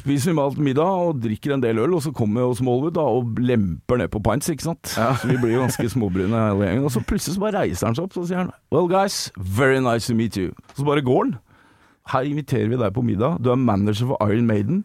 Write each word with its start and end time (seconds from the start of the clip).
Spiser 0.00 0.30
vi 0.32 0.36
mat 0.38 0.56
middag 0.56 1.02
og 1.04 1.18
drikker 1.20 1.52
en 1.54 1.62
del 1.62 1.80
øl, 1.82 1.92
og 1.98 2.00
så 2.04 2.12
kommer 2.16 2.46
jo 2.46 2.54
Smallwood 2.56 2.94
da, 2.96 3.04
og 3.04 3.40
lemper 3.44 4.00
ned 4.00 4.08
på 4.12 4.22
pints, 4.24 4.48
ikke 4.48 4.64
sant. 4.70 4.94
Så 4.94 5.28
vi 5.28 5.36
blir 5.42 5.58
jo 5.58 5.64
ganske 5.66 5.90
småbrune 5.92 6.40
hele 6.46 6.70
gjengen. 6.70 6.86
Og 6.88 6.94
så 6.94 7.02
plutselig 7.04 7.36
så 7.36 7.42
bare 7.42 7.60
reiser 7.66 7.90
han 7.90 7.98
seg 7.98 8.06
opp, 8.08 8.16
så 8.16 8.24
sier 8.30 8.40
han 8.44 8.54
Well 8.72 8.88
guys, 8.88 9.26
very 9.36 9.82
nice 9.84 10.08
to 10.08 10.16
meet 10.16 10.38
you. 10.40 10.54
Så 10.78 10.86
bare 10.88 11.04
går 11.04 11.26
han. 11.26 11.36
Her 12.14 12.30
inviterer 12.30 12.72
vi 12.72 12.80
deg 12.80 12.96
på 12.96 13.04
middag, 13.04 13.38
du 13.44 13.52
er 13.52 13.60
manager 13.60 14.14
for 14.14 14.30
Iron 14.30 14.48
Maiden. 14.48 14.84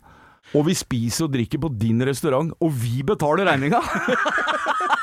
Og 0.53 0.67
vi 0.67 0.75
spiser 0.77 1.25
og 1.25 1.33
drikker 1.33 1.63
på 1.63 1.71
din 1.79 2.03
restaurant, 2.05 2.51
og 2.61 2.75
vi 2.83 3.01
betaler 3.07 3.47
regninga! 3.49 3.81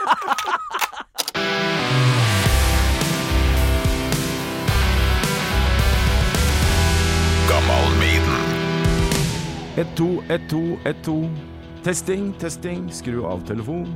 1-2, 9.83 10.23
1-2, 10.29 10.79
1-2. 10.85 11.29
Testing, 11.83 12.33
testing. 12.39 12.87
Skru 12.93 13.25
av 13.27 13.41
telefon. 13.47 13.89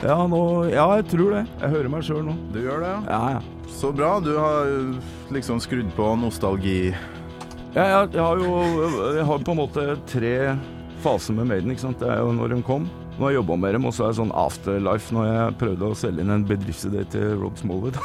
Ja, 0.00 0.16
nå, 0.26 0.40
ja, 0.72 0.86
jeg 0.96 1.10
tror 1.12 1.34
det. 1.34 1.42
Jeg 1.60 1.72
hører 1.74 1.90
meg 1.92 2.04
sjøl 2.06 2.22
nå. 2.24 2.36
Du 2.54 2.60
gjør 2.62 2.80
det, 2.80 2.92
ja? 2.94 3.00
Ja, 3.10 3.34
ja. 3.36 3.40
Så 3.68 3.90
bra. 3.92 4.14
Du 4.24 4.32
har 4.38 4.70
liksom 5.34 5.60
skrudd 5.60 5.90
på 5.96 6.06
nostalgi. 6.16 6.94
Ja, 7.74 7.84
jeg, 7.84 8.08
jeg 8.16 8.24
har 8.24 8.40
jo 8.40 8.54
Jeg 9.14 9.26
har 9.28 9.44
på 9.44 9.52
en 9.52 9.60
måte 9.60 9.84
tre 10.10 10.32
faser 11.04 11.36
med 11.36 11.50
Maiden. 11.52 11.70
ikke 11.74 11.84
sant? 11.84 12.00
Det 12.00 12.08
er 12.08 12.24
jo 12.24 12.32
når 12.32 12.56
de 12.56 12.62
kom. 12.64 12.88
Nå 13.18 13.26
har 13.26 13.34
jeg 13.34 13.40
jobba 13.42 13.60
med 13.60 13.76
dem, 13.76 13.84
og 13.84 13.92
så 13.92 14.06
er 14.06 14.14
det 14.14 14.20
sånn 14.22 14.32
afterlife 14.32 15.12
når 15.12 15.28
jeg 15.28 15.58
prøvde 15.60 15.92
å 15.92 16.00
selge 16.00 16.24
inn 16.24 16.32
en 16.32 16.48
bedriftsidé 16.48 17.04
til 17.12 17.36
Rob 17.42 17.60
Smallwood. 17.60 18.00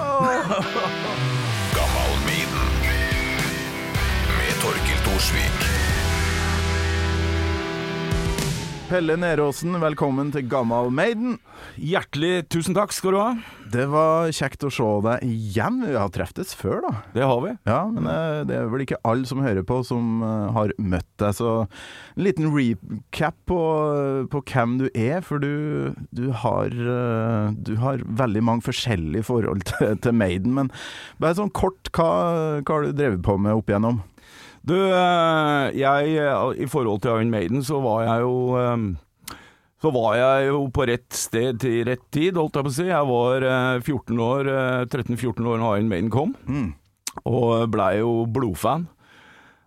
Gammal 0.00 1.30
Torkil 5.24 5.52
Pelle 8.84 9.14
Neråsen, 9.16 9.72
velkommen 9.80 10.28
til 10.34 10.44
Gammal 10.52 10.90
Maiden. 10.92 11.38
Hjertelig 11.80 12.44
tusen 12.52 12.76
takk 12.76 12.92
skal 12.92 13.14
du 13.14 13.18
ha. 13.18 13.30
Det 13.72 13.86
var 13.90 14.28
kjekt 14.36 14.66
å 14.68 14.70
se 14.70 14.88
deg 15.06 15.24
igjen. 15.24 15.80
Vi 15.88 15.96
har 15.96 16.12
treftes 16.12 16.52
før, 16.54 16.84
da. 16.84 16.92
Det 17.16 17.24
har 17.24 17.40
vi. 17.46 17.54
Ja, 17.64 17.80
men 17.88 18.06
eh, 18.10 18.42
det 18.46 18.58
er 18.58 18.68
vel 18.70 18.84
ikke 18.84 19.00
alle 19.08 19.24
som 19.26 19.40
hører 19.42 19.64
på 19.66 19.80
som 19.88 20.20
eh, 20.20 20.52
har 20.58 20.76
møtt 20.76 21.08
deg, 21.24 21.32
så 21.40 21.56
en 21.64 22.24
liten 22.28 22.52
recap 22.52 23.40
på, 23.48 23.60
på 24.30 24.44
hvem 24.52 24.78
du 24.84 24.86
er, 24.92 25.24
for 25.24 25.40
du, 25.40 25.96
du, 26.12 26.28
har, 26.44 26.68
eh, 26.68 27.52
du 27.56 27.78
har 27.80 28.04
veldig 28.04 28.44
mange 28.44 28.68
forskjellige 28.68 29.30
forhold 29.32 29.64
til, 29.72 29.96
til 30.04 30.20
Maiden. 30.20 30.52
Men 30.60 30.74
bare 31.16 31.40
sånn 31.40 31.54
kort, 31.56 31.88
hva, 31.96 32.10
hva 32.60 32.76
har 32.76 32.90
du 32.90 32.98
drevet 33.00 33.24
på 33.24 33.40
med 33.40 33.56
opp 33.56 33.72
igjennom? 33.72 34.04
Du, 34.64 34.74
eh, 34.74 35.74
jeg 35.76 36.14
I 36.64 36.68
forhold 36.72 37.02
til 37.04 37.12
Iron 37.12 37.32
Maiden 37.32 37.64
så 37.64 37.82
var 37.84 38.06
jeg 38.06 38.22
jo 38.24 38.36
eh, 38.56 39.36
Så 39.84 39.90
var 39.92 40.14
jeg 40.16 40.46
jo 40.48 40.62
på 40.72 40.86
rett 40.88 41.12
sted 41.12 41.60
til 41.60 41.82
rett 41.84 42.06
tid, 42.14 42.38
holdt 42.40 42.56
jeg 42.56 42.64
på 42.64 42.72
å 42.72 42.76
si. 42.78 42.86
Jeg 42.88 43.10
var 43.10 43.44
eh, 43.44 43.82
14 43.84 44.22
år, 44.24 44.48
eh, 44.48 44.86
13-14 44.88 45.50
år 45.52 45.60
da 45.60 45.74
Iron 45.76 45.90
Maiden 45.92 46.08
kom, 46.14 46.32
og 47.28 47.68
blei 47.74 47.98
jo 47.98 48.24
blodfan. 48.32 48.86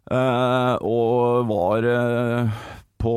Eh, 0.09 0.73
og 0.81 1.45
var 1.51 1.85
eh, 1.85 2.57
på 2.97 3.13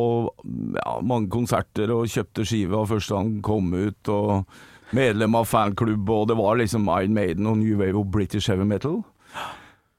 ja, 0.77 0.99
mange 1.01 1.31
konserter 1.33 1.93
og 1.95 2.11
kjøpte 2.11 2.45
skive 2.45 2.77
av 2.83 2.91
første 2.93 3.17
gang 3.17 3.33
kom 3.47 3.73
ut, 3.73 4.11
og 4.13 4.45
medlem 4.93 5.39
av 5.39 5.49
fanklubb, 5.49 6.11
og 6.13 6.29
det 6.29 6.37
var 6.37 6.61
liksom 6.61 6.91
Iron 6.99 7.17
Maiden 7.17 7.49
og 7.49 7.63
New 7.63 7.81
Wave 7.81 7.97
og 8.03 8.11
British 8.13 8.51
Heavy 8.53 8.69
Metal. 8.69 9.01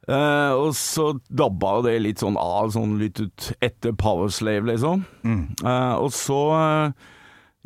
Eh, 0.10 0.52
og 0.58 0.72
så 0.78 1.12
dabba 1.30 1.76
jo 1.78 1.84
det 1.86 1.96
litt 2.02 2.22
sånn 2.24 2.38
av, 2.42 2.72
sånn 2.74 2.96
litt 3.02 3.20
ut 3.22 3.52
etter 3.62 3.94
Powerslave, 3.94 4.66
liksom. 4.72 5.04
Eh, 5.62 5.96
og 6.02 6.10
så 6.16 6.40
eh, 6.58 7.10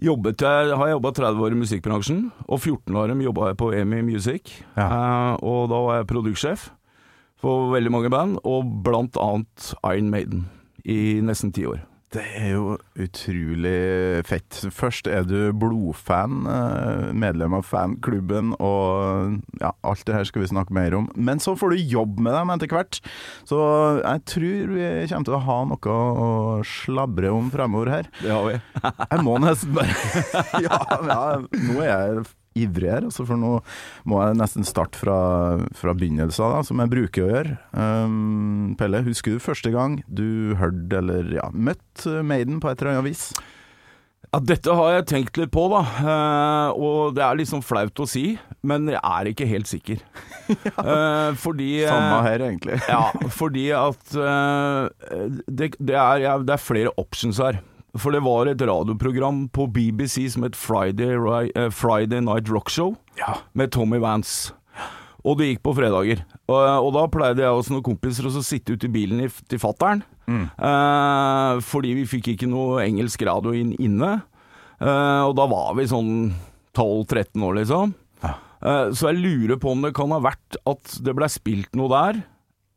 jobbet 0.04 0.44
jeg, 0.44 0.74
har 0.76 0.90
jeg 0.90 0.98
jobba 0.98 1.14
30 1.16 1.46
år 1.48 1.56
i 1.56 1.62
musikkbransjen, 1.62 2.22
og 2.50 2.60
14 2.60 3.00
av 3.00 3.08
dem 3.14 3.24
jobba 3.24 3.54
jeg 3.54 3.60
på 3.62 3.72
EMI 3.80 4.02
Music. 4.10 4.52
Eh, 4.76 5.34
og 5.40 5.70
da 5.72 5.82
var 5.88 6.02
jeg 6.02 6.12
produktsjef 6.12 6.70
for 7.40 7.72
veldig 7.72 7.92
mange 7.94 8.12
band, 8.12 8.40
og 8.44 8.68
blant 8.84 9.16
annet 9.22 9.72
Iron 9.86 10.12
Maiden 10.12 10.48
i 10.84 11.22
nesten 11.24 11.56
ti 11.56 11.64
år. 11.70 11.80
Det 12.16 12.24
er 12.40 12.54
jo 12.54 12.76
utrolig 13.02 14.24
fett. 14.28 14.62
Først 14.72 15.10
er 15.12 15.26
du 15.28 15.52
blodfan, 15.60 16.46
eh, 16.48 17.10
medlem 17.12 17.58
av 17.58 17.66
fanklubben, 17.68 18.54
og 18.64 19.42
ja, 19.60 19.74
alt 19.84 20.06
det 20.08 20.16
her 20.16 20.30
skal 20.30 20.46
vi 20.46 20.52
snakke 20.54 20.76
mer 20.76 20.96
om. 20.96 21.10
Men 21.16 21.44
så 21.44 21.58
får 21.60 21.76
du 21.76 21.92
jobb 21.92 22.22
med 22.24 22.38
dem 22.38 22.54
etter 22.56 22.72
hvert, 22.72 23.02
så 23.44 23.60
jeg 24.00 24.24
tror 24.32 24.72
vi 24.78 24.88
kommer 25.12 25.28
til 25.28 25.36
å 25.36 25.44
ha 25.50 25.60
noe 25.74 25.98
å 26.00 26.30
slabre 26.64 27.34
om 27.36 27.52
fremover 27.52 27.92
her. 27.98 28.10
Det 28.22 28.32
har 28.32 28.48
vi. 28.48 28.56
Jeg 29.12 29.28
må 29.28 29.36
nesten 29.44 29.76
bare 29.76 30.00
ja, 30.70 30.82
ja, 31.12 31.22
nå 31.52 31.80
er 31.84 31.92
jeg 31.92 32.26
ivrig 32.56 32.92
her, 32.92 33.08
altså, 33.10 33.26
for 33.28 33.40
nå 33.40 33.58
må 34.08 34.22
jeg 34.24 34.40
nesten 34.40 34.68
starte 34.68 35.00
fra, 35.00 35.18
fra 35.76 35.96
begynnelsen, 35.98 36.56
da, 36.56 36.64
som 36.66 36.82
jeg 36.82 36.94
bruker 36.94 37.26
å 37.26 37.34
gjøre. 37.34 37.58
Um, 37.76 38.76
Pelle, 38.80 39.04
husker 39.06 39.36
du 39.36 39.44
første 39.44 39.74
gang 39.76 40.00
du 40.08 40.56
hørte 40.60 41.02
eller 41.02 41.36
ja, 41.36 41.50
møtte 41.52 42.22
Maiden 42.26 42.62
på 42.64 42.72
et 42.72 42.82
eller 42.82 42.98
annet 42.98 43.12
vis? 43.12 43.28
Ja, 44.36 44.42
dette 44.44 44.74
har 44.76 44.90
jeg 44.98 45.06
tenkt 45.08 45.38
litt 45.40 45.52
på, 45.54 45.62
da. 45.72 45.80
Eh, 46.02 46.80
og 46.84 47.14
det 47.16 47.24
er 47.24 47.38
liksom 47.40 47.62
flaut 47.64 48.02
å 48.04 48.08
si, 48.10 48.34
men 48.68 48.90
jeg 48.92 49.00
er 49.00 49.30
ikke 49.32 49.48
helt 49.48 49.72
sikker. 49.72 50.02
Eh, 50.46 51.32
fordi 51.42 51.80
eh, 51.82 51.90
Samme 51.90 52.20
her, 52.22 52.44
egentlig. 52.46 52.76
Ja, 52.86 53.08
fordi 53.34 53.64
at 53.74 54.12
eh, 54.14 55.32
det, 55.48 55.72
det, 55.80 55.96
er, 55.96 56.20
ja, 56.22 56.36
det 56.38 56.54
er 56.54 56.62
flere 56.62 56.92
options 57.02 57.40
her. 57.42 57.58
For 57.98 58.12
det 58.12 58.22
var 58.26 58.50
et 58.52 58.60
radioprogram 58.60 59.46
på 59.56 59.68
BBC 59.72 60.26
som 60.34 60.44
het 60.44 60.56
Friday, 60.60 61.16
eh, 61.56 61.70
Friday 61.72 62.20
Night 62.22 62.50
Rock 62.52 62.70
Show 62.70 62.96
Ja. 63.18 63.38
med 63.54 63.72
Tommy 63.72 63.98
Vance. 64.04 64.52
Og 65.26 65.38
det 65.40 65.48
gikk 65.48 65.64
på 65.64 65.74
fredager. 65.74 66.20
Og, 66.48 66.60
og 66.86 66.92
da 66.94 67.06
pleide 67.10 67.42
jeg 67.42 67.50
og 67.50 67.66
noen 67.72 67.82
kompiser 67.88 68.28
å 68.30 68.44
sitte 68.46 68.76
ute 68.76 68.86
i 68.86 68.92
bilen 68.94 69.24
i, 69.24 69.30
til 69.50 69.58
fattern. 69.64 70.04
Eh, 70.30 71.60
fordi 71.66 71.94
vi 71.98 72.04
fikk 72.10 72.34
ikke 72.36 72.50
noe 72.52 72.84
engelsk 72.86 73.24
radio 73.26 73.54
inn, 73.58 73.72
inne. 73.82 74.20
Eh, 74.82 75.22
og 75.26 75.34
da 75.40 75.48
var 75.50 75.74
vi 75.80 75.88
sånn 75.90 76.12
12-13 76.76 77.42
år, 77.48 77.56
liksom. 77.62 77.96
Eh, 78.26 78.92
så 78.98 79.10
jeg 79.12 79.22
lurer 79.24 79.58
på 79.62 79.72
om 79.74 79.82
det 79.86 79.94
kan 79.98 80.12
ha 80.14 80.20
vært 80.24 80.58
at 80.68 80.96
det 81.06 81.14
blei 81.18 81.28
spilt 81.32 81.74
noe 81.78 81.90
der. 81.92 82.22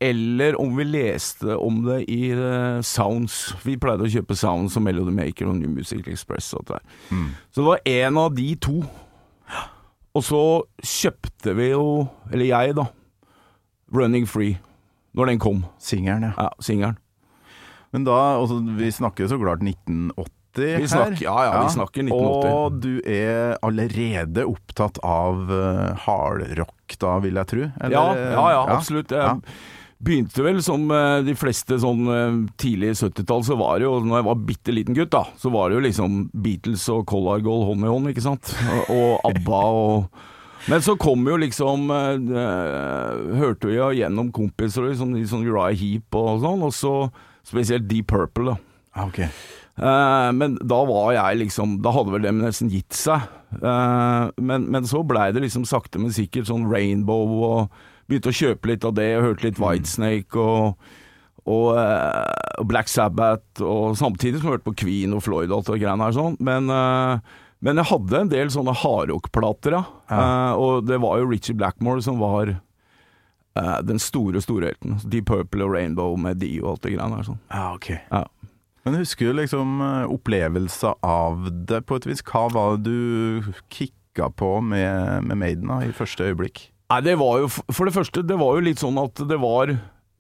Eller 0.01 0.55
om 0.61 0.77
vi 0.79 0.85
leste 0.87 1.57
om 1.59 1.81
det 1.83 2.05
i 2.11 2.31
uh, 2.33 2.79
Sounds. 2.87 3.55
Vi 3.65 3.75
pleide 3.83 4.07
å 4.07 4.11
kjøpe 4.13 4.37
Sounds 4.39 4.77
og 4.79 4.85
Melody 4.87 5.11
Maker 5.17 5.49
og 5.51 5.57
New 5.59 5.73
Music 5.75 6.07
Express. 6.07 6.53
Og 6.55 6.65
det 6.71 6.79
Mm. 7.11 7.31
Så 7.51 7.63
det 7.63 7.67
var 7.67 7.81
en 7.87 8.17
av 8.19 8.35
de 8.37 8.55
to. 8.63 8.77
Og 10.15 10.23
så 10.25 10.43
kjøpte 10.83 11.55
vi 11.59 11.71
jo, 11.73 12.09
eller 12.33 12.47
jeg 12.49 12.75
da, 12.79 12.85
Running 13.95 14.27
Free, 14.29 14.59
når 15.17 15.27
den 15.33 15.39
kom. 15.43 15.65
Singelen, 15.83 16.29
ja. 16.29 16.33
Ja, 16.37 16.49
singelen. 16.63 16.97
Men 17.93 18.05
da, 18.05 18.17
altså, 18.39 18.59
vi 18.77 18.91
snakker 18.93 19.29
så 19.31 19.39
klart 19.41 19.63
1980 19.65 20.29
Vi 20.59 20.67
her. 20.83 20.87
snakker- 20.91 21.23
ja, 21.23 21.37
ja, 21.47 21.63
vi 21.65 21.73
snakker 21.75 22.03
1980. 22.05 22.53
Og 22.53 22.81
du 22.83 23.01
er 23.07 23.57
allerede 23.63 24.45
opptatt 24.47 24.99
av 25.07 25.49
uh, 25.51 25.95
hardrock, 26.05 26.97
da, 26.99 27.19
vil 27.25 27.35
jeg 27.41 27.47
tro? 27.47 27.67
eller? 27.81 27.95
Ja, 27.97 28.07
ja, 28.15 28.47
ja, 28.57 28.63
absolutt. 28.77 29.11
Ja. 29.11 29.37
Begynte 29.99 30.45
vel 30.45 30.61
som 30.63 30.87
eh, 30.95 31.21
de 31.27 31.35
fleste 31.39 31.79
sånn 31.83 32.09
eh, 32.13 32.39
tidlig 32.61 32.95
70-tall, 33.01 33.45
så 33.47 33.59
var 33.59 33.79
det 33.79 33.89
jo, 33.89 33.99
når 34.05 34.21
jeg 34.21 34.29
var 34.29 34.43
bitte 34.51 34.75
liten 34.75 34.99
gutt, 34.99 35.13
da, 35.15 35.25
så 35.41 35.53
var 35.55 35.69
det 35.69 35.79
jo 35.79 35.85
liksom 35.89 36.19
Beatles 36.33 36.87
og 36.95 37.05
Collargold 37.11 37.67
hånd 37.71 37.87
i 37.87 37.93
hånd, 37.93 38.11
ikke 38.13 38.27
sant? 38.27 38.53
Og, 38.95 39.19
ABBA 39.29 39.63
og 39.79 40.25
Men 40.69 40.83
så 40.85 40.97
kom 41.01 41.23
jo 41.29 41.37
liksom 41.41 41.87
eh, 41.95 43.37
Hørte 43.39 43.71
vi 43.71 43.79
jo 43.79 43.93
gjennom 43.97 44.33
kompiser 44.35 44.89
liksom, 44.91 45.15
sånn 45.31 45.47
Uriah 45.47 45.77
Heap 45.79 46.19
og 46.19 46.43
sånn, 46.45 46.67
og 46.67 46.75
så 46.77 46.95
spesielt 47.49 47.89
Deep 47.89 48.11
Purple, 48.13 48.53
da. 48.53 48.59
Okay. 49.09 49.31
ok. 49.31 49.57
Eh, 49.79 50.31
men 50.35 50.57
da 50.67 50.79
var 50.89 51.13
jeg 51.15 51.39
liksom 51.45 51.77
Da 51.85 51.93
hadde 51.95 52.11
vel 52.11 52.25
dem 52.27 52.41
nesten 52.43 52.71
gitt 52.73 52.97
seg. 52.97 53.29
Eh, 53.55 54.25
men, 54.43 54.67
men 54.73 54.89
så 54.91 55.05
blei 55.07 55.31
det 55.35 55.45
liksom 55.45 55.67
sakte, 55.69 56.01
men 56.03 56.15
sikkert 56.15 56.51
sånn 56.51 56.67
Rainbow, 56.71 57.37
og 57.47 57.85
begynte 58.09 58.33
å 58.33 58.39
kjøpe 58.39 58.71
litt 58.71 58.87
av 58.89 58.95
det, 58.97 59.11
og 59.19 59.27
hørte 59.27 59.47
litt 59.49 59.59
Whitesnake 59.61 60.41
og, 60.41 60.79
og, 61.45 61.67
eh, 61.77 62.47
og 62.63 62.71
Black 62.71 62.89
Sabbath, 62.91 63.61
og 63.65 63.99
samtidig 64.01 64.41
som 64.41 64.49
jeg 64.49 64.57
hørte 64.57 64.69
på 64.71 64.79
Queen 64.85 65.17
og 65.17 65.25
Floyd 65.27 65.51
og 65.51 65.61
alt 65.61 65.73
det 65.73 65.83
greiene 65.83 66.09
her 66.09 66.17
sånn. 66.17 66.39
Men, 66.45 66.73
eh, 66.73 67.37
men 67.65 67.83
jeg 67.83 67.91
hadde 67.91 68.23
en 68.23 68.33
del 68.33 68.55
sånne 68.55 68.77
hardrockplater, 68.85 69.77
ja. 69.77 69.85
Eh, 70.09 70.63
og 70.63 70.89
det 70.89 71.01
var 71.05 71.21
jo 71.21 71.29
Richie 71.29 71.57
Blackmore 71.59 72.05
som 72.05 72.23
var 72.23 72.59
den 73.59 73.99
store, 73.99 74.39
store 74.39 74.69
helten. 74.69 75.01
Deep 75.11 75.27
Purple 75.27 75.65
og 75.67 75.73
Rainbow 75.75 76.13
med 76.15 76.39
de 76.39 76.61
og 76.61 76.77
alt 76.77 76.85
det 76.85 76.93
greiene 76.93 77.17
her 77.19 77.25
sånn. 77.27 77.41
Ja, 77.51 77.65
ok. 77.75 77.89
Ja. 77.97 78.21
Men 78.87 79.01
husker 79.01 79.33
du 79.33 79.35
liksom 79.41 79.81
opplevelsen 80.15 80.95
av 81.03 81.49
det 81.67 81.81
på 81.89 81.99
et 81.99 82.07
vis? 82.07 82.23
Hva 82.23 82.45
var 82.55 82.77
det 82.79 82.87
du 82.87 83.49
kicka 83.75 84.31
på 84.31 84.53
med, 84.63 85.27
med 85.27 85.41
Maiden 85.43 85.73
da, 85.73 85.81
i 85.83 85.91
første 85.91 86.29
øyeblikk? 86.31 86.69
Nei, 86.89 87.01
det 87.05 87.19
var 87.21 87.43
jo 87.43 87.49
For 87.53 87.85
det 87.85 87.95
første, 87.97 88.25
det 88.25 88.39
var 88.41 88.57
jo 88.57 88.65
litt 88.65 88.81
sånn 88.81 88.99
at 89.01 89.21
det 89.29 89.39
var 89.41 89.75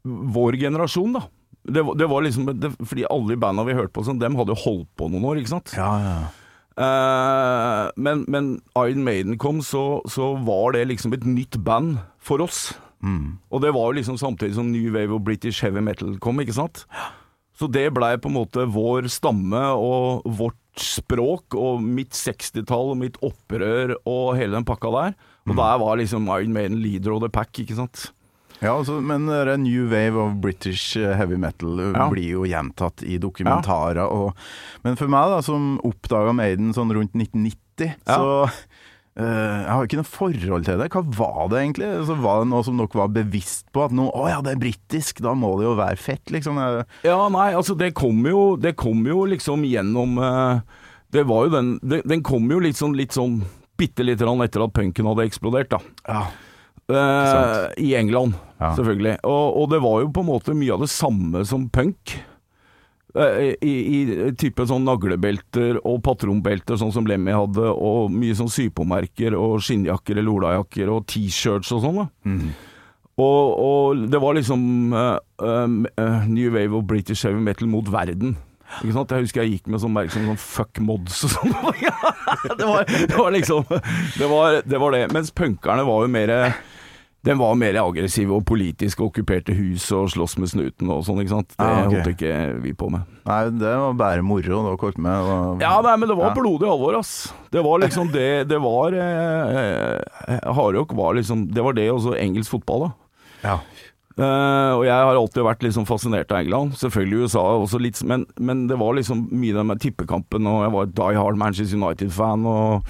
vår 0.08 0.58
generasjon, 0.60 1.16
da. 1.16 1.24
Det, 1.68 1.82
det 2.00 2.08
var 2.08 2.24
liksom 2.24 2.48
det, 2.56 2.70
Fordi 2.80 3.06
alle 3.12 3.34
i 3.34 3.40
banda 3.40 3.64
vi 3.66 3.76
hørte 3.76 3.92
på, 3.96 4.04
sånn, 4.06 4.20
dem 4.20 4.36
hadde 4.38 4.54
jo 4.54 4.62
holdt 4.64 4.90
på 4.96 5.08
noen 5.12 5.26
år, 5.28 5.40
ikke 5.40 5.56
sant. 5.56 5.74
Ja, 5.76 5.94
ja. 6.04 6.18
Uh, 6.78 7.88
men, 7.98 8.22
men 8.30 8.50
Iron 8.78 9.02
Maiden 9.02 9.38
kom, 9.42 9.58
så, 9.66 9.98
så 10.06 10.36
var 10.46 10.76
det 10.76 10.84
liksom 10.92 11.16
et 11.16 11.26
nytt 11.26 11.58
band 11.66 11.98
for 12.22 12.44
oss. 12.44 12.68
Mm. 13.02 13.38
Og 13.50 13.62
det 13.64 13.72
var 13.74 13.88
jo 13.88 13.98
liksom 13.98 14.18
samtidig 14.20 14.54
som 14.54 14.70
New 14.70 14.92
Wave 14.94 15.16
og 15.16 15.24
British 15.26 15.64
Heavy 15.64 15.82
Metal 15.82 16.14
kom, 16.22 16.38
ikke 16.42 16.54
sant? 16.54 16.84
Så 17.58 17.66
det 17.74 17.88
blei 17.94 18.12
på 18.22 18.30
en 18.30 18.36
måte 18.38 18.68
vår 18.70 19.08
stamme 19.10 19.60
og 19.74 20.26
vårt 20.38 20.58
språk 20.78 21.56
og 21.58 21.82
mitt 21.82 22.14
60-tall 22.14 22.92
og 22.92 23.00
mitt 23.00 23.18
opprør 23.26 23.96
og 24.04 24.36
hele 24.38 24.54
den 24.54 24.66
pakka 24.68 24.92
der. 24.94 25.16
Og 25.48 25.56
der 25.58 25.80
var 25.82 25.98
liksom 26.00 26.28
Iron 26.28 26.52
Maiden 26.54 26.80
leader 26.82 27.14
of 27.16 27.22
the 27.24 27.32
pack, 27.32 27.52
ikke 27.62 27.76
sant? 27.78 28.08
Ja, 28.58 28.72
altså, 28.74 28.96
men 29.00 29.28
New 29.62 29.86
Wave 29.86 30.18
of 30.18 30.34
British 30.42 30.96
eh, 30.98 31.14
Heavy 31.14 31.36
Metal 31.38 31.78
eh, 31.78 31.92
Ja. 31.94 32.08
blir 32.10 32.32
jo 32.40 32.44
gjentatt 32.48 33.04
i 33.06 33.18
dokumentarer. 33.22 34.02
Og, 34.10 34.34
men 34.82 34.98
for 34.98 35.10
meg, 35.12 35.30
da, 35.30 35.40
som 35.46 35.76
oppdaga 35.86 36.34
Maiden 36.34 36.72
sånn 36.74 36.90
rundt 36.94 37.14
1990, 37.14 37.94
Ja. 38.08 38.16
så 38.18 38.48
uh, 38.48 39.22
Jeg 39.22 39.70
har 39.70 39.86
ikke 39.86 40.00
noe 40.00 40.10
forhold 40.10 40.66
til 40.66 40.80
det. 40.82 40.88
Hva 40.90 41.04
var 41.06 41.52
det 41.52 41.60
egentlig? 41.62 41.86
Altså, 42.00 42.16
var 42.18 42.42
det 42.42 42.50
noe 42.50 42.66
som 42.66 42.80
dere 42.80 42.98
var 42.98 43.14
bevisst 43.14 43.68
på? 43.70 43.84
At 43.86 43.94
nå, 43.94 44.08
å 44.10 44.26
ja, 44.26 44.40
det 44.42 44.56
er 44.56 44.62
britisk, 44.64 45.22
da 45.22 45.36
må 45.38 45.52
det 45.60 45.68
jo 45.68 45.76
være 45.78 46.00
fett, 46.02 46.34
liksom. 46.34 46.58
Ja, 47.06 47.20
nei, 47.30 47.52
altså 47.54 47.78
det 47.78 47.92
kom 47.98 48.26
jo, 48.26 48.56
det 48.58 48.74
kom 48.78 49.06
jo 49.06 49.22
liksom 49.30 49.62
gjennom 49.68 50.18
uh, 50.18 50.58
Det 51.14 51.22
var 51.30 51.46
jo 51.46 51.54
den 51.54 51.70
det, 51.82 52.02
Den 52.10 52.26
kom 52.26 52.50
jo 52.50 52.58
litt 52.58 52.76
sånn, 52.78 52.98
litt 52.98 53.14
sånn 53.14 53.38
bitte 53.78 54.04
lite 54.06 54.26
grann 54.26 54.42
etter 54.44 54.64
at 54.66 54.74
punken 54.76 55.06
hadde 55.08 55.26
eksplodert, 55.28 55.70
da. 55.72 55.80
Ja. 56.08 56.26
Uh. 56.88 57.68
I 57.76 57.94
England, 57.98 58.34
Ja. 58.58 58.72
selvfølgelig. 58.74 59.18
Og, 59.28 59.56
og 59.60 59.70
det 59.70 59.80
var 59.84 60.00
jo 60.02 60.08
på 60.14 60.22
en 60.24 60.30
måte 60.32 60.54
mye 60.56 60.72
av 60.74 60.80
det 60.82 60.90
samme 60.90 61.42
som 61.46 61.66
punk. 61.70 62.14
Uh, 63.16 63.52
I, 63.64 63.74
i 63.98 64.30
type 64.40 64.64
sånn 64.68 64.84
naglebelter 64.88 65.78
og 65.82 66.00
patronbelter, 66.06 66.78
sånn 66.80 66.92
som 66.94 67.06
Lemmy 67.08 67.32
hadde, 67.36 67.68
og 67.72 68.10
mye 68.12 68.36
sånn 68.38 68.50
sypåmerker 68.52 69.36
og 69.36 69.60
skinnjakker 69.64 70.18
eller 70.20 70.32
olajakker 70.32 70.90
og 70.92 71.06
T-shirts 71.12 71.72
og 71.76 71.84
sånn. 71.84 72.02
da. 72.02 72.08
Mm. 72.28 72.50
Og, 73.18 73.46
og 73.58 74.02
det 74.12 74.20
var 74.22 74.36
liksom 74.38 74.92
uh, 74.94 75.16
New 76.28 76.52
Wave 76.54 76.76
og 76.78 76.84
British 76.86 77.24
Heavy 77.26 77.40
Metal 77.42 77.66
mot 77.68 77.88
verden. 77.90 78.36
Ikke 78.82 78.92
sant? 78.94 79.10
Jeg 79.16 79.24
husker 79.26 79.42
jeg 79.44 79.52
gikk 79.58 79.68
med 79.72 79.80
sånn 79.82 79.94
merke 79.96 80.12
som 80.14 80.26
sånn 80.28 80.40
fuck 80.40 80.78
mods 80.84 81.22
og 81.24 81.30
sånn. 81.36 81.54
det, 82.58 82.66
var, 82.68 82.84
det 82.88 83.16
var 83.16 83.30
liksom 83.34 83.64
det 84.18 84.28
var, 84.30 84.58
det 84.64 84.78
var 84.82 84.92
det. 84.94 85.06
Mens 85.14 85.30
punkerne 85.32 85.86
var 85.88 86.04
jo 86.04 86.10
mer 86.12 86.32
Den 87.26 87.40
var 87.40 87.56
mer 87.58 87.74
aggressiv 87.80 88.30
og 88.32 88.44
politisk 88.46 89.00
og 89.02 89.08
okkuperte 89.10 89.52
hus 89.56 89.88
og 89.96 90.06
sloss 90.12 90.36
med 90.38 90.48
snuten 90.52 90.88
og 90.94 91.00
sånn, 91.04 91.18
ikke 91.24 91.32
sant. 91.32 91.50
Det 91.56 91.64
Ah, 91.66 91.80
okay. 91.82 91.96
holdt 91.98 92.12
ikke 92.12 92.34
vi 92.62 92.72
på 92.78 92.88
med. 92.94 93.08
Nei, 93.26 93.40
det 93.58 93.72
var 93.82 93.96
bare 93.98 94.22
moro 94.24 94.60
da, 94.68 94.76
kort 94.80 95.00
med. 95.02 95.26
Og, 95.26 95.64
Ja, 95.64 95.72
nei, 95.84 95.96
men 95.98 96.08
det 96.12 96.16
var 96.20 96.30
Ja. 96.30 96.36
blodig 96.38 96.68
alvor, 96.70 96.94
ass. 97.00 97.32
Det 97.50 97.64
var 97.64 97.80
liksom 97.82 98.12
det 98.14 98.46
Det 98.48 98.60
var 98.62 98.92
eh, 98.94 99.98
Hardrock 100.54 100.92
var 100.94 101.14
liksom 101.18 101.48
Det 101.52 101.62
var 101.64 101.72
det, 101.76 101.88
og 101.90 102.00
så 102.06 102.14
engelsk 102.16 102.50
fotball, 102.54 102.86
da. 102.86 102.90
Ja. 103.48 103.58
Eh, 104.18 104.72
og 104.74 104.82
jeg 104.82 104.90
har 104.90 105.14
alltid 105.14 105.44
vært 105.46 105.62
liksom 105.62 105.84
fascinert 105.86 106.32
av 106.34 106.40
England. 106.42 106.74
Selvfølgelig 106.80 107.28
USA 107.28 107.42
også 107.60 107.78
litt, 107.78 108.00
men, 108.02 108.24
men 108.42 108.64
det 108.70 108.78
var 108.80 108.96
liksom 108.98 109.28
mye 109.30 109.54
den 109.54 109.68
med 109.70 109.82
tippekampen, 109.82 110.48
og 110.50 110.64
jeg 110.64 110.72
var 110.74 110.88
Die 110.98 111.20
Hard 111.20 111.38
Manchester 111.38 111.78
United-fan. 111.78 112.46
Og, 112.50 112.88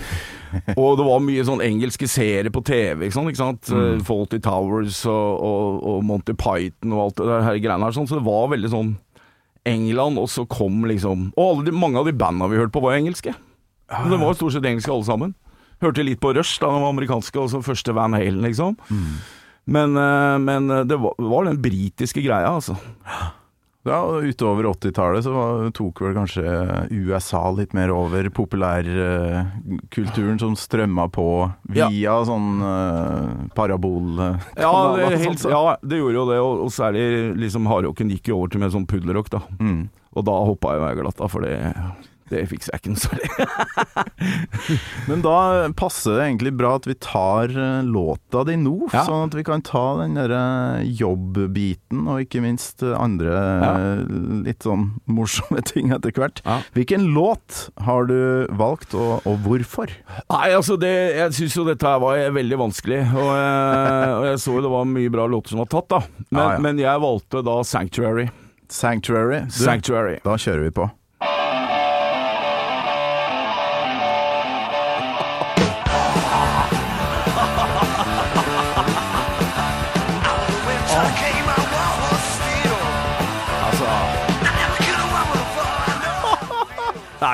og 0.72 0.94
det 0.96 1.08
var 1.10 1.20
mye 1.26 1.44
sånn 1.44 1.64
engelske 1.64 2.08
serier 2.08 2.48
på 2.54 2.62
TV, 2.64 3.04
ikke 3.06 3.18
sant? 3.18 3.32
Ikke 3.32 3.42
sant? 3.42 3.72
Eh, 3.76 3.98
Fawlty 4.08 4.40
Towers 4.44 5.02
og, 5.10 5.44
og, 5.50 5.84
og 5.92 6.06
Monty 6.08 6.32
Python 6.38 6.96
og 6.96 7.04
alt 7.04 7.20
det 7.20 7.42
her 7.50 7.60
greiene 7.60 7.84
her. 7.90 7.98
Sånn, 7.98 8.08
så 8.08 8.16
det 8.16 8.26
var 8.28 8.48
veldig 8.54 8.72
sånn 8.72 8.94
England, 9.68 10.16
og 10.16 10.30
så 10.32 10.46
kom 10.48 10.86
liksom 10.88 11.26
Og 11.36 11.42
alle 11.44 11.66
de, 11.66 11.74
mange 11.76 12.00
av 12.00 12.06
de 12.08 12.14
banda 12.16 12.48
vi 12.48 12.56
hørte 12.56 12.72
på, 12.72 12.80
var 12.86 12.96
engelske. 12.96 13.34
Men 13.92 14.14
det 14.14 14.20
var 14.22 14.36
stort 14.36 14.56
sett 14.56 14.64
engelske 14.68 14.94
alle 14.94 15.04
sammen. 15.04 15.36
Hørte 15.84 16.02
litt 16.02 16.20
på 16.24 16.32
Rush, 16.34 16.56
da 16.62 16.70
de 16.72 16.80
var 16.80 16.94
amerikanske, 16.94 17.36
og 17.38 17.52
så 17.52 17.60
første 17.62 17.92
Van 17.94 18.16
Halen, 18.16 18.40
liksom. 18.48 18.78
Men, 19.68 19.96
eh, 20.00 20.36
men 20.40 20.72
det 20.88 20.96
var, 21.00 21.18
var 21.20 21.50
den 21.50 21.60
britiske 21.62 22.24
greia, 22.24 22.56
altså. 22.56 22.78
Ja, 23.88 24.02
og 24.04 24.20
utover 24.26 24.64
80-tallet 24.68 25.24
så 25.24 25.30
var, 25.32 25.70
tok 25.76 26.00
vel 26.02 26.14
kanskje 26.16 26.42
USA 26.92 27.50
litt 27.54 27.72
mer 27.76 27.90
over 27.94 28.28
populærkulturen 28.34 30.38
som 30.40 30.56
strømma 30.58 31.08
på 31.14 31.52
via 31.70 32.24
sånn 32.28 32.60
uh, 32.60 33.46
parabol... 33.56 34.18
Ja, 34.58 34.96
det, 34.98 35.18
helt, 35.22 35.44
ja, 35.46 35.76
det 35.80 35.98
gjorde 36.02 36.18
jo 36.18 36.26
det, 36.32 36.38
og, 36.42 36.52
og 36.66 36.72
særlig 36.74 37.04
liksom 37.38 37.66
hardrocken 37.70 38.10
gikk 38.12 38.28
jo 38.32 38.36
over 38.40 38.48
til 38.52 38.60
mer 38.64 38.72
sånn 38.74 38.90
puddelrock, 38.90 39.28
da. 39.32 39.40
Mm. 39.62 39.82
Og 40.18 40.22
da 40.26 40.34
hoppa 40.50 40.66
jeg 40.74 40.82
jeg 40.88 40.98
glatt 41.00 41.20
da, 41.22 41.26
for 41.30 41.40
det, 41.46 41.54
det 42.30 42.44
fikser 42.50 42.74
jeg 42.74 42.80
ikke 42.82 42.92
noe 42.94 43.02
særlig. 43.02 43.28
Men 45.08 45.22
da 45.24 45.34
passer 45.78 46.16
det 46.18 46.24
egentlig 46.26 46.52
bra 46.58 46.74
at 46.78 46.86
vi 46.88 46.94
tar 47.02 47.52
eh, 47.52 47.82
låta 47.86 48.42
di 48.48 48.56
nå, 48.60 48.74
Ja. 48.92 49.04
sånn 49.06 49.26
at 49.28 49.36
vi 49.38 49.44
kan 49.46 49.62
ta 49.64 49.84
den 50.02 50.14
derre 50.18 50.40
jobbbiten, 50.84 52.04
og 52.08 52.20
ikke 52.24 52.42
minst 52.44 52.82
eh, 52.84 52.94
andre 52.98 53.32
Ja. 53.38 53.70
eh, 53.78 54.02
litt 54.48 54.66
sånn 54.66 54.88
morsomme 55.08 55.62
ting 55.70 55.92
etter 55.94 56.12
hvert. 56.16 56.42
Ja. 56.44 56.58
Hvilken 56.76 57.08
låt 57.16 57.68
har 57.86 58.08
du 58.10 58.46
valgt, 58.58 58.94
og, 58.98 59.24
og 59.28 59.38
hvorfor? 59.46 59.92
Nei, 60.30 60.48
altså 60.56 60.76
det, 60.80 60.92
jeg 61.18 61.36
syns 61.40 61.56
jo 61.58 61.66
dette 61.68 61.86
her 61.88 62.02
var 62.02 62.20
veldig 62.36 62.60
vanskelig, 62.66 63.02
og, 63.14 63.30
jeg- 63.38 64.12
og 64.18 64.26
jeg 64.32 64.42
så 64.44 64.56
jo 64.58 64.64
det 64.68 64.74
var 64.74 64.84
mye 64.88 65.10
bra 65.14 65.26
låter 65.30 65.54
som 65.54 65.62
var 65.64 65.72
tatt, 65.72 65.88
da. 65.92 66.02
Men, 66.34 66.62
men 66.64 66.78
jeg 66.82 67.00
valgte 67.02 67.42
da 67.46 67.58
Sanctuary. 67.64 68.28
Sanctuary. 68.68 69.44
Du, 69.48 69.54
Sanctuary. 69.64 70.18
Da 70.24 70.34
kjører 70.36 70.66
vi 70.66 70.72
på. 70.76 70.90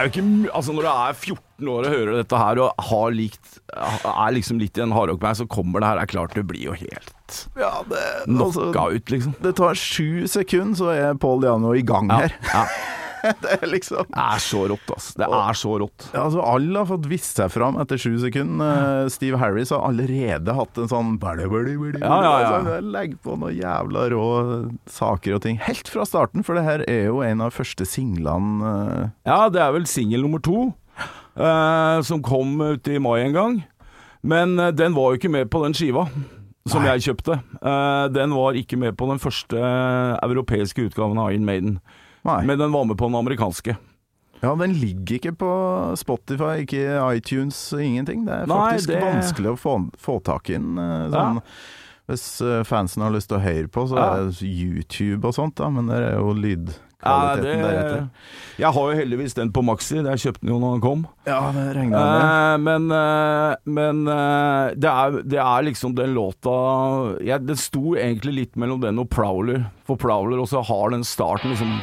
Er 0.04 0.08
jo 0.08 0.12
ikke 0.12 0.54
Altså 0.54 0.74
Når 0.76 0.86
du 0.86 0.88
er 0.92 1.18
14 1.18 1.68
år 1.74 1.86
og 1.88 1.94
hører 1.94 2.16
dette 2.20 2.38
her 2.40 2.60
og 2.64 2.84
har 2.90 3.14
likt 3.14 3.58
er 3.74 4.34
liksom 4.36 4.58
litt 4.60 4.78
i 4.78 4.82
en 4.84 4.92
hardrockband, 4.94 5.36
så 5.40 5.46
kommer 5.50 5.80
det 5.82 5.88
her. 5.88 5.98
Det 5.98 6.04
er 6.06 6.12
klart 6.14 6.34
det 6.38 6.44
blir 6.46 6.64
jo 6.68 6.74
helt 6.78 7.38
Ja, 7.58 7.70
det, 7.90 8.02
knocka 8.28 8.84
ut, 8.94 9.10
liksom. 9.10 9.34
det 9.42 9.54
tar 9.58 9.74
sju 9.78 10.26
sekunder, 10.30 10.76
så 10.78 10.90
er 10.94 11.14
Paul 11.18 11.40
Diano 11.42 11.72
i 11.74 11.82
gang 11.86 12.10
Ja, 12.12 12.20
her. 12.26 12.36
ja. 12.52 12.66
Det 13.44 13.52
er 13.56 13.66
liksom 13.70 14.06
Det 14.10 14.20
er 14.20 14.42
så 14.44 14.62
rått, 14.70 14.90
ass. 14.94 15.06
Det 15.18 15.26
er 15.26 15.56
så 15.58 15.74
rått. 15.80 16.06
Ja, 16.12 16.24
altså 16.26 16.42
Alle 16.44 16.82
har 16.82 16.88
fått 16.90 17.08
vist 17.10 17.40
seg 17.40 17.50
fram 17.54 17.78
etter 17.82 18.00
sju 18.00 18.12
sekunder. 18.22 18.82
Eh, 19.04 19.10
Steve 19.14 19.40
Harris 19.40 19.72
har 19.74 19.84
allerede 19.88 20.54
hatt 20.58 20.80
en 20.80 20.90
sånn 20.90 21.14
bæli, 21.22 21.48
bæli, 21.50 21.76
bæli, 21.80 22.02
Ja, 22.04 22.18
ja, 22.24 22.34
ja. 22.44 22.52
Altså, 22.60 22.78
Legg 22.94 23.16
på 23.24 23.36
noen 23.40 23.56
jævla 23.58 24.06
rå 24.12 24.26
saker 24.90 25.38
og 25.38 25.44
ting. 25.46 25.60
Helt 25.64 25.90
fra 25.90 26.06
starten, 26.08 26.44
for 26.46 26.58
det 26.58 26.66
her 26.66 26.84
er 26.90 27.06
jo 27.08 27.22
en 27.24 27.44
av 27.44 27.54
første 27.56 27.86
singlene 27.88 28.70
eh, 28.74 29.12
Ja, 29.30 29.40
det 29.52 29.62
er 29.64 29.74
vel 29.76 29.88
singel 29.90 30.24
nummer 30.26 30.42
to, 30.44 30.68
eh, 31.36 31.98
som 32.06 32.22
kom 32.24 32.58
ut 32.60 32.88
i 32.88 33.00
mai 33.02 33.20
en 33.24 33.36
gang. 33.36 33.60
Men 34.24 34.58
eh, 34.58 34.72
den 34.76 34.96
var 34.96 35.12
jo 35.12 35.20
ikke 35.20 35.32
med 35.32 35.50
på 35.52 35.64
den 35.64 35.76
skiva 35.76 36.06
som 36.64 36.80
Nei. 36.80 36.94
jeg 36.94 37.10
kjøpte. 37.10 37.38
Eh, 37.60 38.06
den 38.14 38.32
var 38.36 38.56
ikke 38.56 38.78
med 38.80 38.96
på 38.96 39.08
den 39.10 39.20
første 39.20 39.60
europeiske 40.24 40.86
utgaven 40.88 41.20
av 41.20 41.32
Iron 41.34 41.44
Maiden. 41.48 41.74
Nei. 42.24 42.38
Men 42.48 42.58
den 42.58 42.72
var 42.72 42.84
med 42.88 42.96
på 42.98 43.08
den 43.10 43.18
amerikanske. 43.20 43.76
Ja, 44.40 44.54
den 44.60 44.74
ligger 44.76 45.16
ikke 45.18 45.32
på 45.40 45.50
Spotify, 45.96 46.64
ikke 46.64 46.84
iTunes, 47.16 47.58
ingenting. 47.72 48.24
Det 48.26 48.32
er 48.42 48.46
Nei, 48.50 48.58
faktisk 48.74 48.90
det- 48.92 49.02
vanskelig 49.04 49.52
å 49.54 49.58
få, 49.60 49.74
få 50.00 50.18
tak 50.24 50.50
i 50.50 50.58
den. 50.58 50.74
Sånn. 51.12 51.40
Ja. 51.40 51.42
Hvis 52.08 52.24
eh, 52.44 52.62
fansen 52.68 53.00
har 53.02 53.10
lyst 53.14 53.28
til 53.30 53.38
å 53.38 53.44
høre 53.44 53.68
på, 53.72 53.86
så 53.88 53.96
er 53.96 54.26
det 54.28 54.42
YouTube 54.44 55.24
og 55.24 55.32
sånt, 55.36 55.54
da, 55.56 55.70
men 55.72 55.86
det 55.88 55.96
er 55.96 56.18
jo 56.18 56.34
Ja, 57.02 57.34
det... 57.36 57.56
deretter. 57.60 58.06
Jeg 58.54 58.70
har 58.70 58.90
jo 58.90 58.98
heldigvis 58.98 59.34
den 59.34 59.50
på 59.54 59.64
Maxi, 59.66 59.96
jeg 59.98 60.20
kjøpte 60.22 60.44
den 60.44 60.52
jo 60.52 60.60
når 60.62 60.76
den 60.76 60.82
kom. 60.84 61.00
Ja, 61.26 61.40
det 61.54 61.64
regner 61.74 61.98
jeg. 61.98 62.22
Eh, 62.22 62.58
men 62.62 62.86
eh, 62.94 63.72
men 63.78 64.02
eh, 64.14 64.74
det, 64.78 64.90
er, 64.90 65.18
det 65.34 65.40
er 65.42 65.66
liksom 65.66 65.96
den 65.98 66.14
låta 66.14 66.54
ja, 67.24 67.40
Det 67.42 67.56
sto 67.58 67.96
egentlig 67.98 68.34
litt 68.38 68.58
mellom 68.60 68.82
den 68.84 69.00
og 69.02 69.08
Prowler. 69.10 69.64
For 69.88 69.98
Prowler 70.00 70.40
også 70.40 70.62
har 70.68 70.94
den 70.94 71.04
starten 71.06 71.52
liksom 71.52 71.74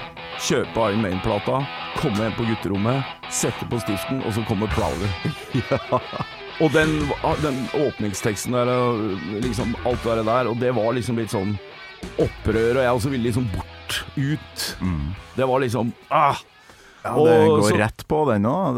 Kjøpe 0.42 0.88
Iron 0.88 1.04
Main-plata, 1.04 1.60
komme 2.00 2.24
hjem 2.24 2.38
på 2.38 2.48
gutterommet, 2.48 3.10
sette 3.30 3.68
på 3.70 3.82
stiften, 3.84 4.24
og 4.26 4.34
så 4.34 4.46
kommer 4.48 4.72
Prowler. 4.74 5.12
Og 6.62 6.70
den, 6.76 6.92
den 7.42 7.56
åpningsteksten 7.74 8.54
der 8.54 8.70
og 8.70 9.00
liksom 9.42 9.72
alt 9.88 10.04
det 10.06 10.26
der, 10.28 10.50
og 10.52 10.60
det 10.62 10.76
var 10.78 10.92
liksom 10.94 11.18
litt 11.18 11.34
sånn 11.34 11.56
opprør, 12.22 12.78
og 12.78 12.84
jeg 12.86 12.94
også 12.96 13.12
ville 13.14 13.28
liksom 13.30 13.50
bort, 13.54 13.98
ut. 14.16 14.66
Mm. 14.82 15.12
Det 15.36 15.48
var 15.50 15.60
liksom 15.64 15.92
ah, 16.10 16.38
Ja, 17.04 17.16
det 17.18 17.34
Og 17.50 17.58
går 17.58 17.64
så- 17.72 17.78
rett 17.82 18.04
på 18.08 18.20
den 18.30 18.44
òg. 18.46 18.78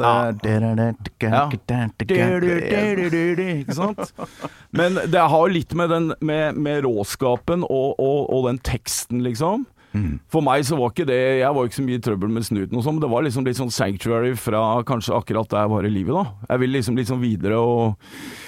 Ikke 3.59 3.75
sant? 3.75 4.13
Men 4.71 4.95
det 5.11 5.19
har 5.33 5.49
litt 5.51 5.73
med, 5.75 5.89
den, 5.91 6.13
med, 6.21 6.55
med 6.57 6.83
råskapen 6.87 7.65
og, 7.67 7.99
og, 7.99 8.29
og 8.33 8.47
den 8.47 8.59
teksten, 8.63 9.21
liksom. 9.27 9.65
Mm. 9.93 10.15
For 10.33 10.41
meg 10.41 10.63
så 10.65 10.73
var 10.79 10.89
ikke 10.89 11.05
det 11.05 11.17
Jeg 11.43 11.53
var 11.53 11.67
ikke 11.67 11.77
så 11.77 11.83
mye 11.85 11.99
i 11.99 12.01
trøbbel 12.01 12.31
med 12.33 12.45
snuten 12.47 12.79
og 12.79 12.81
sånn, 12.81 12.95
men 12.97 13.03
det 13.03 13.09
var 13.11 13.21
liksom 13.27 13.45
litt 13.45 13.59
sånn 13.59 13.69
sanctuary 13.75 14.31
fra 14.41 14.61
kanskje 14.89 15.13
akkurat 15.19 15.51
der 15.51 15.67
jeg 15.67 15.69
var 15.75 15.85
i 15.85 15.91
livet, 15.93 16.15
da. 16.17 16.47
Jeg 16.49 16.63
ville 16.63 16.79
liksom 16.79 16.97
litt 16.97 17.11
sånn 17.11 17.21
videre 17.21 17.59
og 17.61 18.07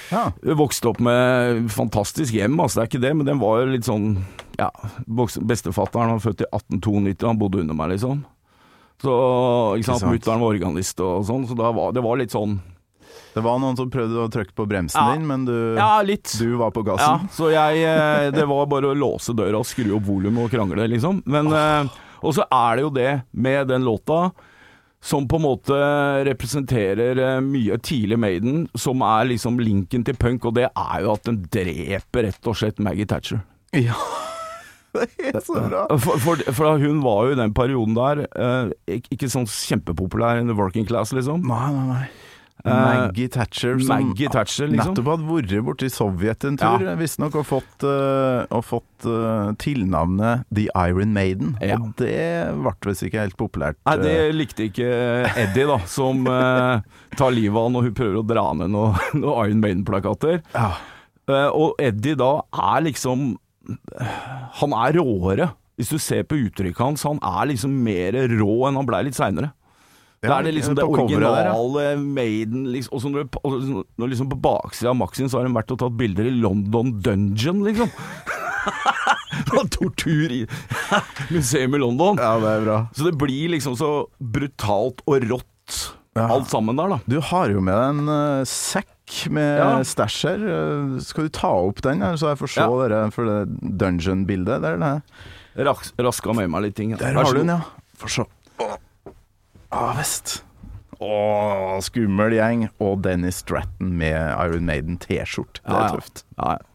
Ja. 0.09 0.23
vokste 0.57 0.89
opp 0.89 0.99
med 1.05 1.67
fantastisk 1.69 2.33
hjem, 2.33 2.57
altså 2.57 2.79
det 2.79 2.81
er 2.81 2.89
ikke 2.89 3.03
det, 3.05 3.13
men 3.19 3.27
den 3.29 3.39
var 3.43 3.61
litt 3.69 3.85
sånn 3.85 4.23
Ja, 4.59 4.69
bestefatteren 5.07 6.15
var 6.15 6.23
født 6.23 6.45
i 6.45 6.49
1892, 6.51 7.27
han 7.27 7.39
bodde 7.41 7.59
under 7.63 7.77
meg, 7.77 7.91
liksom. 7.95 8.23
Så 9.01 9.11
ikke 9.75 9.89
sant, 9.89 10.05
mutter'n 10.07 10.39
var 10.39 10.53
organist 10.55 11.01
og 11.03 11.25
sånn, 11.27 11.43
så 11.49 11.57
var, 11.59 11.91
det 11.91 12.03
var 12.05 12.15
litt 12.21 12.31
sånn 12.31 12.53
Det 13.35 13.41
var 13.43 13.59
noen 13.59 13.75
som 13.75 13.89
prøvde 13.91 14.21
å 14.23 14.29
trykke 14.31 14.55
på 14.55 14.65
bremsen 14.71 14.95
Ja. 15.01 15.11
din, 15.13 15.25
men 15.27 15.43
du, 15.43 15.75
Ja, 15.75 15.99
du 16.01 16.55
var 16.55 16.71
på 16.71 16.85
Ja, 16.87 16.95
gassen. 16.95 17.27
så 17.35 17.49
jeg 17.51 17.83
eh, 17.83 18.31
Det 18.31 18.45
var 18.47 18.65
bare 18.71 18.93
å 18.93 18.95
låse 18.95 19.35
døra 19.35 19.59
skru 19.67 19.97
opp 19.97 20.07
volumet 20.07 20.45
og 20.47 20.51
krangle, 20.55 20.87
liksom. 20.87 21.21
Men 21.27 21.51
oh. 21.51 21.91
Og 22.23 22.33
så 22.33 22.45
er 22.49 22.77
det 22.77 22.85
jo 22.85 22.89
det 22.95 23.11
med 23.35 23.67
den 23.67 23.83
låta 23.83 24.31
som 25.05 25.27
på 25.27 25.37
en 25.37 25.43
måte 25.43 25.75
representerer 26.25 27.19
eh, 27.21 27.41
mye 27.43 27.77
tidlig 27.77 28.17
Maiden, 28.17 28.63
som 28.73 29.03
er 29.05 29.27
liksom 29.29 29.59
linken 29.61 30.03
til 30.07 30.15
punk, 30.17 30.47
og 30.49 30.55
det 30.57 30.69
er 30.71 31.03
jo 31.03 31.11
at 31.13 31.27
den 31.27 31.43
dreper 31.51 32.25
rett 32.25 32.47
og 32.49 32.57
slett 32.57 32.79
Maggie 32.81 33.05
Thatcher. 33.05 33.43
Ja. 33.75 33.93
Det 34.95 35.31
er 35.33 35.43
så 35.43 35.59
bra. 35.59 35.85
For, 36.01 36.21
for, 36.23 36.45
for 36.55 36.81
hun 36.81 37.01
var 37.05 37.27
jo 37.27 37.35
i 37.35 37.39
den 37.41 37.55
perioden 37.55 37.97
der 37.97 38.25
eh, 38.27 38.71
ikke, 39.11 39.29
sånn 39.31 39.47
kjempepopulær 39.49 40.41
in 40.41 40.51
the 40.51 40.57
working 40.57 40.87
class, 40.87 41.13
liksom. 41.15 41.45
Nei, 41.49 41.67
nei, 41.75 41.89
nei. 41.91 42.05
Eh, 42.65 42.71
Maggie 42.71 43.27
Thatcher 43.29 43.77
som 43.77 43.91
Maggie 43.91 44.29
Thatcher, 44.31 44.69
liksom. 44.71 44.95
nettopp 44.95 45.09
hadde 45.11 45.27
vært 45.29 45.65
borti 45.67 45.89
Sovjet 45.93 46.47
en 46.47 46.57
tur, 46.57 46.81
Ja. 46.81 46.95
visstnok, 46.97 47.35
og 47.37 47.45
fått, 47.45 47.83
uh, 47.85 48.47
og 48.49 48.63
fått 48.65 49.05
eh, 49.05 49.51
tilnavnet 49.61 50.47
The 50.55 50.65
Iron 50.87 51.13
Maiden. 51.13 51.53
Ja. 51.61 51.77
Og 51.77 51.93
det 52.01 52.15
ble 52.55 52.73
visst 52.89 53.05
ikke 53.05 53.21
helt 53.21 53.37
populært. 53.37 53.77
Nei, 53.85 53.97
det 54.01 54.15
eh. 54.23 54.33
likte 54.33 54.65
ikke 54.71 54.89
Eddie, 55.35 55.67
da, 55.69 55.77
som 55.85 56.25
eh, 56.25 56.81
tar 57.19 57.35
livet 57.35 57.59
av 57.61 57.69
når 57.75 57.89
hun 57.91 57.95
prøver 58.01 58.19
å 58.23 58.25
dra 58.25 58.47
ned 58.57 58.73
noen 58.75 59.21
noe 59.21 59.45
Iron 59.45 59.61
Maiden-plakater. 59.61 60.41
ja. 60.55 60.73
Eh, 61.25 61.49
og 61.57 61.79
Eddie 61.81 62.13
da 62.19 62.35
er 62.53 62.83
liksom 62.85 63.31
Han 64.61 64.73
er 64.77 64.97
råere. 64.99 65.49
Hvis 65.75 65.89
du 65.91 65.97
ser 65.99 66.23
på 66.23 66.37
uttrykket 66.39 66.79
hans, 66.79 67.03
han 67.03 67.17
er 67.19 67.49
liksom 67.51 67.73
mer 67.83 68.15
rå 68.39 68.53
enn 68.69 68.77
han 68.79 68.87
blei 68.87 69.01
litt 69.09 69.17
seinere. 69.17 69.51
Det 70.23 70.29
Ja, 70.31 70.37
er 70.39 70.43
det 70.47 70.53
liksom 70.55 70.75
det 70.77 70.85
originale 70.87 71.41
der, 71.43 71.49
ja. 71.91 71.97
Maiden 71.99 72.63
liksom, 72.71 72.95
Og 72.95 73.01
så 73.03 73.09
når, 73.11 73.25
du- 73.27 73.39
og 73.43 73.85
når 73.99 74.09
liksom 74.13 74.29
på 74.31 74.37
baksida 74.41 74.89
av 74.89 74.95
Maxin 74.97 75.27
så 75.29 75.37
har 75.41 75.45
de 75.45 75.53
vært 75.53 75.73
og 75.75 75.79
tatt 75.83 75.97
bilder 75.99 76.25
i 76.31 76.31
London 76.39 76.93
Dungeon, 77.03 77.59
liksom. 77.67 77.91
Tortur 79.75 80.31
i 80.31 80.39
museum 81.35 81.75
i 81.75 81.81
London. 81.83 82.17
ja, 82.17 82.31
det 82.41 82.53
er 82.55 82.63
bra. 82.65 82.77
Så 82.95 83.05
det 83.09 83.15
blir 83.21 83.51
liksom 83.53 83.75
så 83.77 83.91
brutalt 84.19 85.03
og 85.05 85.27
rått, 85.29 85.77
Ja. 86.15 86.29
alt 86.31 86.47
sammen 86.49 86.77
der, 86.79 86.87
da. 86.95 86.99
Du 87.11 87.19
har 87.19 87.49
jo 87.51 87.59
med 87.61 87.75
deg 87.75 87.89
en 87.99 88.09
uh, 88.09 88.45
sekk 88.47 88.87
med 89.29 89.57
Ja. 89.59 89.79
stæsj 89.83 90.21
her. 90.27 90.99
Skal 91.01 91.23
du 91.27 91.29
ta 91.29 91.47
opp 91.67 91.81
den, 91.85 92.01
her, 92.01 92.15
så 92.17 92.31
jeg 92.33 92.37
får 92.41 92.47
se 92.55 92.61
Ja. 92.61 92.87
dere 92.89 93.11
for 93.11 93.25
det 93.25 93.77
dungeon-bildet? 93.77 94.61
Der, 94.61 94.77
der. 94.77 95.01
Ras 95.57 95.93
raska 95.99 96.33
med 96.35 96.49
meg 96.49 96.61
litt 96.63 96.75
ting. 96.75 96.95
der 96.97 97.13
har 97.13 97.23
du 97.31 97.37
den, 97.43 97.47
ja. 97.47 97.61
Få 97.97 98.09
se. 98.09 98.25
Ja 99.71 99.93
visst. 99.97 100.41
Å, 101.01 101.81
skummel 101.83 102.31
gjeng. 102.37 102.69
Og 102.79 103.01
Dennis 103.03 103.41
Stratton 103.43 103.97
med 103.99 104.15
Iron 104.39 104.65
Maiden 104.65 104.97
T-skjorte. 104.97 105.59
Det 105.65 105.75
er 105.75 105.81
ja. 105.81 105.95
tøft. 105.95 106.23
Ja, 106.37 106.57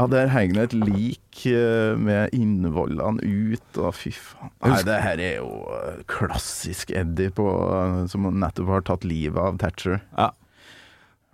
Ja, 0.00 0.06
der 0.06 0.28
henger 0.32 0.54
det 0.54 0.62
et 0.70 0.86
lik 0.88 1.42
eh, 1.50 1.92
med 2.00 2.30
innvollene 2.32 3.20
ut, 3.20 3.76
og 3.76 3.90
fy 3.98 4.08
faen. 4.16 4.48
Nei, 4.64 4.78
det 4.86 4.96
her 5.04 5.20
er 5.20 5.34
jo 5.42 5.50
eh, 5.76 5.98
klassisk 6.08 6.90
Eddie 6.96 7.28
på, 7.36 7.44
eh, 7.74 8.06
som 8.08 8.24
nettopp 8.40 8.70
har 8.72 8.80
tatt 8.88 9.04
livet 9.04 9.36
av 9.42 9.58
Thatcher. 9.60 10.00
ja. 10.16 10.30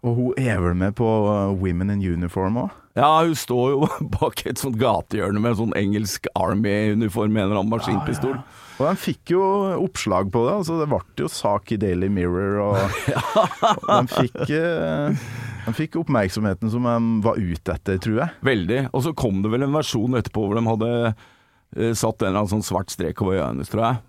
Og 0.07 0.15
hun 0.15 0.37
er 0.39 0.61
vel 0.63 0.77
med 0.79 0.95
på 0.99 1.07
eh, 1.07 1.55
Women 1.63 1.91
in 1.97 2.05
Uniform 2.17 2.61
òg? 2.67 2.75
ja, 2.97 3.09
hun 3.21 3.35
står 3.37 3.73
jo 3.75 3.89
bak 4.17 4.41
et 4.49 4.61
sånt 4.61 4.79
gatehjørne 4.81 5.41
med 5.43 5.53
en 5.53 5.59
sånn 5.59 5.75
engelsk 5.77 6.31
Army-uniform 6.33 7.35
med 7.35 7.43
en 7.43 7.51
eller 7.51 7.61
annen 7.61 7.75
maskinpistol. 7.75 8.39
Og 8.77 8.85
de 8.87 8.95
fikk 9.01 9.33
jo 9.35 9.43
oppslag 9.85 10.31
på 10.33 10.45
det, 10.47 10.55
altså 10.63 10.79
det 10.81 10.89
ble 10.89 11.01
jo 11.21 11.29
sak 11.33 11.73
i 11.73 11.79
Daily 11.81 12.09
Mirror, 12.13 12.57
og, 12.65 12.97
og 13.89 13.93
de, 13.93 14.01
fikk, 14.13 14.41
eh, 14.49 15.29
de 15.67 15.75
fikk 15.77 16.01
oppmerksomheten 16.01 16.73
som 16.73 16.89
de 16.89 16.97
var 17.25 17.41
ute 17.41 17.77
etter, 17.77 18.01
tror 18.01 18.21
jeg. 18.23 18.37
Veldig. 18.49 18.83
Og 18.93 19.05
så 19.05 19.13
kom 19.17 19.41
det 19.45 19.53
vel 19.53 19.65
en 19.69 19.77
versjon 19.77 20.17
etterpå 20.21 20.47
hvor 20.47 20.61
de 20.61 20.65
hadde 20.69 20.91
eh, 21.13 21.93
satt 21.93 22.21
en 22.21 22.31
eller 22.31 22.43
annen 22.47 22.55
sånn 22.57 22.65
svart 22.65 22.93
strek 22.93 23.21
over 23.25 23.43
øynene, 23.43 23.69
tror 23.69 23.87
jeg. 23.91 24.03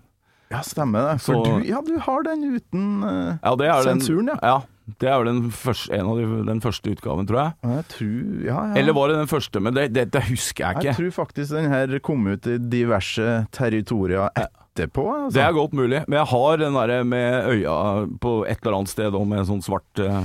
Ja, 0.52 0.64
stemmer 0.64 1.10
det. 1.10 1.16
For 1.20 1.36
Så- 1.36 1.44
du, 1.44 1.68
ja, 1.68 1.84
du 1.84 1.98
har 2.00 2.24
den 2.24 2.44
uten 2.56 2.90
eh, 3.04 3.36
Ja, 3.44 3.54
det 3.60 3.68
er 3.68 3.88
den, 3.92 4.04
ja. 4.32 4.40
ja. 4.40 4.58
Det 5.00 5.08
er 5.10 5.18
vel 5.20 5.28
den 5.28 5.50
første, 5.52 5.92
en 5.98 6.08
av 6.08 6.16
de, 6.20 6.26
den 6.48 6.60
første 6.64 6.92
utgaven, 6.94 7.26
tror 7.28 7.40
jeg. 7.42 7.52
Jeg 7.74 7.84
tror, 7.92 8.14
ja, 8.46 8.58
ja. 8.70 8.76
Eller 8.80 8.96
var 8.96 9.10
det 9.12 9.18
den 9.20 9.28
første? 9.30 9.60
Men 9.60 9.76
det, 9.76 9.88
det, 9.92 10.06
det 10.14 10.22
husker 10.30 10.64
jeg 10.64 10.78
ikke. 10.78 10.86
Jeg 10.88 10.96
tror 11.02 11.10
faktisk 11.18 11.52
den 11.58 11.68
her 11.74 11.98
kom 12.00 12.24
ut 12.30 12.48
i 12.48 12.56
diverse 12.72 13.26
territorier 13.52 14.30
etterpå. 14.32 15.04
Altså. 15.12 15.34
Det 15.36 15.42
er 15.44 15.56
godt 15.58 15.76
mulig. 15.76 16.00
Men 16.08 16.18
jeg 16.22 16.30
har 16.32 16.60
den 16.64 16.78
derre 16.80 17.00
med 17.04 17.50
øya 17.52 17.76
på 18.24 18.38
et 18.48 18.62
eller 18.64 18.78
annet 18.80 18.94
sted 18.96 19.12
og 19.18 19.26
med 19.28 19.42
en 19.44 19.50
sånn 19.52 19.64
svart 19.66 20.02
eh, 20.04 20.22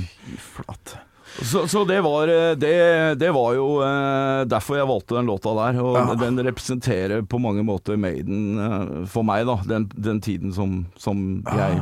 Flatt. 0.54 0.96
Så, 1.34 1.64
så 1.66 1.82
det, 1.90 1.98
var, 2.06 2.30
eh, 2.30 2.52
det, 2.62 2.74
det 3.18 3.32
var 3.34 3.56
jo 3.58 3.68
eh, 3.82 4.44
derfor 4.46 4.78
jeg 4.78 4.90
valgte 4.92 5.18
den 5.18 5.32
låta 5.32 5.56
der. 5.58 5.80
Og 5.82 5.98
Ja. 5.98 6.16
den 6.24 6.38
representerer 6.46 7.26
på 7.26 7.40
mange 7.42 7.66
måter 7.66 7.98
Maiden 7.98 9.08
for 9.10 9.26
meg, 9.26 9.48
da. 9.50 9.58
Den, 9.66 9.90
den 9.98 10.22
tiden 10.22 10.54
som, 10.54 10.84
som 10.96 11.42
jeg 11.50 11.82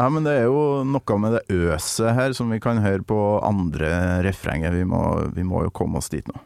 Ja, 0.00 0.06
men 0.08 0.24
det 0.24 0.32
er 0.32 0.46
jo 0.48 0.80
noe 0.88 1.16
med 1.20 1.34
det 1.36 1.42
øset 1.52 2.14
her 2.16 2.32
som 2.32 2.48
vi 2.48 2.56
kan 2.62 2.80
høre 2.80 3.04
på 3.04 3.18
andre 3.44 4.22
refrenget. 4.24 4.72
Vi 4.72 4.86
må, 4.88 5.02
vi 5.36 5.44
må 5.44 5.66
jo 5.66 5.74
komme 5.76 6.00
oss 6.00 6.08
dit 6.08 6.24
nå. 6.30 6.40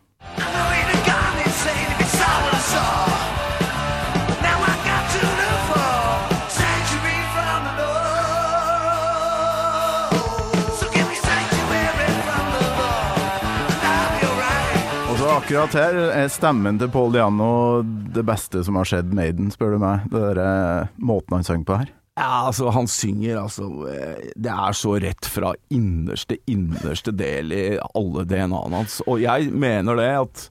Akkurat 15.44 15.74
her 15.76 15.96
er 16.08 16.30
stemmen 16.32 16.78
til 16.80 16.88
Paul 16.90 17.12
Diano 17.12 17.82
det 17.84 18.22
beste 18.26 18.62
som 18.64 18.78
har 18.80 18.88
skjedd 18.88 19.12
Maiden, 19.14 19.50
spør 19.52 19.76
du 19.76 19.82
meg. 19.82 20.06
Det 20.08 20.22
der, 20.24 20.40
eh, 20.40 20.94
måten 20.96 21.36
han 21.36 21.44
sang 21.44 21.66
på 21.68 21.76
her. 21.82 21.92
Ja, 22.14 22.46
altså, 22.46 22.68
han 22.70 22.86
synger 22.86 23.40
altså 23.40 23.64
eh, 23.90 24.28
Det 24.38 24.50
er 24.52 24.76
så 24.78 24.92
rett 25.02 25.26
fra 25.26 25.50
innerste, 25.74 26.36
innerste 26.46 27.10
del 27.10 27.50
i 27.50 27.64
alle 27.90 28.22
DNA-ene 28.30 28.84
hans. 28.84 29.00
Og 29.10 29.18
jeg 29.24 29.50
mener 29.50 29.98
det 29.98 30.12
at 30.20 30.44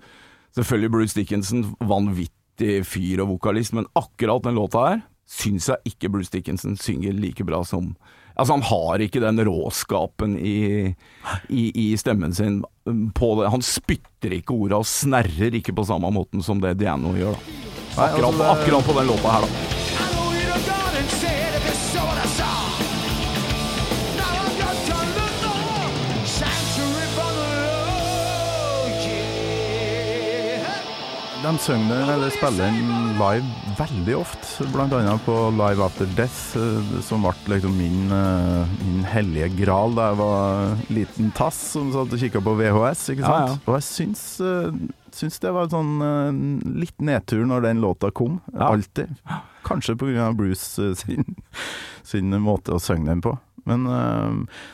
Selvfølgelig 0.54 0.92
Bruce 0.94 1.18
Dickinson, 1.18 1.64
vanvittig 1.82 2.84
fyr 2.86 3.24
og 3.24 3.32
vokalist, 3.32 3.74
men 3.74 3.88
akkurat 3.98 4.44
den 4.46 4.60
låta 4.60 4.84
her 4.86 5.00
syns 5.34 5.70
jeg 5.72 5.94
ikke 5.94 6.12
Bruce 6.14 6.30
Dickinson 6.30 6.76
synger 6.78 7.16
like 7.18 7.46
bra 7.48 7.64
som 7.66 7.96
Altså, 8.34 8.56
han 8.56 8.64
har 8.66 9.02
ikke 9.06 9.22
den 9.22 9.42
råskapen 9.46 10.40
i, 10.42 10.90
i, 11.54 11.64
i 11.70 11.84
stemmen 12.02 12.34
sin 12.34 12.64
på 13.14 13.30
det. 13.38 13.52
Han 13.54 13.62
spytter 13.62 14.34
ikke 14.40 14.56
orda 14.58 14.80
og 14.82 14.90
snerrer 14.90 15.54
ikke 15.60 15.76
på 15.78 15.86
samme 15.86 16.10
måten 16.10 16.42
som 16.42 16.58
det 16.64 16.80
Diano 16.82 17.14
gjør, 17.14 17.38
da. 17.38 17.54
Akkurat, 18.08 18.32
altså, 18.32 18.50
akkurat 18.56 18.90
på 18.90 18.98
den 18.98 19.12
låta 19.14 19.38
her, 19.38 19.46
da. 19.46 19.83
De 31.44 31.52
synger 31.60 32.08
eller 32.14 32.32
spiller 32.32 32.70
den 32.72 33.16
live 33.20 33.74
veldig 33.78 34.14
ofte, 34.16 34.66
blant 34.72 34.94
annet 34.96 35.24
på 35.26 35.34
Live 35.58 35.84
After 35.84 36.08
Death, 36.16 36.56
eh, 36.60 37.00
som 37.04 37.26
ble 37.26 37.34
liksom 37.58 37.74
min, 37.78 38.06
eh, 38.16 38.74
min 38.86 39.04
hellige 39.12 39.50
gral 39.58 39.96
da 39.98 40.06
jeg 40.12 40.20
var 40.22 40.78
liten 40.96 41.32
tass 41.36 41.58
som 41.74 41.92
satt 41.92 42.14
og 42.16 42.22
kikka 42.22 42.40
på 42.46 42.54
VHS, 42.60 43.04
ikke 43.16 43.26
sant. 43.28 43.50
ja. 43.52 43.58
Og 43.68 43.76
jeg 43.76 43.88
syns, 43.90 44.24
eh, 44.40 44.72
syns 45.12 45.40
det 45.44 45.52
var 45.54 45.68
sånn 45.74 46.62
litt 46.80 46.98
nedtur 47.04 47.44
når 47.50 47.68
den 47.68 47.82
låta 47.84 48.12
kom, 48.12 48.40
Ja. 48.54 48.72
alltid. 48.72 49.12
Kanskje 49.66 49.98
pga. 50.00 50.32
Bruce 50.36 50.96
sin, 50.96 51.36
sin 52.04 52.30
måte 52.40 52.72
å 52.72 52.80
synge 52.80 53.06
den 53.12 53.22
på. 53.22 53.38
Men 53.66 53.86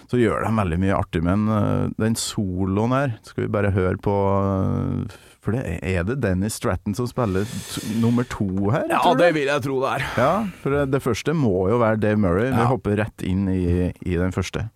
så 0.10 0.18
gjør 0.18 0.42
de 0.48 0.50
veldig 0.58 0.80
mye 0.82 0.96
artig. 0.98 1.22
Men 1.22 1.46
den 2.00 2.16
soloen 2.18 2.90
her 2.92 3.20
skal 3.22 3.44
vi 3.44 3.52
bare 3.54 3.70
høre 3.72 3.98
på, 4.02 4.16
For 5.40 5.56
det 5.56 5.78
er, 5.88 6.04
det 6.04 6.18
Dennis 6.20 6.58
Stratton 6.60 6.96
som 6.98 7.08
spiller 7.08 7.48
nummer 8.02 8.28
to 8.28 8.48
her? 8.74 8.90
Ja, 8.92 9.00
det 9.16 9.30
vil 9.38 9.48
jeg 9.48 9.64
tro 9.64 9.78
det 9.86 9.94
er. 9.96 10.08
Ja, 10.20 10.34
for 10.64 10.76
det, 10.76 10.90
det 10.92 11.04
første 11.06 11.36
må 11.38 11.70
jo 11.72 11.80
være 11.80 12.02
Dave 12.04 12.20
Murray. 12.20 12.52
Vi 12.52 12.68
hopper 12.68 13.00
rett 13.00 13.24
inn 13.24 13.48
i, 13.54 13.88
i 14.04 14.20
den 14.20 14.36
første. 14.36 14.68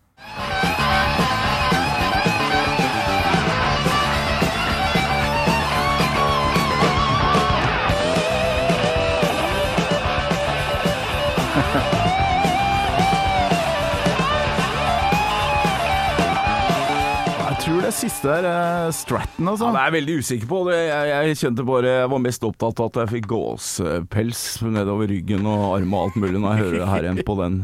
Siste 17.95 18.31
er 18.31 18.47
eh, 18.50 18.89
Stratton, 18.95 19.47
altså. 19.51 19.69
Ja, 19.69 19.73
det 19.75 19.81
er 19.81 19.88
jeg 19.89 19.95
veldig 19.97 20.17
usikker 20.23 20.50
på. 20.50 20.63
Det, 20.69 20.79
jeg, 20.88 21.13
jeg 21.13 21.39
kjente 21.43 21.67
bare 21.67 21.93
Jeg 21.93 22.09
var 22.13 22.23
mest 22.25 22.47
opptatt 22.47 22.81
av 22.81 22.91
at 22.91 23.00
jeg 23.03 23.13
fikk 23.17 23.29
gåsepels 23.31 24.43
nedover 24.65 25.09
ryggen 25.13 25.47
og 25.50 25.63
arm 25.77 25.95
og 25.95 26.07
alt 26.07 26.19
mulig 26.23 26.41
når 26.41 26.51
jeg 26.51 26.65
hører 26.65 26.77
det 26.81 26.91
her 26.91 27.07
igjen 27.07 27.23
på 27.27 27.38
den. 27.39 27.63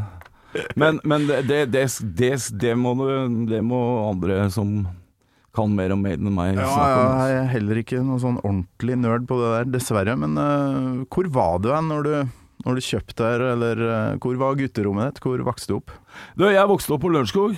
Men, 0.80 0.98
men 1.06 1.28
det, 1.30 1.44
det, 1.46 1.86
det, 2.18 2.32
det, 2.62 2.74
må, 2.78 2.96
det 3.50 3.62
må 3.66 3.82
andre 4.08 4.48
som 4.54 4.82
kan 5.56 5.72
mer 5.76 5.94
om 5.94 6.04
Maiden 6.06 6.30
enn 6.30 6.36
meg, 6.36 6.60
Ja, 6.60 6.68
ja, 6.70 7.08
jeg 7.30 7.40
er 7.40 7.50
heller 7.56 7.80
ikke 7.82 8.02
noen 8.02 8.22
sånn 8.22 8.38
ordentlig 8.44 8.98
nerd 9.02 9.26
på 9.30 9.40
det 9.42 9.50
der, 9.54 9.72
dessverre. 9.78 10.16
Men 10.20 10.38
uh, 10.38 11.08
hvor 11.10 11.30
var 11.34 11.64
du 11.64 11.72
hen 11.74 11.90
når 11.92 12.06
du, 12.06 12.14
når 12.66 12.80
du 12.80 12.86
kjøpte 12.86 13.26
her, 13.26 13.46
eller 13.56 13.82
eh, 13.88 14.20
hvor 14.22 14.36
var 14.40 14.58
gutterommet 14.60 15.14
ditt? 15.14 15.22
Hvor 15.24 15.42
vokste 15.48 15.72
du 15.72 15.78
opp? 15.80 15.94
Du, 16.36 16.44
jeg 16.52 16.70
vokste 16.70 16.96
opp 16.96 17.06
på 17.06 17.12
Lørenskog. 17.14 17.56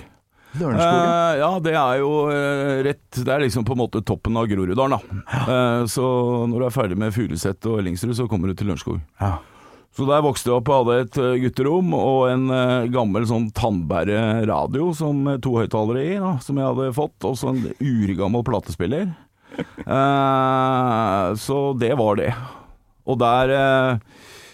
Lørenskogen? 0.58 1.12
Eh, 1.12 1.36
ja, 1.40 1.50
det 1.64 1.76
er 1.80 2.00
jo 2.02 2.10
eh, 2.32 2.82
rett 2.90 3.20
Det 3.24 3.32
er 3.32 3.44
liksom 3.46 3.64
på 3.68 3.76
en 3.76 3.82
måte 3.84 4.02
toppen 4.04 4.36
av 4.40 4.50
Groruddalen, 4.52 4.98
da. 4.98 5.22
Eh, 5.42 5.86
så 5.92 6.04
når 6.52 6.58
du 6.58 6.66
er 6.68 6.76
ferdig 6.76 7.00
med 7.00 7.16
Furuset 7.16 7.70
og 7.72 7.80
Ellingsrud, 7.80 8.14
så 8.18 8.28
kommer 8.32 8.52
du 8.52 8.58
til 8.60 8.72
Lørenskog. 8.72 9.02
ja. 9.22 9.38
Så 9.92 10.06
der 10.08 10.22
vokste 10.24 10.48
jeg 10.48 10.56
opp 10.56 10.70
og 10.72 10.86
hadde 10.88 11.02
et 11.04 11.18
gutterom 11.42 11.90
og 11.98 12.22
en 12.32 12.46
gammel 12.94 13.26
sånn 13.28 13.50
tannbæreradio 13.52 14.86
som 14.96 15.28
to 15.44 15.58
høyttalere 15.58 16.06
i, 16.06 16.14
da, 16.16 16.30
som 16.40 16.62
jeg 16.62 16.70
hadde 16.70 16.94
fått, 16.96 17.18
og 17.28 17.36
så 17.36 17.52
en 17.52 17.66
urgammel 17.76 18.46
platespiller. 18.48 19.12
Eh, 19.84 21.36
så 21.36 21.58
det 21.76 21.92
var 22.00 22.16
det. 22.16 22.30
Og 23.04 23.18
der 23.20 23.52
eh, 23.52 23.98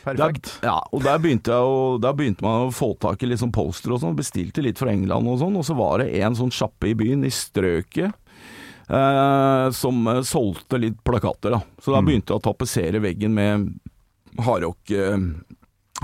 Perfekt. 0.08 0.52
Der, 0.62 0.70
ja, 0.70 0.76
og 0.92 1.04
der 1.06 1.20
begynte, 1.24 1.58
å, 1.60 1.98
der 2.02 2.16
begynte 2.18 2.46
man 2.46 2.68
å 2.68 2.74
få 2.76 2.94
tak 3.02 3.24
i 3.24 3.30
litt 3.30 3.42
sånn 3.42 3.54
poster 3.56 3.94
og 3.94 4.02
sånn. 4.04 4.16
Bestilte 4.18 4.64
litt 4.66 4.80
fra 4.80 4.94
England 4.94 5.30
og 5.32 5.42
sånn. 5.42 5.58
Og 5.60 5.66
så 5.68 5.76
var 5.78 6.04
det 6.04 6.10
en 6.22 6.38
sånn 6.38 6.54
sjappe 6.54 6.92
i 6.92 6.96
byen, 6.98 7.26
i 7.28 7.34
strøket, 7.34 8.16
eh, 8.88 9.68
som 9.76 10.08
eh, 10.14 10.24
solgte 10.28 10.80
litt 10.82 11.04
plakater. 11.08 11.58
da. 11.58 11.62
Så 11.84 11.94
da 11.96 12.02
begynte 12.06 12.34
jeg 12.34 12.42
å 12.42 12.46
tapetsere 12.48 13.04
veggen 13.04 13.36
med 13.38 13.68
hardrock, 14.48 14.94
eh, 14.96 15.18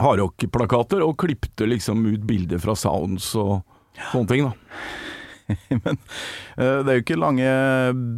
hardrock-plakater, 0.01 1.03
og 1.05 1.17
klipte 1.21 1.69
liksom 1.69 2.05
ut 2.09 2.27
bilder 2.27 2.61
fra 2.61 2.75
Sounds 2.75 3.33
og 3.39 3.61
sånne 4.11 4.27
ting. 4.31 4.49
da. 4.49 4.53
Men 5.83 5.97
eh, 6.57 6.79
det 6.83 6.89
er 6.93 6.97
jo 6.97 7.03
ikke 7.03 7.19
lange 7.19 7.47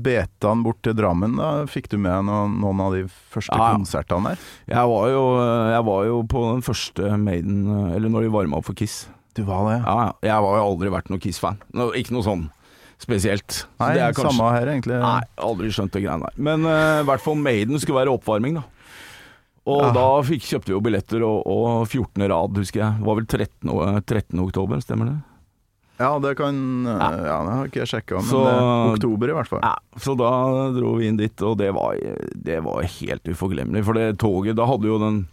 betaen 0.05 0.63
bort 0.65 0.81
til 0.85 0.95
Drammen. 0.97 1.37
da 1.39 1.49
Fikk 1.69 1.89
du 1.93 1.97
med 2.01 2.27
noen, 2.27 2.57
noen 2.61 2.83
av 2.85 2.95
de 2.95 3.05
første 3.33 3.55
Ja, 3.55 3.71
konsertene 3.75 4.33
der? 4.35 4.43
Jeg 4.71 4.91
var, 4.91 5.07
jo, 5.13 5.23
jeg 5.73 5.87
var 5.89 6.05
jo 6.09 6.19
på 6.31 6.43
den 6.53 6.65
første 6.65 7.15
Maiden, 7.21 7.63
eh, 7.69 7.95
eller 7.97 8.13
når 8.13 8.27
de 8.27 8.33
varma 8.35 8.59
opp 8.61 8.69
for 8.69 8.77
Kiss. 8.77 9.05
Du 9.35 9.43
var 9.47 9.65
det? 9.71 9.79
Ja, 9.83 9.95
ja. 10.07 10.11
Jeg 10.29 10.37
har 10.37 10.59
jo 10.61 10.67
aldri 10.69 10.93
vært 10.93 11.09
noen 11.11 11.23
Kiss-fan. 11.23 11.57
No, 11.75 11.89
Ikke 11.97 12.15
noe 12.15 12.23
sånn 12.25 12.45
spesielt. 13.01 13.51
Så 13.65 13.81
Nei, 13.81 13.89
det 13.97 14.05
kanskje- 14.15 14.29
samme 14.31 14.51
her, 14.55 14.69
egentlig. 14.71 14.95
Nei, 15.01 15.19
aldri 15.43 15.67
skjønt 15.75 15.91
det 15.91 16.05
greiene 16.05 16.29
der. 16.29 16.37
Men 16.47 16.63
eh, 16.69 17.01
i 17.01 17.07
hvert 17.09 17.23
fall 17.25 17.35
Maiden 17.35 17.81
skulle 17.81 17.99
være 18.05 18.13
oppvarming, 18.15 18.61
da. 18.61 18.63
Og 19.65 19.81
ja. 19.81 19.91
da 19.97 20.05
fikk, 20.21 20.43
kjøpte 20.45 20.69
vi 20.69 20.75
jo 20.75 20.81
billetter, 20.85 21.23
og, 21.25 21.39
og 21.49 21.87
14. 21.89 22.21
rad, 22.29 22.57
husker 22.61 22.83
jeg. 22.83 22.99
Det 23.01 23.07
var 23.09 23.17
vel 23.17 23.25
13, 23.25 24.03
13. 24.05 24.43
oktober, 24.45 24.83
stemmer 24.85 25.09
det? 25.09 25.15
Ja, 25.97 26.09
det 26.19 26.33
kan 26.37 26.57
eh, 26.91 26.99
Ja, 27.25 27.37
det 27.45 27.53
har 27.55 27.69
ikke 27.69 27.81
jeg 27.83 27.91
sjekka, 27.93 28.19
men 28.19 28.27
Så- 28.29 28.43
det 28.43 28.53
er 28.53 28.93
oktober 28.97 29.31
i 29.31 29.35
hvert 29.37 29.47
fall. 29.47 29.61
Ja, 29.63 29.75
så 30.03 30.15
da 30.19 30.31
dro 30.75 30.95
vi 30.99 31.07
inn 31.07 31.17
dit, 31.21 31.41
og 31.41 31.57
det 31.61 31.71
var, 31.73 31.95
det 32.35 32.59
var 32.65 32.83
helt 32.83 33.23
uforglemmelig. 33.31 33.85
For 33.87 33.93
det 33.95 34.09
toget, 34.19 34.55
da 34.59 34.65
hadde 34.67 34.89
jo 34.91 34.99
den 34.99 35.25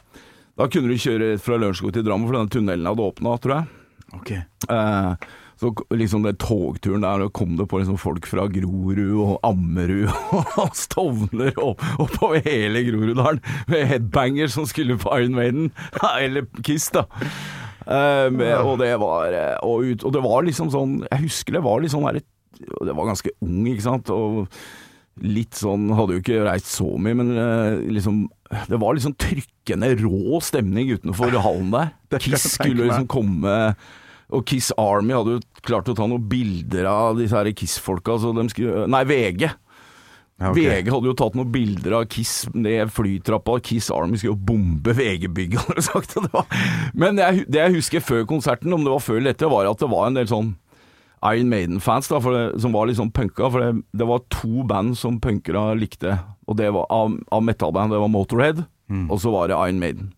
Da 0.59 0.67
kunne 0.69 0.89
du 0.93 0.99
kjøre 1.01 1.39
fra 1.41 1.57
Lørenskog 1.57 1.95
til 1.95 2.05
Drammen, 2.05 2.29
for 2.29 2.37
den 2.37 2.51
tunnelen 2.53 2.85
hadde 2.87 3.01
åpna, 3.07 3.39
tror 3.41 3.55
jeg. 3.57 3.67
Ok. 4.15 4.31
Eh, 4.69 5.15
så 5.63 5.71
liksom 5.97 6.23
den 6.27 6.37
togturen 6.37 7.01
der, 7.07 7.23
da 7.23 7.29
kom 7.33 7.57
det 7.57 7.69
på 7.71 7.79
liksom 7.81 7.97
folk 7.99 8.27
fra 8.29 8.45
Grorud 8.53 9.15
og 9.23 9.39
Ammerud 9.47 10.11
og 10.61 10.75
Stovner 10.77 11.55
og 11.57 11.81
oppover 12.03 12.43
hele 12.45 12.83
Groruddalen 12.85 13.41
med 13.73 13.87
headbanger 13.89 14.51
som 14.53 14.67
skulle 14.69 14.99
på 15.01 15.09
Iron 15.19 15.35
Maiden, 15.39 15.71
eller 16.21 16.45
Kiss, 16.63 16.91
da. 16.93 17.07
Med, 17.87 18.53
og 18.61 18.79
det 18.83 18.93
var 19.03 19.35
eh, 19.37 19.57
og, 19.67 19.89
ut, 19.89 20.05
og 20.07 20.15
det 20.15 20.23
var 20.25 20.47
liksom 20.47 20.71
sånn 20.73 21.01
Jeg 21.09 21.25
husker 21.27 21.57
det 21.59 21.65
var 21.65 21.83
litt 21.83 21.95
sånn 21.95 22.07
der, 22.07 22.23
Det 22.61 22.95
var 22.99 23.11
ganske 23.11 23.33
ung, 23.43 23.65
ikke 23.73 23.87
sant. 23.87 24.13
Og 24.15 24.47
litt 25.23 25.59
sånn 25.59 25.91
Hadde 25.97 26.19
jo 26.19 26.23
ikke 26.25 26.45
reist 26.47 26.71
så 26.73 26.93
mye, 26.97 27.19
men 27.19 27.33
eh, 27.37 27.81
liksom 27.99 28.23
Det 28.69 28.79
var 28.83 28.95
litt 28.97 29.07
sånn 29.07 29.19
trykkende 29.21 29.93
rå 30.05 30.41
stemning 30.45 30.95
utenfor 30.95 31.35
hallen 31.43 31.75
der. 31.75 31.93
Kiss 32.23 32.55
skulle 32.57 32.87
liksom 32.87 33.11
komme 33.11 33.75
og 34.33 34.47
Kiss 34.49 34.71
Army 34.81 35.13
hadde 35.13 35.35
jo 35.35 35.41
klart 35.61 35.91
å 35.93 35.95
ta 35.97 36.07
noen 36.09 36.23
bilder 36.25 36.87
av 36.89 37.19
disse 37.19 37.37
her 37.37 37.51
Kiss-folka, 37.53 38.17
så 38.17 38.33
de 38.33 38.47
skulle 38.49 38.87
Nei, 38.89 39.03
VG. 39.05 39.45
Ja, 40.41 40.51
okay. 40.51 40.65
VG 40.65 40.89
hadde 40.91 41.11
jo 41.11 41.15
tatt 41.19 41.37
noen 41.39 41.53
bilder 41.55 41.99
av 42.01 42.07
Kiss 42.11 42.47
ned 42.55 42.91
flytrappa, 42.91 43.59
Kiss 43.63 43.91
Army 43.95 44.19
skulle 44.19 44.33
jo 44.33 44.47
bombe 44.49 44.95
VG-bygget, 44.97 45.61
hadde 45.69 45.79
de 45.79 45.85
sagt. 45.87 46.17
Det 46.17 46.33
var. 46.33 46.49
Men 46.99 47.19
det 47.19 47.29
jeg, 47.29 47.45
det 47.53 47.61
jeg 47.61 47.77
husker 47.77 48.05
før 48.05 48.25
konserten, 48.31 48.75
om 48.75 48.83
det 48.83 48.95
var 48.95 49.05
før 49.05 49.21
eller 49.21 49.37
etter, 49.37 49.53
var 49.53 49.71
at 49.71 49.83
det 49.83 49.91
var 49.93 50.09
en 50.09 50.19
del 50.19 50.31
sånn 50.31 50.53
Iron 51.23 51.53
Maiden-fans 51.53 52.09
da, 52.11 52.19
det, 52.19 52.47
som 52.65 52.75
var 52.75 52.89
litt 52.91 52.99
sånn 52.99 53.13
punka. 53.15 53.47
For 53.53 53.63
det, 53.63 53.85
det 53.95 54.09
var 54.09 54.25
to 54.35 54.65
band 54.67 54.97
som 54.99 55.21
punkere 55.23 55.69
likte, 55.79 56.17
og 56.51 56.59
det 56.59 56.73
var 56.75 56.89
av, 56.91 57.15
av 57.31 57.45
metal-band. 57.47 57.95
Det 57.95 58.03
var 58.03 58.11
Motorhead, 58.11 58.65
og 59.07 59.23
så 59.23 59.31
var 59.31 59.53
det 59.53 59.61
Iron 59.61 59.79
Maiden. 59.79 60.11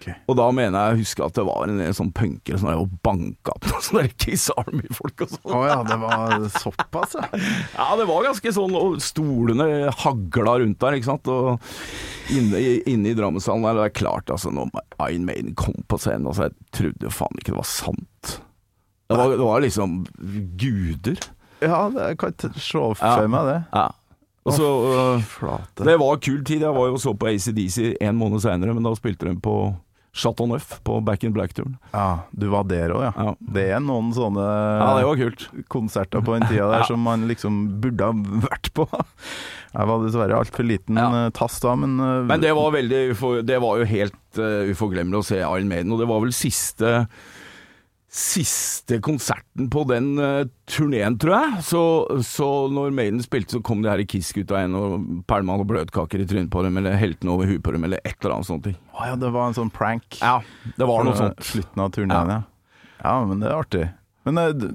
Ok. 0.00 0.06
Og 0.32 0.36
da 0.38 0.46
mener 0.56 0.72
jeg 0.72 0.94
jeg 0.94 1.04
husker 1.04 1.26
at 1.26 1.36
det 1.36 1.42
var 1.44 1.68
en 1.68 1.80
del 1.82 1.92
sånn 1.96 2.12
punkere 2.16 2.56
som 2.60 2.70
drev 2.70 2.84
og 2.86 2.92
banka 3.04 3.52
opp 3.52 3.66
noen 3.68 3.84
sånne 3.84 4.04
Kiss 4.16 4.46
Army-folk 4.56 5.26
og 5.26 5.34
sånn. 5.34 5.52
Å 5.52 5.60
ja, 5.68 5.78
det 5.84 5.98
var 6.00 6.46
såpass, 6.56 7.16
ja. 7.18 7.26
Ja, 7.76 7.88
det 8.00 8.06
var 8.08 8.24
ganske 8.30 8.54
sånn, 8.56 8.76
og 8.80 8.96
stolene 9.04 9.66
hagla 10.00 10.56
rundt 10.62 10.80
der, 10.80 10.96
ikke 10.96 11.10
sant. 11.10 11.28
Og 11.28 12.32
inne, 12.32 12.62
inne 12.88 13.12
i 13.12 13.16
Drammenshallen 13.18 13.66
der, 13.68 13.82
det 13.82 13.88
er 13.90 13.98
klart, 14.00 14.32
altså, 14.32 14.52
når 14.54 14.72
Iron 15.10 15.28
Maiden 15.28 15.52
kom 15.58 15.76
på 15.84 16.00
scenen, 16.00 16.30
altså, 16.30 16.48
jeg 16.48 16.80
trodde 16.80 17.12
faen 17.12 17.42
ikke 17.42 17.52
det 17.52 17.60
var 17.60 17.68
sant. 17.68 18.34
Det 19.10 19.18
var, 19.18 19.36
det 19.36 19.44
var 19.44 19.62
liksom 19.66 20.00
guder. 20.56 21.30
Ja, 21.60 21.88
det, 21.92 22.12
kan 22.16 22.32
ikke 22.32 22.54
se 22.56 22.84
for 22.96 23.32
meg 23.32 23.48
det. 23.50 23.58
Ja. 23.74 23.88
Så 24.50 24.64
øh, 24.64 25.54
Det 25.76 25.96
var 26.00 26.16
kul 26.16 26.44
tid. 26.44 26.62
Jeg 26.62 26.74
var 26.74 26.86
jo 26.88 26.96
så 26.98 27.12
på 27.12 27.26
ACDC 27.28 27.96
en 28.00 28.16
måned 28.16 28.40
seinere, 28.40 28.74
men 28.74 28.86
da 28.86 28.94
spilte 28.96 29.28
de 29.28 29.36
på 29.42 29.74
Chateau 30.12 30.48
Neuf 30.50 30.80
på 30.82 30.96
Back 31.06 31.22
in 31.24 31.32
Black-turen. 31.32 31.76
Ja, 31.94 32.24
du 32.34 32.48
var 32.50 32.64
der 32.66 32.90
òg, 32.90 33.04
ja. 33.06 33.12
Ja. 33.14 33.34
Det 33.54 33.66
er 33.76 33.82
noen 33.84 34.10
sånne 34.16 34.42
Ja, 34.42 34.88
det 34.98 35.04
var 35.06 35.20
kult. 35.20 35.44
konserter 35.70 36.24
på 36.26 36.34
den 36.34 36.48
tida 36.50 36.66
der 36.72 36.78
Ja. 36.82 36.88
som 36.88 37.00
man 37.06 37.28
liksom 37.30 37.60
burde 37.80 38.08
ha 38.08 38.12
vært 38.48 38.72
på. 38.74 38.88
Jeg 39.70 39.86
var 39.86 40.02
dessverre 40.02 40.40
altfor 40.40 40.66
liten 40.66 40.98
eh, 40.98 41.28
tass 41.36 41.60
da, 41.62 41.76
men, 41.78 41.94
eh, 42.02 42.24
Men 42.26 42.42
det 42.42 42.50
var 42.58 42.72
veldig 42.74 43.02
Det 43.46 43.60
var 43.62 43.78
jo 43.78 43.86
helt 43.86 44.38
uh, 44.40 44.66
uforglemmelig 44.72 45.20
å 45.22 45.28
se 45.30 45.38
Iron 45.44 45.70
Maiden, 45.70 45.92
og 45.94 46.02
det 46.02 46.08
var 46.10 46.24
vel 46.24 46.34
siste 46.34 47.06
Siste 48.10 48.98
konserten 49.06 49.68
på 49.70 49.84
den 49.86 50.16
uh, 50.18 50.42
turneen, 50.66 51.14
tror 51.22 51.36
jeg. 51.36 51.64
Så, 51.68 51.82
så 52.26 52.48
når 52.72 52.94
Maiden 52.96 53.22
spilte, 53.22 53.54
så 53.54 53.62
kom 53.62 53.84
de 53.84 53.90
her 53.92 54.02
Kiss-gutta 54.02 54.58
igjen 54.58 54.74
og 54.74 55.04
pælma 55.30 55.54
noen 55.54 55.68
bløtkaker 55.70 56.24
i 56.24 56.26
trynet 56.26 56.50
på 56.50 56.64
dem, 56.66 56.80
eller 56.80 56.98
helte 56.98 57.28
noe 57.28 57.38
over 57.38 57.52
huet 57.52 57.62
på 57.62 57.74
dem, 57.76 57.86
eller 57.86 58.02
et 58.02 58.16
eller 58.18 58.34
annet 58.38 58.50
sånt. 58.50 58.66
Å 58.66 59.10
ja, 59.12 59.18
det 59.20 59.30
var 59.36 59.50
en 59.50 59.58
sånn 59.60 59.70
prank. 59.74 60.18
Ja, 60.18 60.40
det 60.74 60.88
var 60.90 61.06
noe 61.06 61.18
sånt. 61.18 61.44
Slutten 61.52 61.84
av 61.86 61.92
turneen, 61.94 62.34
ja. 62.34 62.40
ja. 63.04 63.14
men 63.30 63.44
det 63.44 63.52
er 63.52 63.60
artig. 63.60 63.84
Men 64.26 64.42
uh, 64.42 64.66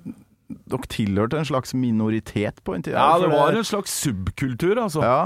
dere 0.72 0.92
tilhørte 0.96 1.42
en 1.42 1.50
slags 1.52 1.76
minoritet 1.76 2.64
på 2.64 2.78
en 2.78 2.88
tid? 2.88 2.96
Ja, 2.96 3.18
det 3.20 3.34
var 3.36 3.52
en 3.52 3.68
slags 3.68 4.00
subkultur, 4.00 4.80
altså. 4.80 5.04
Ja, 5.04 5.20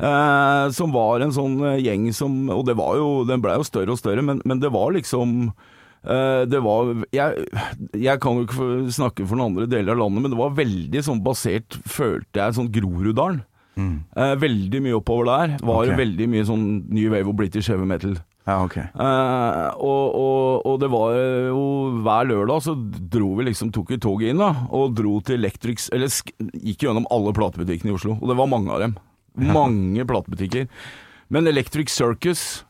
Eh, 0.00 0.70
som 0.72 0.94
var 0.94 1.20
en 1.20 1.32
sånn 1.34 1.58
gjeng 1.76 2.06
som 2.16 2.46
Og 2.54 2.62
det 2.64 2.72
var 2.78 2.94
jo, 2.96 3.08
den 3.28 3.42
blei 3.44 3.58
jo 3.58 3.66
større 3.68 3.92
og 3.92 3.98
større, 4.00 4.22
men, 4.24 4.38
men 4.48 4.62
det 4.62 4.70
var 4.72 4.94
liksom 4.96 5.50
det 6.00 6.58
var 6.64 6.94
jeg, 7.12 7.42
jeg 7.92 8.20
kan 8.24 8.38
jo 8.38 8.46
ikke 8.46 8.92
snakke 8.96 9.26
for 9.28 9.36
noen 9.36 9.50
andre 9.50 9.66
deler 9.68 9.92
av 9.92 10.00
landet, 10.00 10.24
men 10.24 10.32
det 10.32 10.38
var 10.40 10.54
veldig 10.56 11.02
sånn 11.04 11.20
basert, 11.24 11.76
følte 11.84 12.40
jeg, 12.40 12.56
sånn 12.56 12.70
Groruddalen. 12.72 13.42
Eh, 14.16 14.34
veldig 14.40 14.82
mye 14.84 14.98
oppover 14.98 15.28
der. 15.30 15.54
Var 15.62 15.86
okay. 15.86 15.98
veldig 16.00 16.28
mye 16.32 16.46
sånn 16.48 16.66
New 16.90 17.12
Wave 17.12 17.30
og 17.30 17.38
British 17.38 17.70
Heavy 17.72 17.88
Metal. 17.88 18.16
ja 18.48 18.56
okay. 18.64 18.86
Eh, 18.94 19.66
og, 19.76 20.16
og, 20.20 20.66
og 20.66 20.80
det 20.82 20.90
var 20.92 21.14
jo 21.50 21.64
hver 22.04 22.30
lørdag 22.30 22.64
så 22.66 22.74
dro 23.14 23.34
vi 23.38 23.50
liksom, 23.50 23.72
tok 23.74 23.92
vi 23.94 24.00
toget 24.02 24.32
inn 24.32 24.42
da, 24.42 24.50
og 24.68 24.96
dro 24.98 25.18
til 25.24 25.40
Electrics, 25.40 25.90
eller 25.94 26.10
gikk 26.58 26.86
gjennom 26.86 27.08
alle 27.14 27.34
platebutikkene 27.36 27.92
i 27.92 27.98
Oslo, 27.98 28.18
og 28.18 28.32
det 28.32 28.38
var 28.40 28.50
mange 28.50 28.74
av 28.74 28.84
dem. 28.84 28.98
Mange 29.40 30.04
platebutikker. 30.08 30.66
Men 31.30 31.46
Electric 31.46 31.92
Circus 31.94 32.64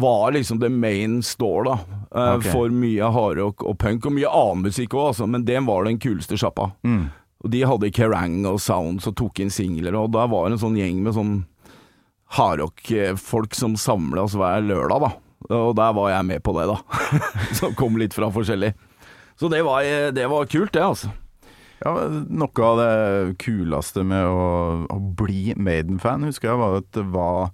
var 0.00 0.32
liksom 0.32 0.60
the 0.60 0.68
main 0.72 1.20
store, 1.22 1.64
da. 1.64 1.78
eh, 2.14 2.34
Ok. 2.38 2.46
For 2.52 2.68
mye 2.74 3.10
hardrock 3.12 3.62
og 3.66 3.76
punk, 3.78 4.06
og 4.06 4.12
mye 4.16 4.28
annen 4.30 4.64
musikk 4.66 4.94
òg, 4.96 5.10
altså. 5.12 5.28
Men 5.28 5.44
den 5.44 5.66
var 5.68 5.84
den 5.84 5.98
kuleste 6.02 6.38
sjappa. 6.40 6.70
Mm. 6.82 7.10
Og 7.44 7.50
de 7.50 7.60
hadde 7.66 7.90
Kerrang 7.94 8.44
og 8.46 8.60
Sounds 8.62 9.06
og 9.10 9.16
tok 9.18 9.40
inn 9.42 9.50
singler, 9.50 9.94
og 9.98 10.12
der 10.14 10.28
var 10.30 10.46
en 10.50 10.58
sånn 10.62 10.76
gjeng 10.78 11.02
med 11.02 11.14
sånn 11.16 11.32
hardrock-folk 12.36 13.54
som 13.54 13.74
samles 13.76 14.34
hver 14.38 14.62
lørdag, 14.64 15.00
da. 15.04 15.10
Og 15.52 15.74
der 15.76 15.92
var 15.96 16.12
jeg 16.14 16.26
med 16.28 16.42
på 16.46 16.54
det, 16.56 16.68
da. 16.70 16.78
som 17.58 17.74
kom 17.78 17.98
litt 18.00 18.14
fra 18.16 18.30
forskjellig. 18.32 18.72
Så 19.38 19.50
det 19.52 19.62
var, 19.66 19.82
det 20.14 20.28
var 20.30 20.46
kult, 20.50 20.72
det, 20.76 20.82
altså. 20.86 21.10
Ja, 21.82 21.96
noe 22.30 22.62
av 22.68 22.78
det 22.78 23.36
kuleste 23.42 24.04
med 24.06 24.22
å, 24.30 24.86
å 24.86 24.98
bli 25.18 25.50
Maiden-fan, 25.58 26.22
husker 26.28 26.52
jeg, 26.52 26.60
var 26.60 26.76
at 26.78 26.90
det 26.94 27.04
var 27.10 27.50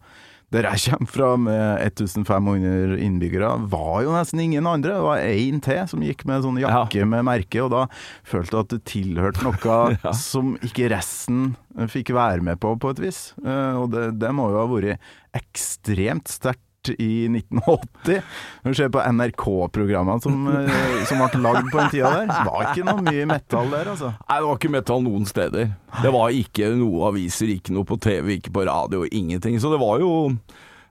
Der 0.51 0.65
jeg 0.65 0.81
kommer 0.95 1.11
fra, 1.13 1.27
med 1.37 1.83
1500 1.85 2.97
innbyggere, 3.05 3.51
var 3.69 3.99
jo 4.07 4.15
nesten 4.15 4.41
ingen 4.41 4.65
andre. 4.67 4.95
Det 4.97 5.05
var 5.05 5.21
én 5.21 5.59
til 5.61 5.83
som 5.91 6.01
gikk 6.01 6.25
med 6.25 6.41
sånn 6.47 6.57
jakke 6.63 7.05
med 7.05 7.27
merke, 7.29 7.61
og 7.67 7.71
da 7.75 7.83
følte 8.25 8.57
jeg 8.57 8.65
at 8.65 8.73
du 8.73 8.79
tilhørte 8.89 9.45
noe 9.45 9.77
Ja. 10.05 10.13
som 10.17 10.55
ikke 10.65 10.89
resten 10.95 11.51
fikk 11.93 12.15
være 12.17 12.41
med 12.49 12.57
på, 12.65 12.73
på 12.81 12.95
et 12.95 13.03
vis. 13.05 13.21
Eh, 13.45 13.77
Og 13.77 13.91
det, 13.93 14.07
det 14.23 14.33
må 14.33 14.49
jo 14.55 14.63
ha 14.63 14.67
vært 14.73 15.05
ekstremt 15.37 16.29
sterkt 16.33 16.65
i 16.97 17.27
1980. 17.31 18.23
Når 18.65 18.75
du 18.75 18.79
ser 18.81 18.93
på 18.95 19.03
NRK-programmene 19.05 20.25
som, 20.25 20.47
eh, 20.53 21.03
som 21.09 21.21
ble 21.25 21.43
lagd 21.45 21.69
på 21.73 21.81
den 21.81 21.93
tida 21.93 22.15
der, 22.15 22.31
det 22.33 22.45
var 22.49 22.71
ikke 22.71 22.87
noe 22.89 23.05
mye 23.09 23.27
metall 23.33 23.75
der, 23.75 23.93
altså. 23.95 24.15
Nei, 24.23 24.39
det 24.39 24.49
var 24.49 24.63
ikke 24.63 24.75
metall 24.77 25.05
noen 25.05 25.29
steder. 25.29 25.75
Det 25.99 26.15
var 26.15 26.39
ikke 26.45 26.73
noe 26.79 27.13
aviser, 27.13 27.53
ikke 27.59 27.77
noe 27.77 27.89
på 27.89 28.01
TV, 28.03 28.39
ikke 28.39 28.55
på 28.55 28.67
radio, 28.69 29.05
ingenting. 29.09 29.61
Så 29.61 29.73
det 29.73 29.83
var 29.83 30.03
jo 30.05 30.13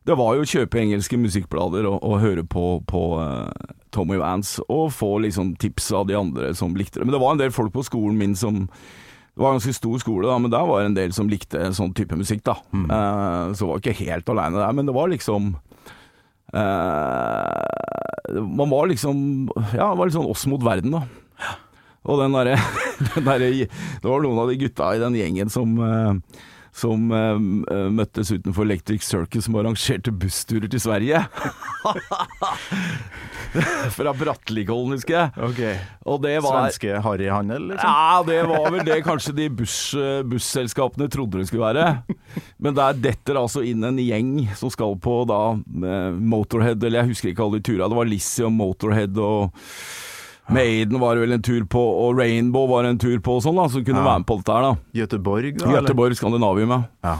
det 0.07 0.15
var 0.15 0.37
jo 0.37 0.45
å 0.45 0.47
kjøpe 0.47 0.79
engelske 0.79 1.17
musikkblader 1.19 1.87
og, 1.89 1.97
og 1.99 2.21
høre 2.21 2.45
på, 2.47 2.77
på 2.87 3.01
uh, 3.19 3.73
Tommy 3.91 4.15
Vance, 4.21 4.63
og 4.71 4.93
få 4.95 5.17
liksom 5.25 5.55
tips 5.59 5.91
av 5.91 6.07
de 6.07 6.15
andre 6.15 6.53
som 6.55 6.77
likte 6.79 7.01
det. 7.01 7.07
Men 7.09 7.17
det 7.17 7.19
var 7.23 7.35
en 7.35 7.41
del 7.41 7.51
folk 7.51 7.73
på 7.75 7.83
skolen 7.87 8.15
min 8.19 8.35
som 8.37 8.65
Det 8.67 9.43
var 9.43 9.51
en 9.51 9.59
ganske 9.59 9.75
stor 9.77 9.99
skole, 10.01 10.25
da, 10.25 10.37
men 10.41 10.49
der 10.49 10.63
var 10.65 10.79
det 10.79 10.89
en 10.89 10.95
del 10.97 11.11
som 11.13 11.27
likte 11.29 11.59
sånn 11.77 11.91
type 11.93 12.15
musikk, 12.17 12.39
da. 12.47 12.55
Eh, 12.73 13.51
så 13.53 13.67
var 13.69 13.77
jeg 13.77 13.93
ikke 13.93 14.07
helt 14.07 14.31
aleine 14.33 14.57
der, 14.57 14.71
men 14.73 14.87
det 14.87 14.95
var 14.95 15.11
liksom 15.11 15.51
eh, 16.53 18.41
Man 18.43 18.69
var 18.69 18.87
liksom 18.91 19.49
Ja, 19.73 19.91
det 19.91 19.97
var 19.99 20.05
litt 20.05 20.17
sånn 20.17 20.29
oss 20.31 20.45
mot 20.51 20.63
verden, 20.63 20.91
da. 20.95 21.03
Og 22.07 22.21
den 22.21 22.35
derre 22.37 22.55
der, 23.27 23.47
Det 23.47 24.07
var 24.07 24.23
noen 24.23 24.43
av 24.43 24.51
de 24.51 24.59
gutta 24.61 24.93
i 24.95 25.01
den 25.03 25.17
gjengen 25.19 25.51
som 25.53 25.75
eh, 25.83 26.13
som 26.77 27.09
uh, 27.11 27.37
møttes 27.89 28.29
utenfor 28.33 28.67
Electric 28.67 29.05
Circus 29.05 29.47
som 29.47 29.57
arrangerte 29.57 30.13
bussturer 30.13 30.69
til 30.69 30.81
Sverige. 30.83 31.23
Fra 33.97 34.13
Brattelikollen, 34.13 34.97
husker 34.97 35.15
jeg. 35.17 35.77
Og 36.05 36.21
det 36.23 36.35
var 36.45 36.67
Svenske 36.67 36.99
harryhandel, 37.03 37.71
liksom? 37.71 37.89
ja, 37.89 38.23
det 38.27 38.41
var 38.49 38.67
vel 38.73 38.85
det 38.85 38.99
kanskje 39.05 39.33
de 39.37 39.47
buss, 39.61 39.79
busselskapene 40.27 41.09
trodde 41.11 41.41
det 41.41 41.47
skulle 41.49 41.65
være. 41.65 41.87
Men 42.61 42.77
der 42.77 42.97
detter 43.07 43.39
altså 43.39 43.63
inn 43.65 43.85
en 43.87 43.99
gjeng 44.01 44.33
som 44.57 44.71
skal 44.73 44.97
på 45.01 45.21
da 45.29 45.41
eh, 45.55 46.11
Motorhead, 46.17 46.83
eller 46.83 47.03
jeg 47.03 47.13
husker 47.13 47.31
ikke 47.31 47.45
alle 47.45 47.61
de 47.61 47.67
turene. 47.69 47.89
Det 47.91 47.99
var 48.01 48.11
Lizzie 48.11 48.47
og 48.47 48.53
Motorhead 48.57 49.21
og 49.21 49.63
Maiden 50.49 50.99
var 51.01 51.15
vel 51.19 51.31
en 51.35 51.41
tur 51.43 51.65
på, 51.67 51.81
og 52.05 52.17
Rainbow 52.21 52.67
var 52.71 52.83
en 52.87 52.97
tur 53.01 53.17
på 53.19 53.35
og 53.37 53.43
sånn, 53.43 53.55
da, 53.59 53.65
som 53.73 53.83
kunne 53.83 53.99
Ja. 53.99 54.05
være 54.07 54.19
med 54.23 54.27
på 54.29 54.37
dette 54.39 54.53
her, 54.55 54.61
da. 54.61 54.75
Göteborg, 55.01 55.57
da? 55.57 55.65
eller? 55.65 55.81
Göteborg, 55.81 56.15
Skandinavium, 56.15 56.69
ja. 56.71 56.81
Ja. 57.03 57.17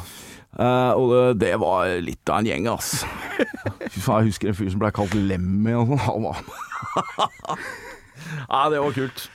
Uh, 0.57 0.91
og 0.97 1.09
det, 1.11 1.39
det 1.43 1.51
var 1.61 1.85
litt 2.01 2.29
av 2.31 2.39
en 2.39 2.45
gjeng, 2.49 2.67
ass. 2.71 3.03
Jeg 3.83 4.25
husker 4.31 4.47
en 4.49 4.55
fyr 4.57 4.69
som 4.73 4.79
ble 4.81 4.89
kalt 4.95 5.13
Lemmy 5.13 5.73
og 5.77 5.87
sånn. 5.91 6.01
Han 6.07 6.23
var 6.29 6.37
Ja, 8.49 8.69
det 8.71 8.79
var 8.81 8.91
kult. 8.95 9.27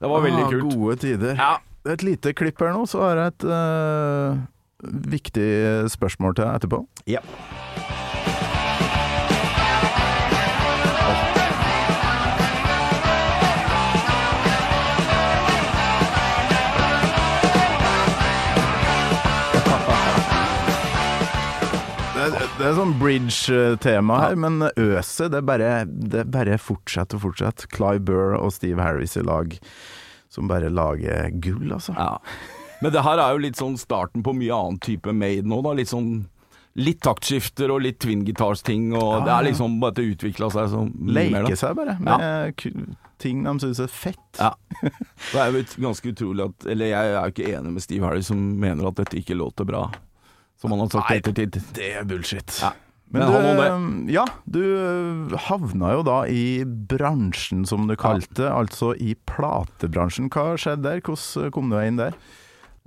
Det 0.00 0.08
var 0.10 0.20
veldig 0.24 0.44
Ah, 0.44 0.50
kult. 0.50 0.64
Gode 0.74 0.96
tider. 1.04 1.34
Ja. 1.38 1.52
Et 1.92 2.02
lite 2.02 2.32
klipp 2.32 2.58
her 2.64 2.72
nå, 2.72 2.86
så 2.88 2.98
har 3.04 3.16
jeg 3.20 3.26
et 3.34 3.44
uh, 3.44 4.40
viktig 5.14 5.48
spørsmål 5.92 6.32
til 6.38 6.44
deg 6.48 6.54
etterpå. 6.62 6.78
Ja. 7.12 7.20
Det, 22.54 22.62
er 22.68 22.76
sånn 22.76 22.92
bridge-tema 23.00 24.16
her, 24.20 24.36
men 24.38 24.62
øset 24.78 25.32
det 25.34 25.40
bare, 25.42 25.70
det 25.90 26.22
bare 26.30 26.54
fortsetter 26.62 27.18
og 27.18 27.24
fortsetter. 27.28 27.66
Clive 27.74 28.04
Burr 28.06 28.36
og 28.38 28.52
Steve 28.54 28.78
Harris 28.84 29.16
i 29.18 29.24
lag 29.26 29.56
som 30.30 30.46
bare 30.50 30.70
lager 30.70 31.32
gull, 31.42 31.72
altså. 31.74 31.96
Ja. 31.98 32.20
Men 32.82 32.94
det 32.94 33.02
her 33.06 33.18
er 33.22 33.34
jo 33.34 33.42
litt 33.42 33.58
sånn 33.58 33.74
starten 33.80 34.22
på 34.22 34.34
mye 34.36 34.54
annen 34.54 34.78
type 34.82 35.10
Made 35.14 35.46
nå, 35.50 35.60
da. 35.66 35.74
Litt 35.78 35.90
sånn 35.90 36.28
Litt 36.74 37.04
taktskifter 37.06 37.70
og 37.70 37.84
litt 37.84 38.00
twin 38.02 38.24
guitars-ting, 38.26 38.88
og 38.98 39.10
Ja, 39.12 39.18
det 39.22 39.34
er 39.34 39.44
liksom 39.46 39.76
bare 39.82 39.94
at 39.94 39.98
det 40.00 40.08
utvikla 40.10 40.48
seg 40.50 40.72
så 40.72 40.80
mye 40.88 41.28
mer, 41.30 41.44
Leke 41.46 41.58
seg 41.58 41.76
bare 41.78 41.94
med 42.02 42.24
ja. 42.24 42.72
ting 43.22 43.44
de 43.46 43.52
syns 43.62 43.78
er 43.84 43.92
fett. 43.94 44.40
Ja. 44.40 44.50
Det 45.30 45.38
er 45.38 45.54
jo 45.54 45.62
ganske 45.84 46.10
utrolig 46.10 46.48
at 46.48 46.66
Eller 46.74 46.90
jeg 46.90 47.12
er 47.12 47.20
jo 47.20 47.34
ikke 47.36 47.52
enig 47.52 47.76
med 47.76 47.86
Steve 47.86 48.08
Harris 48.08 48.26
som 48.32 48.42
mener 48.58 48.90
at 48.90 48.98
dette 48.98 49.20
ikke 49.22 49.38
låter 49.38 49.70
bra, 49.70 49.84
som 50.64 50.72
han 50.72 50.80
har 50.80 50.94
sagt 50.94 51.12
i 51.12 51.20
ettertid. 51.20 51.60
Det 51.76 51.92
er 51.98 52.08
bullshit. 52.08 52.58
Ja. 52.62 52.72
Men, 53.14 53.30
Men 53.30 53.82
du, 54.08 54.12
ja, 54.14 54.24
du 54.50 55.36
havna 55.46 55.92
jo 55.94 56.00
da 56.06 56.16
i 56.26 56.64
bransjen, 56.64 57.62
som 57.68 57.84
du 57.86 57.94
kalte, 58.00 58.48
altså 58.50 58.90
i 58.98 59.12
platebransjen. 59.28 60.30
Hva 60.34 60.56
skjedde 60.58 60.88
der? 60.88 61.04
Hvordan 61.04 61.52
kom 61.54 61.68
du 61.70 61.76
deg 61.76 61.92
inn 61.92 62.00
der? 62.00 62.16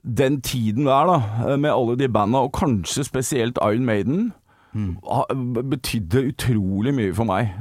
Den 0.04 0.42
tiden 0.44 0.90
der, 0.90 1.08
da, 1.08 1.56
med 1.56 1.72
alle 1.72 1.96
de 2.00 2.10
banda, 2.12 2.42
og 2.44 2.58
kanskje 2.58 3.06
spesielt 3.08 3.62
Iron 3.64 3.88
Maiden, 3.88 4.26
mm. 4.74 4.98
betydde 5.72 6.26
utrolig 6.34 6.96
mye 6.98 7.16
for 7.16 7.30
meg. 7.30 7.54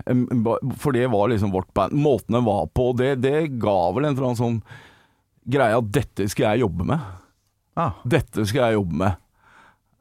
For 0.82 0.96
det 0.96 1.06
var 1.12 1.30
liksom 1.30 1.54
vårt 1.54 1.70
band. 1.76 1.94
Måten 1.94 2.40
det 2.40 2.42
var 2.48 2.66
på, 2.74 2.90
det, 2.98 3.18
det 3.22 3.60
ga 3.62 3.78
vel 3.94 4.08
en 4.08 4.16
eller 4.16 4.30
annen 4.32 4.42
sånn 4.42 4.58
greie 5.46 5.78
at 5.78 5.94
dette 5.94 6.26
skal 6.32 6.48
jeg 6.50 6.64
jobbe 6.66 6.88
med. 6.88 7.14
Ah, 7.76 7.98
Dette 8.08 8.42
skal 8.48 8.70
jeg 8.70 8.78
jobbe 8.78 8.98
med. 9.04 9.22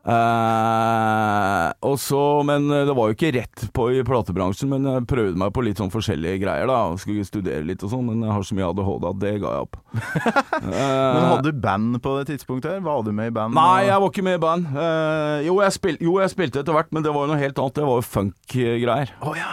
Eh, 0.05 1.69
og 1.85 1.95
så, 2.01 2.19
men 2.45 2.67
det 2.69 2.93
var 2.95 3.09
jo 3.09 3.15
ikke 3.15 3.31
rett 3.35 3.63
på 3.75 3.87
i 3.95 4.03
platebransjen, 4.05 4.69
men 4.71 4.85
jeg 4.89 5.05
prøvde 5.09 5.39
meg 5.41 5.53
på 5.55 5.63
litt 5.65 5.81
sånn 5.81 5.91
forskjellige 5.93 6.41
greier. 6.43 6.69
da 6.69 6.79
Skulle 7.01 7.25
studere 7.27 7.65
litt 7.65 7.83
og 7.85 7.91
sånn, 7.93 8.05
men 8.09 8.21
jeg 8.25 8.33
har 8.35 8.45
så 8.45 8.57
mye 8.57 8.67
ADHD 8.69 9.07
at 9.09 9.21
det 9.23 9.33
ga 9.43 9.53
jeg 9.55 9.67
opp. 9.67 9.79
men 10.65 10.75
Eh, 10.75 11.29
hadde 11.31 11.51
du 11.51 11.59
band 11.61 11.97
på 12.03 12.15
det 12.19 12.27
tidspunktet? 12.29 12.75
her? 12.75 12.83
Var 12.85 13.03
du 13.05 13.11
med 13.15 13.31
i 13.31 13.35
band? 13.35 13.55
Nei, 13.57 13.85
jeg 13.87 14.01
var 14.03 14.11
ikke 14.13 14.25
med 14.27 14.37
i 14.37 14.43
band. 14.43 14.69
Eh, 14.75 15.45
jo, 15.47 15.57
jeg 15.63 15.75
spil, 15.77 15.97
jo, 16.03 16.17
jeg 16.21 16.33
spilte 16.33 16.61
etter 16.61 16.75
hvert, 16.75 16.91
men 16.95 17.05
det 17.05 17.13
var 17.15 17.25
jo 17.25 17.33
noe 17.33 17.41
helt 17.41 17.61
annet. 17.61 17.77
Det 17.79 17.87
var 17.87 18.01
jo 18.01 18.07
funk-greier. 18.09 19.15
Oh, 19.25 19.33
ja. 19.37 19.51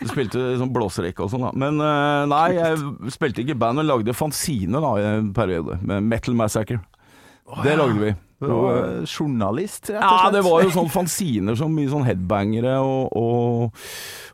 Du 0.00 0.06
spilte 0.10 0.46
sånn 0.60 0.72
blåserekke 0.74 1.26
og 1.26 1.32
sånn, 1.34 1.44
da. 1.48 1.52
Men 1.60 1.80
eh, 1.84 2.24
nei, 2.30 2.46
jeg 2.56 3.12
spilte 3.16 3.44
ikke 3.44 3.56
i 3.56 3.60
band, 3.66 3.80
men 3.82 3.90
lagde 3.90 4.16
fanzine 4.16 4.80
da 4.82 4.94
i 5.00 5.06
en 5.18 5.30
periode, 5.36 5.80
med 5.84 6.08
Metal 6.08 6.36
Massacre. 6.38 6.80
det 7.64 7.76
lagde 7.80 8.00
vi. 8.00 8.14
Du 8.40 8.46
var 8.48 9.02
journalist, 9.04 9.90
rett 9.90 10.00
og 10.00 10.14
Ja, 10.24 10.30
det 10.32 10.40
var 10.46 10.62
jo 10.64 10.70
sånn 10.72 10.88
fanziner 10.88 11.56
som 11.60 11.74
mye 11.76 11.90
sånn 11.92 12.06
headbangere 12.08 12.78
og, 12.80 13.10
og, 13.20 13.82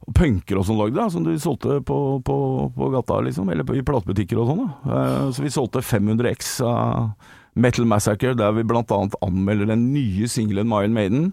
og 0.07 0.14
punker 0.14 0.61
og 0.61 0.66
sånn 0.69 0.79
lagde, 0.79 0.95
da, 1.01 1.09
som 1.11 1.25
de 1.27 1.35
solgte 1.42 1.81
på, 1.87 1.97
på, 2.23 2.37
på 2.77 2.90
gata, 2.95 3.19
liksom, 3.27 3.51
eller 3.51 3.66
på, 3.66 3.75
i 3.75 3.83
platebutikker 3.87 4.38
og 4.38 4.53
sånn. 4.53 4.62
da. 4.62 4.99
Eh, 5.01 5.25
så 5.35 5.42
vi 5.42 5.51
solgte 5.51 5.83
500 5.83 6.31
X 6.37 6.61
av 6.66 7.11
Metal 7.59 7.87
Massacre, 7.88 8.35
der 8.38 8.53
vi 8.53 8.62
annet 8.69 9.16
anmelder 9.25 9.66
den 9.73 9.88
nye 9.95 10.29
singelen 10.31 10.71
Iron 10.77 10.95
Maiden. 10.95 11.33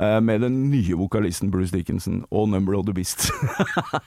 eh, 0.00 0.20
Med 0.22 0.40
den 0.40 0.70
nye 0.70 0.94
vokalisten 0.96 1.50
Bruce 1.50 1.74
Dickinson 1.76 2.22
og 2.30 2.48
Number 2.48 2.76
of 2.78 2.86
the 2.86 2.92
Beast. 2.94 3.28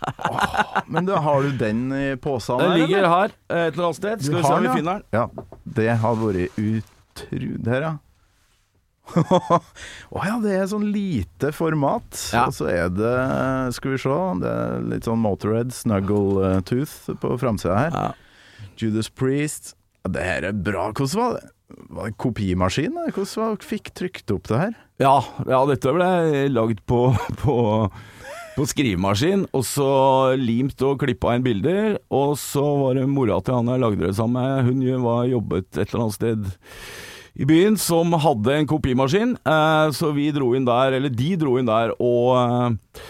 Men 0.88 1.06
da 1.06 1.20
har 1.22 1.44
du 1.44 1.52
den 1.60 1.92
i 1.94 2.16
posen 2.22 2.58
Den 2.64 2.78
ligger 2.80 3.08
her 3.12 3.30
eh, 3.52 3.68
et 3.68 3.74
eller 3.76 3.92
annet 3.92 4.00
sted. 4.00 4.24
Skal 4.26 4.40
vi 4.42 4.44
se 4.48 4.54
om 4.58 4.66
vi 4.66 4.74
finner 4.80 4.94
den. 5.02 5.06
Ja, 5.12 5.28
det 5.78 5.90
har 6.02 6.18
vært 6.24 6.58
utru... 7.30 7.52
Der, 7.66 7.86
ja. 7.88 7.94
Å 10.16 10.24
ja, 10.24 10.36
det 10.44 10.54
er 10.56 10.68
sånn 10.72 10.88
lite 10.94 11.52
format. 11.56 12.10
Ja. 12.32 12.48
Og 12.48 12.56
så 12.56 12.70
er 12.72 12.92
det, 12.94 13.14
skal 13.76 13.96
vi 13.96 14.02
se, 14.02 14.18
det 14.42 14.52
er 14.52 14.86
litt 14.94 15.08
sånn 15.10 15.22
Motorhead, 15.24 15.74
Snuggle 15.76 16.46
eh, 16.48 16.60
Tooth 16.68 17.16
på 17.22 17.36
framsida 17.42 17.78
her. 17.78 17.96
Ja. 17.96 18.70
Judas 18.80 19.10
Priest. 19.10 19.76
Det 20.10 20.22
her 20.26 20.48
er 20.48 20.56
bra. 20.58 20.90
Hvordan 20.96 21.20
var 21.20 21.36
det? 21.38 21.50
Var 21.92 22.10
det 22.10 22.18
kopimaskin? 22.20 22.98
Hvordan 22.98 23.36
var, 23.40 23.62
fikk 23.64 23.94
trykt 23.96 24.34
opp 24.34 24.50
det 24.52 24.60
her? 24.60 24.74
Ja, 25.02 25.18
ja, 25.48 25.62
dette 25.70 25.94
ble 25.96 26.10
lagd 26.52 26.82
på, 26.90 27.00
på, 27.42 27.56
på 28.58 28.66
skrivemaskin, 28.68 29.46
og 29.56 29.64
så 29.66 29.92
limt 30.40 30.84
og 30.86 31.00
klippa 31.02 31.36
inn 31.38 31.46
bilder. 31.46 31.96
Og 32.14 32.36
så 32.42 32.64
var 32.82 33.00
det 33.00 33.08
mora 33.10 33.40
til 33.40 33.60
han 33.60 33.72
jeg 33.72 33.84
lagde 33.86 34.04
det 34.04 34.18
sammen 34.20 34.42
med. 34.42 34.68
Hun 34.68 35.08
var 35.08 35.32
jobbet 35.32 35.70
et 35.78 35.88
eller 35.88 36.04
annet 36.06 36.20
sted 36.20 36.52
i 37.34 37.46
byen 37.48 37.78
som 37.80 38.14
hadde 38.14 38.54
en 38.56 38.68
kopimaskin, 38.68 39.38
eh, 39.46 39.92
så 39.96 40.12
vi 40.16 40.30
dro 40.36 40.52
inn 40.56 40.68
der, 40.68 40.98
eller 40.98 41.10
de 41.10 41.36
dro 41.40 41.58
inn 41.60 41.70
der 41.70 41.94
og, 41.96 42.32
eh, 42.38 43.04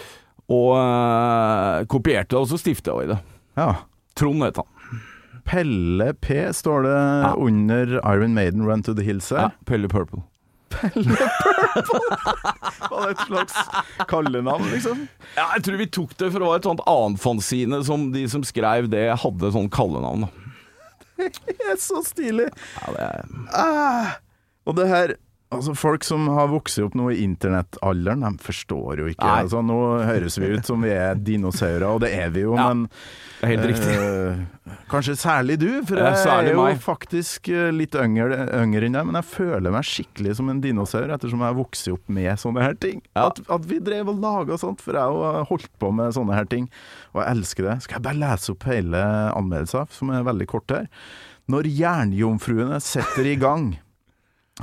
og 0.52 0.74
eh, 0.78 1.86
kopierte, 1.90 2.38
og 2.38 2.46
så 2.50 2.60
stifta 2.60 2.94
vi 3.00 3.08
det. 3.10 3.18
Ja. 3.58 3.72
Trond 4.18 4.44
het 4.44 4.60
han. 4.60 4.68
Pelle 5.48 6.12
P 6.22 6.36
står 6.54 6.84
det 6.86 6.98
under 7.42 7.96
Iron 8.12 8.34
Maiden 8.34 8.62
Run 8.68 8.84
to 8.86 8.94
the 8.94 9.02
Hills 9.02 9.30
her. 9.30 9.48
Ja, 9.48 9.64
Pelle 9.66 9.88
Purple. 9.90 10.22
Pelle 10.70 11.16
Purple! 11.16 11.72
Var 12.92 13.02
det 13.02 13.10
et 13.10 13.24
slags 13.26 13.56
kallenavn, 14.08 14.68
liksom? 14.70 15.06
Ja, 15.34 15.48
jeg 15.56 15.64
tror 15.66 15.80
vi 15.80 15.88
tok 15.98 16.14
det 16.20 16.30
for 16.30 16.44
å 16.44 16.52
være 16.52 16.62
et 16.62 16.68
sånt 16.68 16.84
annenfanzine 16.86 17.82
som 17.88 18.10
de 18.14 18.22
som 18.30 18.44
skrev 18.46 18.86
det, 18.92 19.08
hadde 19.24 19.52
sånn 19.56 19.70
kallenavn. 19.72 20.28
da. 20.28 20.41
Er 21.70 21.76
så 21.78 22.02
stilig. 22.06 22.48
Ja, 22.80 22.92
det 22.92 23.00
er... 23.00 23.22
Ah. 23.52 24.06
Og 24.64 24.76
det 24.76 24.88
her 24.88 25.14
Altså 25.52 25.74
Folk 25.76 26.04
som 26.06 26.26
har 26.32 26.48
vokst 26.52 26.78
opp 26.82 26.94
nå 26.98 27.10
i 27.12 27.20
internettalderen, 27.24 28.22
de 28.24 28.42
forstår 28.42 29.02
jo 29.02 29.10
ikke. 29.12 29.28
Altså 29.42 29.60
Nå 29.64 29.76
høres 30.08 30.38
vi 30.40 30.48
ut 30.56 30.66
som 30.68 30.82
vi 30.84 30.90
er 30.94 31.14
dinosaurer, 31.20 31.84
og 31.90 32.00
det 32.04 32.10
er 32.16 32.32
vi 32.34 32.46
jo, 32.46 32.54
Ja, 32.56 32.68
men 32.72 32.86
Det 33.40 33.46
er 33.46 33.52
helt 33.52 33.66
riktig. 33.72 33.94
eh, 33.98 34.76
Kanskje 34.92 35.16
særlig 35.18 35.56
du, 35.58 35.68
for 35.88 35.98
jeg 35.98 36.14
ja, 36.14 36.36
er 36.38 36.52
jo 36.52 36.62
meg. 36.62 36.78
faktisk 36.80 37.48
eh, 37.50 37.70
litt 37.74 37.96
yngre, 37.98 38.38
yngre 38.62 38.86
enn 38.86 38.94
deg, 38.96 39.08
men 39.08 39.18
jeg 39.18 39.28
føler 39.32 39.74
meg 39.74 39.84
skikkelig 39.88 40.36
som 40.38 40.48
en 40.52 40.60
dinosaur, 40.62 41.10
ettersom 41.10 41.42
jeg 41.42 41.50
har 41.50 41.58
vokst 41.58 41.88
opp 41.92 42.08
med 42.08 42.38
sånne 42.38 42.62
her 42.62 42.78
ting. 42.78 43.02
Ja. 43.16 43.26
At, 43.32 43.42
at 43.50 43.66
vi 43.68 43.80
drev 43.82 44.12
og 44.14 44.22
laga 44.22 44.56
sånt, 44.62 44.80
for 44.84 44.94
jeg 44.94 45.02
har 45.18 45.44
holdt 45.50 45.68
på 45.82 45.90
med 45.92 46.14
sånne 46.14 46.38
her 46.38 46.46
ting, 46.48 46.70
og 47.12 47.24
jeg 47.24 47.36
elsker 47.36 47.68
det. 47.68 47.76
Skal 47.82 47.98
jeg 47.98 48.06
bare 48.06 48.22
lese 48.22 48.54
opp 48.54 48.68
hele 48.70 49.02
anmeldelsen, 49.36 49.90
som 49.90 50.14
er 50.14 50.24
veldig 50.30 50.48
kort 50.54 50.70
her? 50.70 50.86
Når 51.50 51.66
jernjomfruene 51.66 52.78
setter 52.80 53.26
i 53.26 53.34
gang 53.36 53.72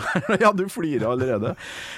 Ja, 0.43 0.51
du 0.55 0.65
flirer 0.71 1.09
allerede. 1.13 1.55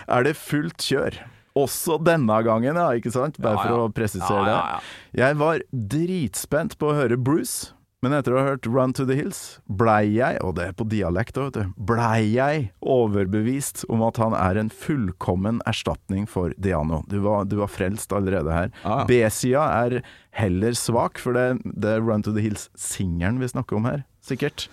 Er 0.07 0.23
det 0.27 0.35
fullt 0.39 0.77
kjør? 0.87 1.19
Også 1.59 1.97
denne 1.99 2.37
gangen, 2.47 2.77
ja, 2.79 2.87
ikke 2.95 3.11
sant? 3.11 3.35
Bare 3.43 3.57
Ja, 3.59 3.67
for 3.67 3.85
å 3.89 3.91
presisere 3.91 4.45
Ja, 4.47 4.55
ja, 4.55 4.63
ja. 4.77 4.79
det. 5.11 5.19
Jeg 5.25 5.39
var 5.41 5.63
dritspent 5.91 6.77
på 6.79 6.91
å 6.93 6.95
høre 6.95 7.17
Bruce, 7.19 7.73
men 8.01 8.15
etter 8.17 8.33
å 8.33 8.39
ha 8.39 8.45
hørt 8.53 8.65
Run 8.71 8.93
to 8.97 9.03
the 9.05 9.13
Hills, 9.19 9.59
blei 9.69 10.07
jeg, 10.15 10.39
og 10.41 10.55
det 10.57 10.69
er 10.71 10.77
på 10.79 10.87
dialekt 10.89 11.35
òg, 11.37 11.51
vet 11.51 11.59
du, 11.67 11.73
blei 11.91 12.31
jeg 12.33 12.69
overbevist 12.81 13.83
om 13.93 14.01
at 14.07 14.17
han 14.23 14.33
er 14.33 14.57
en 14.57 14.71
fullkommen 14.73 15.59
erstatning 15.69 16.23
for 16.29 16.55
Diano. 16.57 17.03
Du 17.11 17.19
var, 17.27 17.45
du 17.51 17.57
var 17.59 17.69
frelst 17.69 18.15
allerede 18.15 18.55
her. 18.55 18.71
Ja, 18.81 19.01
ja. 19.03 19.05
B-sida 19.11 19.67
er 19.83 19.99
heller 20.39 20.73
svak, 20.79 21.19
for 21.21 21.37
det, 21.37 21.59
det 21.67 21.97
er 21.97 22.01
Run 22.07 22.23
to 22.25 22.33
the 22.33 22.41
Hills-singelen 22.47 23.37
vi 23.43 23.51
snakker 23.51 23.77
om 23.77 23.85
her, 23.91 24.01
sikkert. 24.25 24.67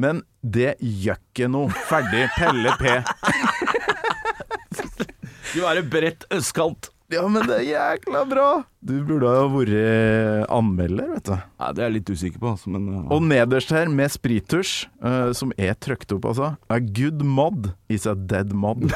Men 0.00 0.24
det 0.42 0.74
gjør 0.80 1.20
ikke 1.20 1.50
noe. 1.52 1.70
Ferdig. 1.88 2.26
Pelle 2.38 2.74
P. 2.80 2.98
Du 5.54 5.62
er 5.68 5.84
bredt 5.86 6.26
østkant. 6.34 6.90
Ja, 7.12 7.26
men 7.28 7.44
det 7.46 7.58
er 7.60 7.66
jækla 7.68 8.24
bra! 8.26 8.46
Du 8.82 8.94
burde 9.06 9.28
ha 9.28 9.44
vært 9.52 10.48
anmelder, 10.52 11.10
vet 11.12 11.28
du. 11.28 11.34
Nei, 11.36 11.68
det 11.76 11.82
er 11.82 11.86
jeg 11.86 11.94
litt 11.98 12.10
usikker 12.10 12.40
på, 12.40 12.52
altså, 12.56 12.72
men 12.72 12.88
ja. 12.90 13.02
Og 13.12 13.20
nederst 13.28 13.70
her, 13.76 13.92
med 13.92 14.10
sprittusj, 14.10 14.72
uh, 15.04 15.30
som 15.36 15.52
er 15.60 15.76
trykt 15.84 16.16
opp, 16.16 16.24
altså. 16.32 16.54
A 16.72 16.80
good 16.80 17.20
mod 17.22 17.70
is 17.92 18.08
a 18.08 18.16
dead 18.16 18.56
mod. 18.56 18.88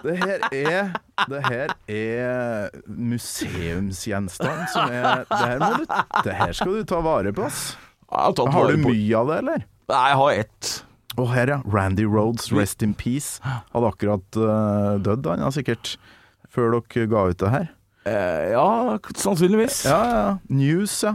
Det 0.00 0.14
her 0.16 0.44
er 0.50 0.92
Det 1.28 1.40
her 1.44 1.72
er 1.92 2.70
museumsgjenstand 2.86 4.62
som 4.72 4.88
er 4.92 5.24
Det 5.28 5.40
her, 5.42 5.58
må 5.60 5.82
du, 5.82 5.84
det 6.24 6.36
her 6.38 6.54
skal 6.56 6.78
du 6.78 6.86
ta 6.88 7.02
vare 7.04 7.32
på, 7.36 7.44
ass. 7.48 7.76
har, 8.08 8.32
Har 8.32 8.52
vare 8.56 8.78
du 8.78 8.86
mye 8.86 9.18
av 9.18 9.28
det, 9.30 9.38
eller? 9.42 9.66
Nei, 9.92 10.02
jeg 10.08 10.18
har 10.22 10.40
ett. 10.44 10.72
Og 11.20 11.28
her, 11.34 11.52
ja. 11.52 11.58
Randy 11.68 12.06
Rhodes, 12.08 12.48
rest 12.56 12.82
in 12.82 12.94
peace. 12.96 13.42
Hadde 13.44 13.90
akkurat 13.90 14.38
uh, 14.40 14.96
dødd, 15.04 15.28
han 15.28 15.44
ja, 15.44 15.50
sikkert. 15.52 15.96
Før 16.52 16.78
dere 16.78 17.06
ga 17.08 17.26
ut 17.32 17.40
det 17.40 17.50
her. 17.52 17.68
Eh, 18.08 18.52
ja, 18.52 18.98
sannsynligvis. 19.14 19.84
Ja, 19.86 19.98
ja. 20.08 20.30
News, 20.48 20.96
ja. 21.04 21.14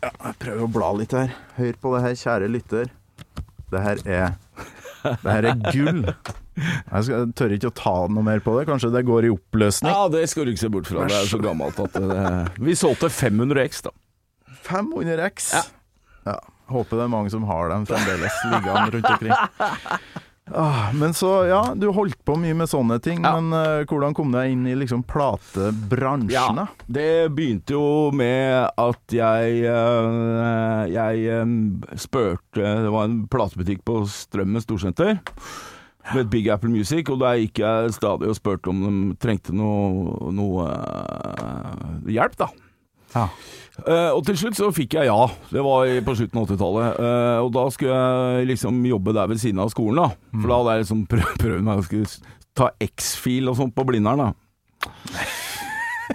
ja. 0.00 0.12
Jeg 0.12 0.38
prøver 0.42 0.64
å 0.66 0.70
bla 0.72 0.92
litt 1.00 1.12
her. 1.16 1.34
Hør 1.58 1.80
på 1.82 1.92
det 1.96 2.04
her, 2.06 2.16
kjære 2.22 2.48
lytter. 2.54 2.94
Det 3.74 3.82
her 3.84 4.00
er 4.06 4.38
Det 5.04 5.28
her 5.28 5.50
er 5.50 5.60
gull. 5.74 6.06
Jeg, 6.54 7.04
skal, 7.08 7.30
tør 7.34 7.54
ikke 7.56 7.70
å 7.72 7.76
ta 7.76 7.94
noe 8.06 8.26
mer 8.26 8.42
på 8.44 8.54
det. 8.58 8.66
Kanskje 8.70 8.92
det 8.94 9.04
går 9.08 9.28
i 9.28 9.32
oppløsning. 9.34 9.90
Ja, 9.90 10.08
det 10.12 10.26
skal 10.30 10.46
du 10.46 10.54
ikke 10.54 10.64
se 10.64 10.72
bort 10.72 10.90
fra. 10.90 11.06
Det 11.10 11.18
er 11.18 11.30
så 11.30 11.40
gammelt 11.42 11.80
at 11.82 11.96
det, 11.98 12.26
Vi 12.62 12.76
solgte 12.78 13.10
500 13.10 13.64
X, 13.68 13.86
da. 13.88 13.94
500 14.64 15.30
X. 15.32 15.50
Ja. 16.24 16.38
Håper 16.72 16.96
det 16.96 17.08
er 17.08 17.10
mange 17.12 17.32
som 17.32 17.44
har 17.48 17.68
dem 17.74 17.88
fremdeles 17.88 18.38
liggende 18.48 18.94
rundt 18.94 19.10
omkring. 19.10 19.34
Ah, 20.52 20.92
men 20.92 21.14
så, 21.16 21.46
ja, 21.48 21.60
du 21.76 21.86
holdt 21.96 22.18
på 22.28 22.34
mye 22.36 22.52
med 22.56 22.68
sånne 22.68 22.98
ting, 23.00 23.22
Ja. 23.24 23.40
men 23.40 23.48
uh, 23.56 23.84
hvordan 23.88 24.12
kom 24.12 24.28
du 24.28 24.36
deg 24.36 24.52
inn 24.52 24.66
i 24.68 24.74
liksom 24.76 25.00
platebransjen, 25.08 26.34
Ja, 26.60 26.66
Det 26.84 27.32
begynte 27.32 27.72
jo 27.72 28.10
med 28.12 28.68
at 28.76 29.14
jeg 29.16 29.64
uh, 29.64 30.84
Jeg 30.92 31.24
eh, 31.32 31.54
spurte 31.96 32.60
Det 32.60 32.92
var 32.92 33.08
en 33.08 33.22
platebutikk 33.32 33.86
på 33.88 34.02
Strømmen 34.04 34.60
storsenter 34.60 35.16
het 36.12 36.30
Big 36.32 36.48
Apple 36.52 36.70
Music, 36.72 37.08
og 37.12 37.20
der 37.22 37.40
gikk 37.40 37.62
jeg 37.62 37.94
stadig 37.96 38.30
og 38.30 38.38
spurte 38.38 38.72
om 38.72 38.82
de 38.84 39.16
trengte 39.22 39.54
noe, 39.56 40.30
noe 40.34 40.68
uh, 40.68 41.84
hjelp, 42.10 42.36
da. 42.40 42.50
Ja. 43.14 43.28
Uh, 43.74 44.10
og 44.14 44.22
til 44.26 44.36
slutt 44.38 44.58
så 44.58 44.68
fikk 44.74 44.98
jeg 44.98 45.08
ja. 45.08 45.18
Det 45.50 45.62
var 45.64 45.88
på 46.06 46.16
slutten 46.18 46.40
av 46.40 46.48
80-tallet. 46.48 46.98
Uh, 47.00 47.38
og 47.46 47.52
da 47.56 47.64
skulle 47.74 48.00
jeg 48.00 48.50
liksom 48.52 48.82
jobbe 48.90 49.14
der 49.16 49.30
ved 49.32 49.42
siden 49.42 49.62
av 49.64 49.72
skolen, 49.74 50.02
da. 50.02 50.34
For 50.36 50.50
da 50.50 50.60
hadde 50.60 50.76
jeg 50.76 50.84
liksom 50.84 51.06
prøvd, 51.10 51.38
prøvd 51.42 51.68
meg 51.70 51.82
å 51.82 52.04
ta 52.54 52.70
X-fil 52.84 53.50
og 53.50 53.58
sånt 53.58 53.74
på 53.76 53.86
Blindern, 53.88 54.28
da. 54.28 54.92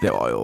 Det 0.02 0.12
var 0.16 0.30
jo 0.32 0.44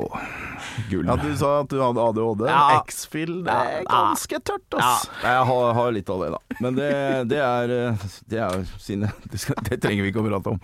gull. 0.89 1.05
Ja, 1.07 1.15
Du 1.15 1.29
sa 1.39 1.51
at 1.61 1.69
du 1.71 1.77
hadde 1.79 2.01
ADHD. 2.03 2.43
Ja. 2.49 2.81
X-Fill, 2.81 3.37
det 3.45 3.53
er 3.55 3.85
ganske 3.87 4.39
tørt, 4.43 4.77
Ja, 4.79 4.95
jeg 5.23 5.45
har, 5.49 5.69
har 5.77 5.93
litt 5.95 6.09
av 6.11 6.23
det, 6.23 6.31
da. 6.35 6.41
Men 6.63 6.79
det, 6.79 6.89
det 7.31 7.39
er 7.43 7.75
Det 8.31 8.41
er 8.41 8.65
sine 8.81 9.11
det, 9.31 9.39
skal, 9.43 9.59
det 9.69 9.79
trenger 9.83 10.05
vi 10.05 10.11
ikke 10.11 10.23
å 10.23 10.27
prate 10.27 10.55
om. 10.55 10.59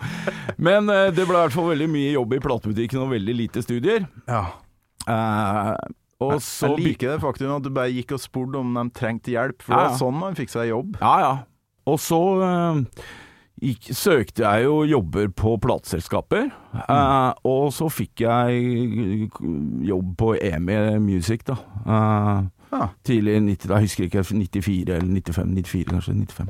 Men 0.60 0.90
eh, 0.92 1.08
det 1.14 1.24
ble 1.28 1.38
i 1.38 1.46
hvert 1.46 1.56
fall 1.56 1.70
veldig 1.72 1.88
mye 1.92 2.12
jobb 2.16 2.36
i 2.36 2.42
platebutikken 2.44 3.02
og 3.06 3.14
veldig 3.14 3.38
lite 3.40 3.64
studier. 3.64 4.06
Ja. 4.28 4.44
Uh, 5.02 5.74
og 6.22 6.36
så 6.44 6.68
Jeg 6.76 6.92
liker 6.92 7.14
det 7.16 7.22
faktum 7.24 7.50
at 7.56 7.64
du 7.64 7.72
bare 7.74 7.90
gikk 7.90 8.14
og 8.14 8.22
spurte 8.22 8.60
om 8.60 8.76
de 8.76 8.84
trengte 8.94 9.32
hjelp, 9.34 9.58
for 9.64 9.74
det 9.74 9.80
Ja, 9.80 9.88
var 9.90 9.98
sånn 9.98 10.20
man 10.20 10.38
fikk 10.38 10.52
seg 10.52 10.68
jobb. 10.70 10.94
Ja, 11.00 11.14
ja. 11.24 11.32
Og 11.90 11.98
så 11.98 12.20
eh, 12.46 13.02
gikk, 13.62 13.90
søkte 13.94 14.42
jeg 14.44 14.66
jo 14.66 14.80
jobber 14.90 15.28
på 15.38 15.56
plateselskaper, 15.62 16.48
eh, 16.82 17.32
og 17.48 17.68
så 17.74 17.88
fikk 17.92 18.24
jeg 18.24 19.30
jobb 19.86 20.16
på 20.18 20.34
EMI 20.40 20.98
Music, 21.04 21.46
da. 21.48 21.58
Eh, 21.86 22.50
Ja. 22.72 22.86
Tidlig 23.04 23.34
i 23.36 23.40
90, 23.44 23.68
da 23.68 23.78
husker 23.82 24.06
jeg 24.06 24.08
ikke, 24.08 24.22
94 24.24 24.94
eller 24.94 25.04
95, 25.20 25.50
94 25.60 25.90
kanskje, 25.90 26.14
95. 26.14 26.48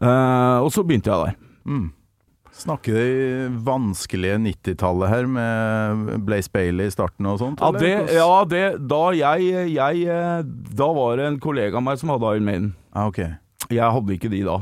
Eh, 0.00 0.62
og 0.64 0.70
så 0.72 0.82
begynte 0.82 1.12
jeg 1.12 1.26
der. 1.28 1.34
Mm. 1.68 1.90
Snakker 2.54 2.94
de 2.94 3.48
vanskelige 3.66 4.38
90-tallet 4.38 5.08
her, 5.10 5.26
med 5.26 6.24
Blaze 6.24 6.50
Bailey 6.54 6.86
i 6.86 6.94
starten 6.94 7.26
og 7.26 7.40
sånt? 7.42 7.60
Ja, 7.60 7.70
det, 7.74 7.92
ja, 8.14 8.44
det 8.48 8.88
Da 8.88 9.00
jeg, 9.18 9.74
jeg 9.74 10.04
eh, 10.06 10.44
Da 10.78 10.86
var 10.94 11.16
det 11.18 11.26
en 11.26 11.40
kollega 11.42 11.76
av 11.80 11.82
meg 11.82 11.98
som 11.98 12.12
hadde 12.14 12.30
Iron 12.36 12.46
Maiden. 12.46 12.68
Ah, 12.94 13.08
okay. 13.10 13.34
Jeg 13.74 13.90
hadde 13.90 14.14
ikke 14.14 14.30
de 14.30 14.44
da. 14.46 14.60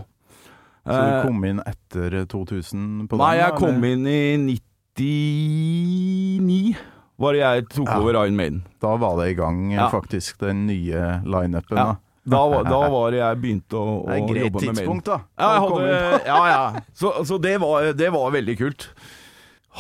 Så 0.84 0.90
du 0.98 1.12
Eh, 1.14 1.22
kom 1.26 1.44
inn 1.46 1.60
etter 1.62 2.24
2000 2.26 3.06
på 3.08 3.16
Nei, 3.20 3.36
den? 3.36 3.44
jeg 3.44 3.54
kom 3.60 3.84
inn 3.84 4.06
i 4.06 4.36
99, 4.96 6.76
var 7.22 7.32
det 7.36 7.40
jeg 7.42 7.68
tok 7.70 7.88
Ja. 7.88 7.98
over 8.00 8.12
Iron 8.24 8.36
Maiden. 8.36 8.62
Da 8.80 8.96
var 8.96 9.16
det 9.22 9.30
i 9.30 9.34
gang, 9.38 9.70
Ja. 9.72 9.88
faktisk, 9.90 10.38
den 10.38 10.66
nye 10.66 11.22
lineupen. 11.24 11.76
Ja. 11.76 11.96
da. 12.26 12.48
Var- 12.48 12.64
da 12.64 12.88
var 12.96 13.10
jeg 13.12 13.36
begynte 13.42 13.74
å, 13.78 14.04
å 14.04 14.06
Det 14.06 14.12
er 14.12 14.16
et 14.22 14.28
greit 14.30 14.44
jobbe 14.44 14.52
med 14.54 14.62
Maiden. 14.62 14.74
tidspunkt, 14.76 15.04
da. 15.04 15.20
Ja, 15.38 15.60
hadde, 15.60 16.20
ja, 16.26 16.46
ja. 16.46 16.72
Så, 16.94 17.12
så 17.26 17.38
det, 17.40 17.60
var, 17.60 17.92
det 17.92 18.12
var 18.12 18.30
veldig 18.30 18.58
kult. 18.58 18.88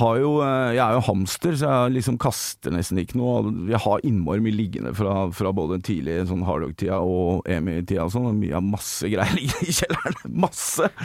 Har 0.00 0.16
jo, 0.16 0.30
eh, 0.40 0.70
jeg 0.72 0.80
er 0.80 0.94
jo 0.96 1.02
hamster, 1.04 1.52
så 1.60 1.68
jeg 1.68 1.92
liksom 1.98 2.16
kaster 2.22 2.72
nesten 2.72 2.96
ikke 3.02 3.18
noe. 3.20 3.50
Jeg 3.68 3.76
har 3.84 4.00
innmari 4.08 4.40
mye 4.40 4.54
liggende 4.56 4.94
fra, 4.96 5.26
fra 5.36 5.50
både 5.52 5.76
tidlig 5.84 6.14
sånn 6.30 6.46
hardrock-tida 6.48 6.96
og 7.04 7.44
EMI-tida 7.52 8.06
og 8.06 8.14
sånn. 8.14 8.30
Mye 8.40 8.56
av 8.56 8.64
masse 8.64 9.10
greier 9.12 9.34
liggende 9.38 9.68
i 9.68 9.74
kjelleren. 9.82 10.36
Masse! 10.46 10.88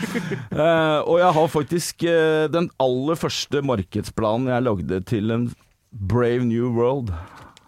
Eh, 0.57 0.99
og 1.03 1.19
jeg 1.19 1.33
har 1.35 1.49
faktisk 1.51 2.03
eh, 2.07 2.47
den 2.49 2.69
aller 2.81 3.17
første 3.19 3.59
markedsplanen 3.67 4.47
jeg 4.49 4.63
lagde 4.65 4.99
til 5.05 5.33
en 5.35 5.43
Brave 5.91 6.47
New 6.47 6.71
World. 6.73 7.11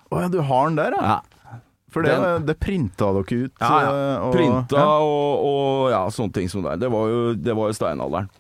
Å 0.10 0.23
ja, 0.23 0.29
du 0.32 0.39
har 0.47 0.71
den 0.71 0.79
der, 0.79 0.95
ja? 0.97 1.17
Ja. 1.19 1.60
For 1.93 2.05
det, 2.05 2.15
Den- 2.21 2.47
det 2.47 2.55
printa 2.63 3.12
dere 3.17 3.43
ut? 3.43 3.53
Ja, 3.60 3.69
ja. 3.84 3.93
og- 4.23 4.34
Printa 4.34 4.79
ja. 4.79 4.88
og, 5.03 5.45
og 5.51 5.91
ja, 5.93 6.01
sånne 6.13 6.34
ting 6.39 6.49
som 6.49 6.63
det 6.65 6.73
er. 6.77 6.82
Det 6.88 6.89
var 6.95 7.12
jo, 7.12 7.21
det 7.36 7.55
var 7.60 7.69
jo 7.71 7.77
steinalderen. 7.77 8.32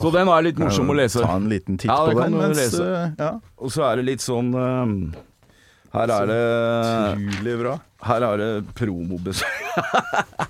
Så 0.00 0.10
den 0.14 0.28
er 0.28 0.42
litt 0.42 0.58
morsom 0.58 0.88
å 0.90 0.96
lese. 0.96 1.20
Ta 1.22 1.36
en 1.36 1.48
liten 1.50 1.76
titt 1.78 1.90
Ja, 1.90 2.00
på 2.08 2.16
den. 2.20 2.32
Mens, 2.38 2.56
lese. 2.58 2.82
eh, 2.82 3.10
ja, 3.18 3.32
Og 3.58 3.70
så 3.70 3.84
er 3.90 3.96
det 4.00 4.04
litt 4.08 4.20
sånn 4.24 4.48
um, 4.54 4.94
Her 5.92 6.08
er 6.10 6.26
det 6.26 6.38
Utrolig 7.28 7.58
bra. 7.60 7.74
Her 8.02 8.22
er 8.32 8.36
det 8.40 8.50
promobesøk. 8.74 9.58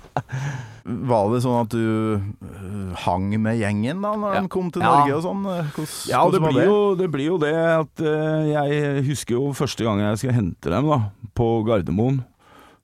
Var 0.83 1.27
det 1.31 1.39
sånn 1.45 1.59
at 1.61 1.71
du 1.71 1.83
øh, 2.19 2.95
hang 3.05 3.29
med 3.39 3.55
gjengen 3.61 4.01
da 4.03 4.09
når 4.19 4.33
Ja. 4.35 4.41
de 4.43 4.49
kom 4.51 4.71
til 4.73 4.81
Ja. 4.83 4.89
Norge 4.99 5.15
og 5.15 5.23
sånn? 5.23 5.43
Hvordan, 5.45 6.09
Ja, 6.09 6.23
det 6.33 6.41
blir, 6.43 6.53
det? 6.57 6.65
jo, 6.67 6.79
det 6.99 7.07
blir 7.13 7.25
jo 7.29 7.37
det 7.39 7.53
at 7.55 8.03
uh, 8.03 8.43
Jeg 8.51 9.05
husker 9.07 9.35
jo 9.37 9.53
første 9.55 9.83
gang 9.85 9.99
jeg 10.03 10.17
skal 10.23 10.33
hente 10.35 10.69
dem 10.73 10.89
da 10.89 10.99
på 11.35 11.63
Gardermoen. 11.65 12.23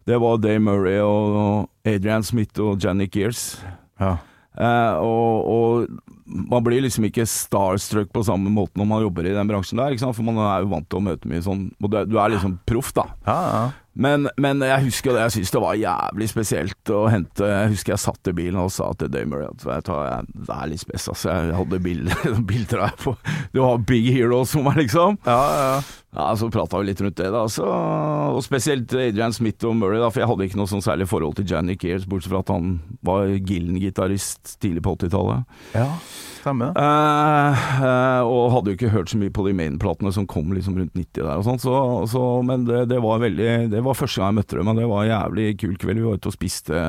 Det 0.08 0.18
var 0.22 0.38
Dave 0.38 0.60
Murray 0.64 1.00
og 1.04 1.68
Adrian 1.86 2.24
Smith 2.24 2.60
og 2.64 2.80
Janik 2.82 3.12
Gears. 3.12 3.60
Ja. 4.00 4.16
Uh, 4.58 4.96
og, 5.04 5.48
og 5.48 5.88
man 6.30 6.64
blir 6.66 6.84
liksom 6.86 7.08
ikke 7.10 7.26
starstruck 7.30 8.12
på 8.14 8.24
samme 8.28 8.52
måte 8.54 8.78
når 8.80 8.90
man 8.90 9.04
jobber 9.04 9.28
i 9.28 9.36
den 9.36 9.50
bransjen 9.50 9.82
der, 9.82 9.98
for 10.14 10.26
man 10.26 10.38
er 10.46 10.64
jo 10.64 10.72
vant 10.74 10.90
til 10.90 11.02
å 11.02 11.06
møte 11.10 11.30
mye 11.30 11.44
sånn 11.46 11.70
du 11.80 12.18
er 12.20 12.34
liksom 12.36 12.60
proff, 12.70 12.92
da. 12.96 13.08
Ja, 13.26 13.38
ja. 13.50 13.64
Men, 14.00 14.30
men 14.40 14.64
jeg 14.64 14.86
husker 14.88 15.12
det, 15.16 15.26
jeg 15.26 15.34
syns 15.38 15.52
det 15.52 15.62
var 15.64 15.76
jævlig 15.80 16.28
spesielt 16.32 16.92
å 16.96 17.02
hente 17.12 17.48
Jeg 17.50 17.72
husker 17.74 17.94
jeg 17.94 18.02
satt 18.06 18.30
i 18.32 18.34
bilen 18.38 18.60
og 18.62 18.72
sa 18.72 18.90
til 19.00 19.12
Damer 19.12 19.48
at 19.50 19.66
jeg, 19.68 20.30
det 20.48 20.56
er 20.56 20.70
litt 20.72 20.84
spes, 20.86 21.10
altså. 21.12 21.34
Jeg 21.34 21.58
hadde 21.58 21.82
bilder, 21.84 22.38
bilder 22.52 22.86
av 22.88 22.96
på 23.04 23.16
Du 23.56 23.60
har 23.66 23.82
big 23.90 24.08
heroes 24.16 24.56
for 24.56 24.64
meg, 24.66 24.80
liksom. 24.86 25.20
ja, 25.28 25.42
ja. 25.60 25.74
Ja, 26.16 26.32
Så 26.40 26.48
prata 26.50 26.80
vi 26.82 26.88
litt 26.90 27.02
rundt 27.04 27.20
det, 27.20 27.28
da. 27.36 27.44
Så, 27.52 27.66
og 27.70 28.40
spesielt 28.42 28.94
Adrian 28.98 29.36
Smith 29.36 29.68
og 29.68 29.76
Murray, 29.78 30.00
da, 30.02 30.10
for 30.10 30.24
jeg 30.24 30.32
hadde 30.32 30.48
ikke 30.48 30.58
noe 30.58 30.72
sånn 30.72 30.82
særlig 30.82 31.06
forhold 31.12 31.38
til 31.38 31.46
Janny 31.52 31.76
Kears, 31.80 32.08
bortsett 32.10 32.34
fra 32.34 32.42
at 32.42 32.50
han 32.56 32.80
var 33.06 33.30
Gillen-gitarist 33.38 34.56
tidlig 34.64 34.82
på 34.88 34.96
80-tallet. 34.98 35.62
ja. 35.78 35.92
Stemmer. 36.40 36.72
Eh, 36.80 37.64
eh, 37.84 38.22
og 38.24 38.52
hadde 38.54 38.72
jo 38.72 38.80
ikke 38.80 38.94
hørt 38.94 39.12
så 39.12 39.20
mye 39.20 39.34
på 39.34 39.46
de 39.48 39.56
main-platene 39.58 40.14
som 40.16 40.28
kom 40.30 40.54
liksom 40.56 40.78
rundt 40.80 40.96
90 40.96 41.22
der 41.22 41.34
og 41.36 41.48
sånn, 41.48 41.62
så, 41.62 41.76
så, 42.12 42.24
men 42.46 42.68
det, 42.70 42.86
det 42.92 43.02
var 43.04 43.22
veldig 43.24 43.70
Det 43.74 43.84
var 43.86 43.98
første 43.98 44.22
gang 44.22 44.32
jeg 44.32 44.40
møtte 44.42 44.60
dem, 44.60 44.72
og 44.72 44.80
det 44.80 44.90
var 44.90 45.04
en 45.04 45.14
jævlig 45.14 45.48
kul 45.60 45.78
kveld. 45.82 46.02
Vi 46.02 46.08
var 46.08 46.20
ute 46.20 46.32
og 46.32 46.38
spiste 46.38 46.84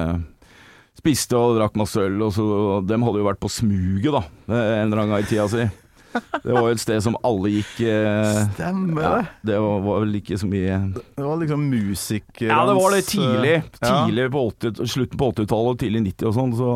Spiste 1.00 1.38
og 1.38 1.54
drakk 1.56 1.78
masse 1.80 2.02
øl, 2.02 2.18
og 2.26 2.34
så 2.34 2.46
Dem 2.84 3.06
hadde 3.06 3.22
jo 3.22 3.28
vært 3.28 3.40
på 3.40 3.48
smuget, 3.52 4.10
da, 4.12 4.24
en 4.50 4.90
eller 4.90 5.04
annen 5.04 5.14
gang 5.14 5.24
i 5.24 5.30
tida 5.30 5.46
si. 5.48 5.68
Det 6.10 6.50
var 6.50 6.64
jo 6.66 6.74
et 6.74 6.82
sted 6.82 6.98
som 7.04 7.14
alle 7.26 7.52
gikk 7.54 7.84
eh, 7.86 8.40
Stemmer 8.56 9.04
ja, 9.04 9.12
det. 9.46 9.58
Var, 9.62 9.82
var 9.84 10.00
vel 10.02 10.16
ikke 10.18 10.38
så 10.40 10.48
mye 10.50 10.80
Det 10.90 11.22
var 11.22 11.38
liksom 11.38 11.68
musikere 11.70 12.50
Ja, 12.50 12.64
det 12.66 12.74
var 12.80 12.96
det 12.96 13.04
tidlig. 13.06 13.54
Ja. 13.78 13.92
Tidlig 14.08 14.26
på 14.34 14.42
80, 14.50 14.90
slutten 14.90 15.20
på 15.20 15.30
80-tallet 15.36 15.76
og 15.76 15.80
tidlig 15.84 16.02
90 16.08 16.30
og 16.30 16.36
sånn, 16.40 16.56
så 16.58 16.70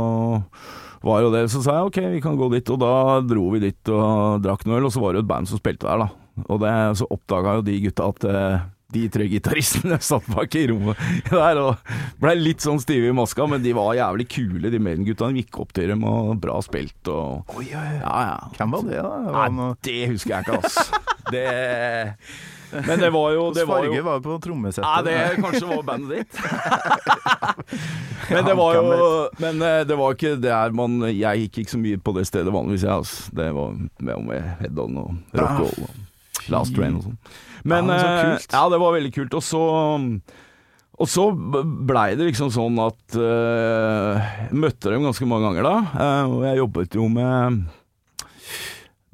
var 1.05 1.25
jo 1.25 1.33
det. 1.35 1.47
Så 1.53 1.63
sa 1.65 1.79
jeg 1.79 1.91
ok, 1.91 2.03
vi 2.17 2.23
kan 2.25 2.39
gå 2.41 2.51
dit, 2.55 2.75
og 2.75 2.81
da 2.83 2.93
dro 3.25 3.49
vi 3.55 3.65
dit 3.69 3.93
og 3.93 4.45
drakk 4.45 4.67
noe 4.67 4.81
øl, 4.81 4.89
og 4.89 4.95
så 4.95 5.03
var 5.05 5.17
det 5.17 5.25
et 5.25 5.33
band 5.33 5.51
som 5.51 5.61
spilte 5.61 5.89
der, 5.89 6.07
da. 6.07 6.45
Og 6.49 6.63
det, 6.63 6.73
så 6.99 7.07
oppdaga 7.15 7.59
jo 7.61 7.67
de 7.67 7.77
gutta 7.85 8.09
at 8.11 8.25
eh, 8.27 8.65
de 8.95 9.05
tre 9.13 9.27
gitaristene 9.31 9.99
satt 10.11 10.27
bak 10.35 10.55
i 10.59 10.65
rommet 10.71 10.99
der 11.31 11.61
og 11.63 11.93
blei 12.23 12.35
litt 12.39 12.65
sånn 12.65 12.81
stive 12.83 13.11
i 13.11 13.17
maska, 13.17 13.47
men 13.51 13.63
de 13.65 13.75
var 13.77 13.95
jævlig 13.99 14.27
kule, 14.35 14.71
de 14.73 14.81
Maiden-gutta. 14.83 15.31
De 15.31 15.45
gikk 15.45 15.61
opp 15.63 15.75
til 15.77 15.93
dem 15.95 16.05
og 16.09 16.35
bra 16.43 16.59
spilt 16.65 17.13
og 17.13 17.55
Oi, 17.59 17.69
oi, 17.69 17.79
oi. 17.79 18.01
Ja, 18.01 18.17
ja. 18.31 18.37
Hvem 18.59 18.77
var 18.77 18.89
det, 18.91 19.01
da? 19.01 19.15
Var 19.29 19.39
Nei, 19.39 19.49
noe... 19.61 19.79
det 19.87 20.01
husker 20.15 20.37
jeg 20.37 20.47
ikke, 20.47 20.61
ass. 20.63 20.81
Det 21.35 21.49
Men 22.73 23.01
det 23.01 23.11
var 23.15 23.33
jo, 23.35 23.49
det 23.55 23.65
Hvilken 23.65 23.73
var 23.73 23.85
jo 23.87 24.05
var 24.07 24.23
på 24.25 24.39
trommesettet? 24.43 24.87
Nei, 24.87 25.03
det 25.07 25.43
kanskje 25.43 25.69
var 25.71 25.83
bandet 25.87 26.23
ditt. 26.23 26.33
men 28.33 28.49
det 28.49 28.57
var 28.59 28.79
jo 28.79 29.11
Men 29.43 29.63
eh, 29.63 29.81
det 29.89 29.99
var 30.01 30.17
ikke 30.17 30.35
der 30.43 30.75
man 30.77 30.97
Jeg 31.11 31.45
gikk 31.45 31.61
ikke 31.65 31.75
så 31.75 31.83
mye 31.83 32.01
på 32.01 32.17
det 32.19 32.27
stedet 32.31 32.55
vanligvis, 32.55 32.87
jeg. 32.87 33.03
Altså. 33.05 33.37
Det 33.37 33.51
var 33.57 33.77
med, 33.79 34.25
med 34.31 34.49
head-on 34.63 35.03
og 35.03 35.39
rock 35.39 35.51
and 35.51 35.61
roll 35.65 35.87
og 35.89 36.51
last 36.53 36.75
train 36.77 36.99
og 36.99 37.07
sånn. 37.07 37.21
Men 37.65 37.89
Ja, 37.89 38.01
så 38.01 38.09
eh, 38.09 38.49
ja, 38.53 38.65
det 38.73 38.83
var 38.83 38.99
veldig 38.99 39.15
kult. 39.15 39.39
Og 39.39 39.45
så 39.45 39.63
og 40.95 41.11
så 41.11 41.25
blei 41.35 42.13
det 42.15 42.29
liksom 42.29 42.53
sånn 42.55 42.77
at 42.79 43.17
uh, 43.19 44.35
møtte 44.55 44.93
dem 44.93 45.03
ganske 45.09 45.27
mange 45.27 45.49
ganger 45.49 45.67
da, 45.67 45.73
uh, 45.91 46.35
og 46.37 46.45
jeg 46.47 46.61
jobbet 46.61 46.95
jo 47.01 47.09
med 47.11 47.65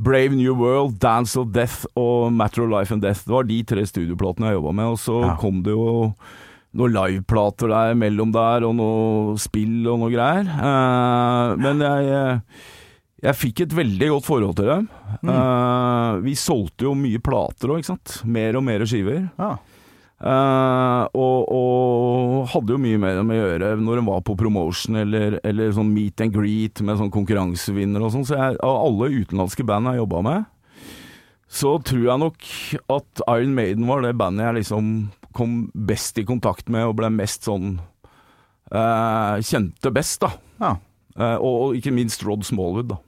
Brave 0.01 0.33
New 0.33 0.55
World, 0.57 0.95
Dance 1.03 1.37
of 1.37 1.51
Death 1.53 1.85
og 2.01 2.31
Matter 2.33 2.65
of 2.65 2.71
Life 2.73 2.95
and 2.95 3.03
Death. 3.05 3.27
Det 3.27 3.35
var 3.35 3.45
de 3.49 3.59
tre 3.69 3.83
studioplatene 3.85 4.49
jeg 4.49 4.57
jobba 4.57 4.73
med, 4.79 4.93
og 4.95 4.99
så 5.03 5.19
Ja. 5.27 5.35
kom 5.37 5.63
det 5.63 5.75
jo 5.77 6.15
noen 6.73 6.93
liveplater 6.95 7.69
der 7.69 7.95
mellom 7.99 8.33
der, 8.33 8.65
og 8.65 8.75
noe 8.79 9.37
spill 9.43 9.87
og 9.91 9.99
noe 10.01 10.11
greier. 10.15 10.47
Eh, 10.49 11.57
men 11.61 11.81
jeg, 11.85 12.41
jeg 13.23 13.35
fikk 13.37 13.61
et 13.67 13.75
veldig 13.77 14.09
godt 14.15 14.25
forhold 14.25 14.57
til 14.57 14.71
dem. 14.71 14.89
Eh, 15.27 16.21
vi 16.25 16.33
solgte 16.39 16.87
jo 16.89 16.95
mye 16.95 17.19
plater 17.21 17.69
òg, 17.75 17.83
ikke 17.83 17.93
sant. 17.93 18.21
Mer 18.25 18.57
og 18.57 18.65
mer 18.65 18.87
skiver. 18.87 19.29
Ja. 19.39 19.57
Eh, 20.21 21.05
og, 21.17 21.47
og 21.49 22.49
hadde 22.53 22.75
jo 22.75 22.81
mye 22.83 22.99
med 23.01 23.17
dem 23.17 23.31
å 23.33 23.39
gjøre 23.39 23.71
når 23.81 24.01
de 24.01 24.07
var 24.11 24.25
på 24.29 24.37
promotion 24.37 24.99
eller, 25.01 25.39
eller 25.49 25.71
sånn 25.73 25.95
meet 25.95 26.21
and 26.21 26.35
greet 26.35 26.83
med 26.85 26.99
sånn 27.01 27.13
konkurransevinner 27.15 28.05
og 28.05 28.13
sånn. 28.13 28.27
Så 28.29 28.37
jeg, 28.37 28.59
av 28.61 28.83
alle 28.85 29.09
utenlandske 29.17 29.65
band 29.69 29.89
jeg 29.89 30.03
jobba 30.03 30.21
med, 30.27 30.51
så 31.51 31.79
tror 31.83 32.05
jeg 32.05 32.23
nok 32.23 32.51
at 32.95 33.23
Iron 33.33 33.57
Maiden 33.57 33.89
var 33.89 34.05
det 34.05 34.13
bandet 34.19 34.45
jeg 34.45 34.59
liksom 34.61 34.91
kom 35.35 35.63
best 35.75 36.19
i 36.21 36.27
kontakt 36.29 36.69
med 36.71 36.91
og 36.91 36.99
ble 37.01 37.09
mest 37.15 37.47
sånn 37.47 37.79
uh, 38.75 39.39
Kjente 39.47 39.93
best, 39.95 40.21
da. 40.23 40.31
Ja. 40.61 40.75
Uh, 41.17 41.37
og, 41.39 41.55
og 41.55 41.79
ikke 41.79 41.95
minst 41.95 42.23
Rod 42.27 42.45
Smallwood, 42.47 42.93
da. 42.93 43.01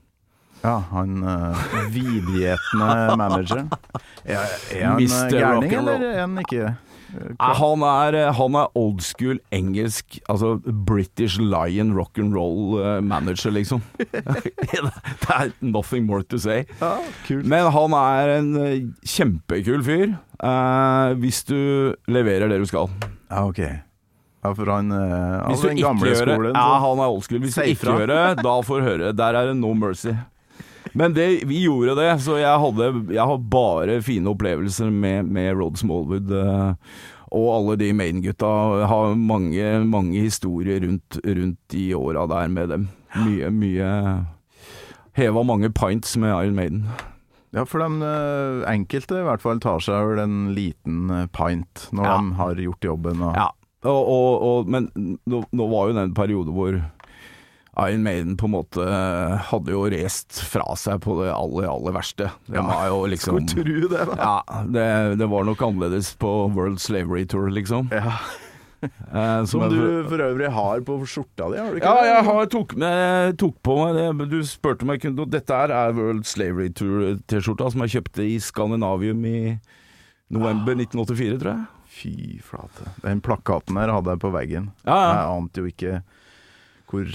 Ja, 0.63 0.77
han 0.93 1.23
uh, 1.27 1.63
vidgjetende 1.91 3.19
manageren. 3.19 3.69
Er, 4.23 4.39
er 4.71 4.85
han 4.87 5.01
gærning, 5.27 5.73
eller 5.75 6.03
er 6.07 6.21
han 6.21 6.37
ikke 6.39 6.69
Han 7.39 7.83
er, 7.85 8.17
eh, 8.17 8.33
han 8.33 8.55
er 8.57 8.71
old 8.79 9.01
school 9.05 9.39
engelsk, 9.53 10.19
altså 10.31 10.55
British 10.63 11.39
Lion 11.39 11.93
rock'n'roll 11.97 12.79
uh, 12.79 12.99
manager, 13.03 13.53
liksom. 13.53 13.83
det 13.99 15.29
er 15.29 15.53
nothing 15.61 16.07
more 16.09 16.23
to 16.23 16.39
say. 16.41 16.63
Ja. 16.81 16.97
Men 17.43 17.71
han 17.73 17.97
er 17.99 18.35
en 18.39 18.51
eh, 18.63 18.75
kjempekul 19.05 19.83
fyr, 19.85 20.13
eh, 20.43 21.15
hvis 21.21 21.43
du 21.49 21.57
leverer 22.11 22.51
det 22.51 22.61
du 22.63 22.69
skal. 22.69 22.89
Ja, 23.29 23.45
ok. 23.45 23.63
Ja, 24.43 24.51
for 24.51 24.67
han 24.67 24.91
uh, 24.91 24.99
Hvis 25.47 25.61
altså 25.61 25.63
du 25.63 25.69
den 25.69 25.77
ikke 25.79 25.87
gamle 25.87 26.09
gjør 26.09 26.25
det 26.27 26.33
skolen 26.35 26.57
Ja, 26.57 26.71
han 26.83 26.99
er 26.99 27.13
old 27.13 27.23
school. 27.23 27.39
Hvis 27.45 27.55
du 27.55 27.61
ikke 27.63 27.93
gjør 27.95 28.09
det, 28.11 28.23
da 28.43 28.55
får 28.67 28.81
du 28.81 28.87
høre. 28.89 29.11
Der 29.15 29.37
er 29.39 29.51
det 29.51 29.55
no 29.55 29.71
mercy. 29.77 30.11
Men 30.93 31.13
det, 31.15 31.25
vi 31.49 31.63
gjorde 31.65 31.95
det, 31.97 32.09
så 32.21 32.35
jeg, 32.37 32.59
hadde, 32.61 32.91
jeg 33.15 33.25
har 33.25 33.37
bare 33.49 34.01
fine 34.05 34.29
opplevelser 34.29 34.91
med, 34.93 35.25
med 35.33 35.55
Rod 35.57 35.77
Smallwood. 35.81 36.29
eh, 36.31 36.75
og 37.33 37.47
alle 37.55 37.75
de 37.81 37.87
Maiden-gutta 37.97 38.49
har 38.85 39.15
mange, 39.17 39.65
mange 39.89 40.19
historier 40.21 40.83
rundt, 40.85 41.17
rundt 41.25 41.57
de 41.73 41.87
åra 41.97 42.27
der 42.29 42.51
med 42.53 42.69
dem. 42.69 42.83
Mye, 43.23 43.49
mye 43.49 43.87
Heva 45.17 45.43
mange 45.45 45.69
pints 45.73 46.13
med 46.17 46.29
Iron 46.29 46.55
Maiden. 46.57 46.83
Ja, 47.53 47.63
for 47.69 47.81
de 47.83 47.89
uh, 48.01 48.63
enkelte 48.69 49.19
i 49.21 49.25
hvert 49.27 49.41
fall 49.43 49.59
tar 49.61 49.81
seg 49.85 50.07
vel 50.09 50.21
en 50.23 50.37
liten 50.57 51.09
uh, 51.13 51.25
pint 51.33 51.87
når 51.93 52.05
Ja. 52.07 52.13
de 52.21 52.37
har 52.39 52.61
gjort 52.67 52.87
jobben. 52.87 53.21
Og, 53.21 53.35
Ja, 53.37 53.49
og, 53.83 54.45
og, 54.47 54.69
men 54.73 54.87
nå, 55.25 55.43
nå 55.53 55.67
var 55.73 55.89
jo 55.91 55.97
den 55.99 56.13
periode 56.17 56.53
hvor 56.55 56.79
Iron 57.81 58.03
Maiden 58.05 58.35
på 58.37 58.45
en 58.45 58.53
måte 58.53 58.83
eh, 58.85 59.35
hadde 59.49 59.73
jo 59.73 59.83
rest 59.89 60.37
fra 60.45 60.75
seg 60.77 60.99
på 61.01 61.15
det 61.23 61.31
aller, 61.33 61.65
aller 61.71 61.95
verste. 61.95 62.27
De 62.45 62.59
Ja, 62.59 62.65
var 62.67 62.87
jo 62.91 62.99
liksom 63.13 63.39
Skulle 63.47 63.65
tru 63.65 63.87
det, 63.89 64.03
da. 64.11 64.17
Ja, 64.19 64.61
det, 64.69 64.85
det 65.17 65.27
var 65.31 65.47
nok 65.47 65.61
annerledes 65.65 66.11
på 66.21 66.33
World 66.53 66.77
Slavery 66.83 67.25
Tour, 67.25 67.49
liksom. 67.53 67.89
Ja. 67.91 68.17
Eh, 68.83 69.45
Som 69.47 69.61
du 69.71 69.77
for 70.09 70.19
øvrig 70.19 70.49
har 70.51 70.81
på 70.83 70.97
skjorta 71.07 71.45
di, 71.53 71.55
har 71.55 71.69
du 71.71 71.77
ikke 71.79 71.87
Ja, 71.87 72.01
det? 72.03 72.07
jeg 72.09 72.23
har, 72.27 72.47
tok, 72.51 72.73
med, 72.75 73.37
tok 73.39 73.53
på 73.63 73.77
meg 73.79 73.93
det. 73.95 74.25
Du 74.27 74.41
spurte 74.43 74.83
meg 74.89 74.99
kunne 74.99 75.23
Dette 75.31 75.55
her 75.55 75.71
er 75.71 75.93
World 75.95 76.25
Slavery 76.27 76.67
Tour-T-skjorta 76.75 77.69
som 77.71 77.85
jeg 77.85 77.93
kjøpte 77.93 78.25
i 78.27 78.33
Skandinavium 78.43 79.23
i 79.29 79.37
november 80.35 80.75
1984, 80.75 81.39
tror 81.39 81.53
jeg. 81.53 81.63
Fy 81.95 82.13
flate. 82.43 82.89
Den 83.05 83.23
plakaten 83.23 83.79
her 83.79 83.93
hadde 83.95 84.17
jeg 84.17 84.21
på 84.25 84.33
veggen. 84.35 84.67
Ja, 84.83 84.97
ja. 84.99 85.15
Jeg 85.15 85.31
ante 85.37 85.63
jo 85.63 85.71
ikke 85.71 86.01
hvor 86.93 87.09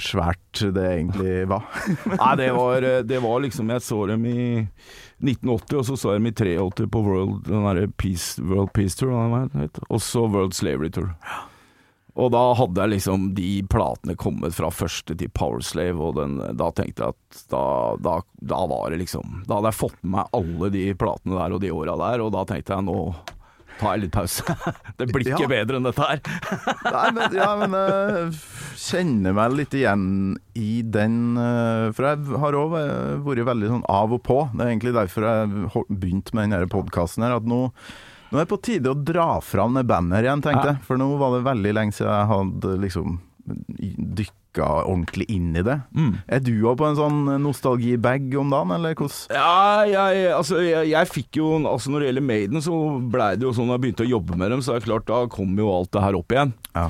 svært 0.00 0.62
det 0.74 0.84
egentlig 0.86 1.44
var. 1.50 1.66
Nei, 2.14 2.32
det 2.40 2.48
var, 2.56 2.86
det 3.04 3.20
var 3.22 3.44
liksom 3.44 3.74
Jeg 3.74 3.84
så 3.84 4.00
dem 4.08 4.24
i 4.28 4.40
1980, 4.64 5.76
og 5.76 5.84
så 5.84 5.98
så 5.98 6.14
jeg 6.14 6.22
dem 6.22 6.30
i 6.30 6.34
83 6.38 6.88
på 6.94 7.04
World, 7.04 7.44
den 7.50 7.68
der 7.68 7.92
Peace, 8.00 8.40
World 8.40 8.72
Peace 8.72 8.96
Tour, 8.98 9.12
og 9.12 10.02
så 10.02 10.24
World 10.26 10.56
Slavery 10.56 10.90
Tour. 10.94 11.12
Og 12.18 12.32
da 12.34 12.40
hadde 12.58 12.82
jeg 12.82 12.92
liksom 12.96 13.28
de 13.36 13.50
platene 13.70 14.16
kommet 14.18 14.56
fra 14.56 14.72
første 14.74 15.14
til 15.14 15.30
Powerslave, 15.30 16.02
og 16.02 16.16
den, 16.18 16.38
da 16.58 16.72
tenkte 16.74 17.04
jeg 17.04 17.14
at 17.14 17.42
da, 17.52 17.64
da, 18.02 18.16
da 18.42 18.62
var 18.70 18.90
det 18.90 18.98
liksom 19.04 19.44
Da 19.46 19.60
hadde 19.60 19.70
jeg 19.70 19.78
fått 19.78 20.00
med 20.02 20.16
meg 20.16 20.32
alle 20.40 20.70
de 20.74 20.86
platene 20.98 21.38
der 21.38 21.54
og 21.54 21.62
de 21.62 21.74
åra 21.74 21.94
der, 22.00 22.24
og 22.24 22.32
da 22.34 22.42
tenkte 22.48 22.74
jeg 22.74 22.88
nå 22.88 22.98
tar 23.80 23.94
en 23.96 24.02
liten 24.04 24.14
pause. 24.18 24.56
Det 24.98 25.06
blir 25.12 25.28
ikke 25.32 25.44
Ja. 25.46 25.50
bedre 25.52 25.78
enn 25.78 25.86
dette 25.88 26.08
her. 26.08 26.20
Nei, 26.96 27.06
men, 27.16 27.36
ja, 27.38 27.48
men 27.60 27.76
jeg 27.78 28.32
kjenner 28.88 29.36
meg 29.38 29.56
litt 29.58 29.74
igjen 29.78 30.04
i 30.58 30.82
den 30.86 31.36
eh, 31.38 31.88
For 31.96 32.08
jeg 32.10 32.38
har 32.42 32.58
òg 32.58 32.76
vært 33.26 33.44
veldig 33.52 33.72
sånn 33.76 33.86
av 33.92 34.14
og 34.18 34.22
på. 34.26 34.40
Det 34.54 34.64
er 34.66 34.72
egentlig 34.74 34.94
derfor 34.98 35.28
jeg 35.28 35.86
begynte 35.88 36.34
med 36.38 36.50
denne 36.50 36.70
podkasten 36.72 37.26
her. 37.26 37.36
At 37.38 37.46
nå, 37.48 37.60
nå 38.30 38.36
er 38.38 38.44
det 38.44 38.50
på 38.52 38.60
tide 38.66 38.92
å 38.92 38.98
dra 38.98 39.30
fram 39.44 39.78
det 39.78 39.86
bandet 39.88 40.26
igjen, 40.26 40.42
tenkte 40.44 40.72
jeg. 40.74 40.82
For 40.88 41.00
nå 41.00 41.12
var 41.20 41.36
det 41.38 41.44
veldig 41.48 41.74
lenge 41.78 41.96
siden 41.96 42.12
jeg 42.12 42.30
hadde 42.34 42.76
liksom 42.84 43.18
dykka 44.18 44.68
ordentlig 44.84 45.28
inn 45.32 45.52
i 45.56 45.64
det. 45.66 45.76
Mm. 45.96 46.14
Er 46.26 46.42
du 46.44 46.52
òg 46.66 46.80
på 46.80 46.88
en 46.88 46.98
sånn 46.98 47.20
nostalgibag 47.44 48.32
om 48.40 48.50
dagen, 48.54 48.74
eller 48.78 48.96
hvordan? 48.98 49.36
Ja, 49.36 49.84
jeg, 49.88 50.26
altså, 50.34 50.60
jeg, 50.64 50.90
jeg 50.92 51.10
fikk 51.12 51.38
jo 51.40 51.54
Altså 51.68 51.92
Når 51.92 52.00
det 52.00 52.08
gjelder 52.10 52.26
Maiden, 52.28 52.62
så 52.64 52.74
blei 53.12 53.30
det 53.38 53.46
jo 53.46 53.54
sånn 53.56 53.70
da 53.70 53.78
jeg 53.78 53.86
begynte 53.86 54.06
å 54.06 54.12
jobbe 54.12 54.38
med 54.40 54.52
dem, 54.54 54.64
så 54.64 54.74
er 54.74 54.82
det 54.82 54.88
klart, 54.88 55.08
da 55.08 55.24
kom 55.32 55.56
jo 55.58 55.70
alt 55.72 55.92
det 55.94 56.04
her 56.04 56.18
opp 56.18 56.34
igjen. 56.34 56.52
Ja. 56.74 56.88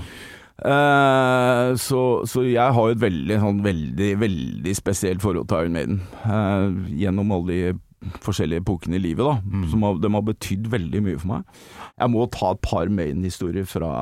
Eh, 0.58 1.74
så, 1.78 2.00
så 2.26 2.42
jeg 2.42 2.74
har 2.74 2.88
jo 2.88 2.96
et 2.96 3.02
veldig, 3.02 3.36
sånn, 3.42 3.60
veldig, 3.62 4.08
veldig 4.22 4.74
spesielt 4.74 5.22
forhold 5.22 5.50
til 5.50 5.66
Iron 5.66 5.76
Maiden. 5.76 6.00
eh, 6.24 6.96
gjennom 7.04 7.36
alle 7.36 7.52
de 7.52 7.76
forskjellige 8.22 8.62
epokene 8.62 8.98
i 8.98 9.02
livet, 9.02 9.24
da. 9.26 9.38
Mm. 9.42 9.68
Som 9.72 9.86
har, 9.86 10.00
de 10.02 10.10
har 10.14 10.26
betydd 10.26 10.68
veldig 10.70 11.04
mye 11.04 11.20
for 11.20 11.32
meg. 11.34 11.62
Jeg 11.98 12.14
må 12.14 12.26
ta 12.34 12.52
et 12.54 12.62
par 12.62 12.90
Maiden-historier 12.90 13.66
fra, 13.68 13.92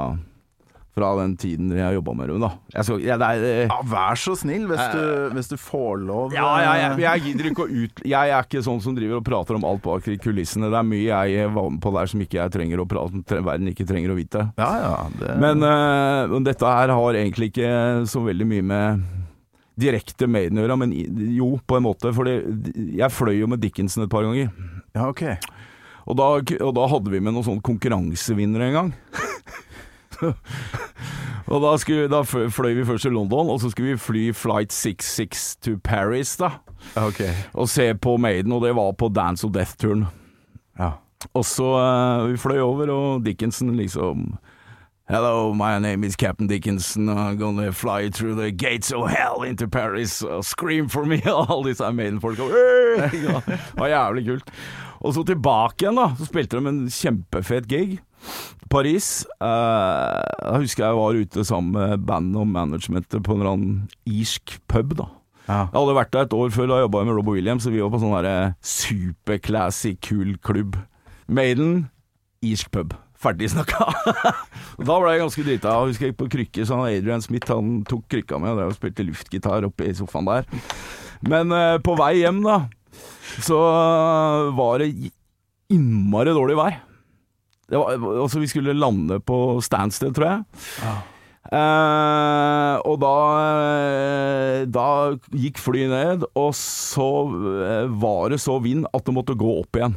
fra 0.96 1.10
den 1.18 1.34
tiden 1.36 1.72
jeg 1.76 1.84
har 1.84 1.92
jobba 1.98 2.14
med 2.16 2.30
skal, 2.86 3.02
ja, 3.04 3.16
eh, 3.36 3.66
Ja, 3.68 3.76
vær 3.84 4.16
så 4.16 4.32
snill, 4.38 4.64
hvis 4.70 4.94
du, 4.94 5.02
hvis 5.36 5.50
du 5.50 5.56
får 5.60 6.00
lov. 6.06 6.32
ja, 6.32 6.46
ja, 6.64 6.70
jeg, 6.80 7.02
jeg 7.04 7.24
gidder 7.26 7.50
ikke 7.50 7.66
å 7.66 7.68
ut... 7.68 8.00
Jeg 8.00 8.32
er 8.32 8.48
ikke 8.48 8.62
sånn 8.64 8.80
som 8.80 8.96
driver 8.96 9.20
og 9.20 9.26
prater 9.26 9.58
om 9.58 9.66
alt 9.68 9.84
bak 9.84 10.08
i 10.08 10.16
kulissene. 10.20 10.70
Det 10.72 10.80
er 10.80 10.88
mye 10.88 11.20
jeg 11.26 11.52
var 11.52 11.68
med 11.74 11.82
på 11.84 11.92
der 11.98 12.08
som 12.12 12.24
ikke 12.24 12.40
jeg 12.40 12.54
trenger 12.56 12.80
å 12.80 12.88
prate 12.88 13.12
om, 13.20 13.26
verden 13.28 13.68
ikke 13.74 13.88
trenger 13.88 14.14
å 14.14 14.16
vite. 14.16 14.46
ja, 14.56 14.70
ja 14.86 14.94
det, 15.20 15.36
Men, 15.42 15.66
eh, 15.68 16.40
dette 16.46 16.72
her 16.78 16.94
har 16.96 17.20
egentlig 17.20 17.52
ikke 17.52 17.70
så 18.08 18.24
veldig 18.24 18.48
mye 18.48 18.66
med 18.72 19.06
direkte 19.76 20.28
Maiden 20.30 20.56
å 20.56 20.64
gjøre, 20.64 20.78
men 20.80 20.96
jo, 21.36 21.50
på 21.68 21.76
en 21.76 21.84
måte. 21.84 22.12
For 22.16 22.28
jeg 22.32 23.12
fløy 23.12 23.36
jo 23.42 23.50
med 23.52 23.60
Dickinson 23.60 24.06
et 24.06 24.12
par 24.12 24.24
ganger. 24.24 24.48
Ja, 24.96 25.10
ok. 25.10 25.26
Og 26.06 26.16
da, 26.16 26.32
og 26.40 26.72
da 26.78 26.88
hadde 26.88 27.12
vi 27.12 27.20
med 27.20 27.34
noen 27.34 27.44
sånn 27.44 27.64
konkurransevinnere 27.66 28.70
en 28.70 28.78
gang. 28.80 28.92
og 31.52 31.62
da, 31.62 31.76
skulle, 31.80 32.08
da 32.12 32.22
fløy 32.24 32.74
vi 32.78 32.86
først 32.88 33.06
til 33.06 33.16
London, 33.16 33.50
og 33.50 33.60
så 33.60 33.70
skulle 33.70 33.94
vi 33.94 34.00
fly 34.00 34.24
flight 34.34 34.72
66 34.72 35.56
to 35.56 35.76
Paris, 35.84 36.36
da. 36.36 36.50
Okay. 36.96 37.32
Og 37.54 37.68
se 37.68 37.94
på 37.94 38.16
Maiden, 38.16 38.52
og 38.52 38.62
det 38.62 38.74
var 38.76 38.92
på 38.92 39.08
Dance 39.08 39.46
of 39.46 39.52
Death-turen. 39.52 40.06
Ja. 40.78 40.90
Og 41.34 41.44
så 41.44 41.64
uh, 41.64 42.30
vi 42.30 42.36
fløy 42.36 42.60
over, 42.60 42.90
og 42.90 43.26
Dickinson 43.26 43.76
liksom 43.76 44.36
Hello, 45.08 45.54
my 45.54 45.78
name 45.78 46.02
is 46.02 46.16
Captain 46.16 46.48
Dickinson. 46.48 47.06
I'm 47.08 47.36
gonna 47.36 47.70
fly 47.70 48.08
through 48.10 48.34
the 48.34 48.50
gates 48.50 48.92
of 48.92 49.08
hell 49.08 49.44
into 49.44 49.68
Paris. 49.68 50.20
Uh, 50.20 50.42
scream 50.42 50.88
for 50.88 51.04
me! 51.04 51.22
Og 51.30 51.46
alle 51.48 51.68
disse 51.68 51.92
Maiden-folka. 51.92 52.42
Det 53.12 53.58
var 53.78 53.86
jævlig 53.86 54.26
kult. 54.26 54.50
Og 55.00 55.14
så 55.14 55.22
tilbake 55.22 55.84
igjen, 55.84 56.00
da. 56.00 56.08
Så 56.18 56.26
spilte 56.26 56.58
de 56.58 56.68
en 56.72 56.90
kjempefet 56.90 57.68
gig. 57.70 58.00
Paris. 58.72 59.26
Eh, 59.38 60.24
da 60.42 60.56
husker 60.58 60.84
jeg 60.84 60.90
jeg 60.90 60.98
var 60.98 61.20
ute 61.22 61.44
sammen 61.46 61.76
med 61.76 62.06
bandet 62.08 62.40
og 62.42 62.50
managementet 62.50 63.22
på 63.22 63.34
en 63.34 63.42
eller 63.42 63.54
annen 63.54 63.78
irsk 64.10 64.58
pub, 64.70 64.96
da. 64.98 65.08
Ja. 65.46 65.60
Jeg 65.70 65.78
hadde 65.78 65.98
vært 66.00 66.12
der 66.14 66.26
et 66.26 66.34
år 66.34 66.54
før, 66.54 66.70
da 66.72 66.82
jobba 66.82 67.02
jeg 67.02 67.08
med 67.08 67.18
Robo 67.20 67.34
Williams, 67.36 67.66
så 67.66 67.70
vi 67.70 67.82
var 67.82 67.92
på 67.92 68.02
sånn 68.02 68.14
derre 68.16 68.36
superclassy, 68.66 69.94
kul 70.02 70.34
klubb. 70.42 70.78
Maiden, 71.30 71.84
irsk 72.44 72.72
pub. 72.74 72.96
Ferdig 73.16 73.48
snakka. 73.54 73.86
da 74.88 74.96
ble 75.00 75.14
jeg 75.14 75.22
ganske 75.22 75.44
drita. 75.46 75.72
Jeg 75.72 75.92
husker 75.92 76.06
jeg 76.06 76.12
gikk 76.12 76.20
på 76.24 76.30
krykker, 76.34 76.66
så 76.68 76.80
Adrian 76.84 77.24
Smith 77.24 77.48
han 77.52 77.78
tok 77.88 78.04
krykka 78.12 78.40
mi 78.42 78.50
og 78.50 78.58
drev 78.58 78.72
og 78.74 78.76
spilte 78.76 79.06
luftgitar 79.06 79.66
oppe 79.68 79.86
i 79.88 79.94
sofaen 79.96 80.28
der. 80.28 80.50
Men 81.26 81.54
eh, 81.54 81.78
på 81.82 81.94
vei 81.96 82.16
hjem, 82.20 82.42
da, 82.44 82.58
så 83.46 83.60
eh, 83.70 84.50
var 84.58 84.82
det 84.82 84.90
innmari 85.72 86.34
dårlig 86.36 86.58
vær. 86.58 86.76
Var, 87.72 87.98
altså, 87.98 88.40
vi 88.42 88.48
skulle 88.50 88.76
lande 88.78 89.18
på 89.26 89.58
Stansted, 89.64 90.14
tror 90.14 90.28
jeg. 90.28 90.44
Eh, 91.46 92.74
og 92.86 92.96
da, 93.02 93.14
eh, 93.42 94.64
da 94.70 94.86
gikk 95.34 95.60
flyet 95.62 95.92
ned, 95.92 96.26
og 96.38 96.50
så 96.58 97.08
eh, 97.62 97.92
var 98.02 98.34
det 98.34 98.40
så 98.42 98.58
vind 98.62 98.86
at 98.90 99.06
det 99.06 99.14
måtte 99.14 99.38
gå 99.38 99.52
opp 99.60 99.78
igjen. 99.78 99.96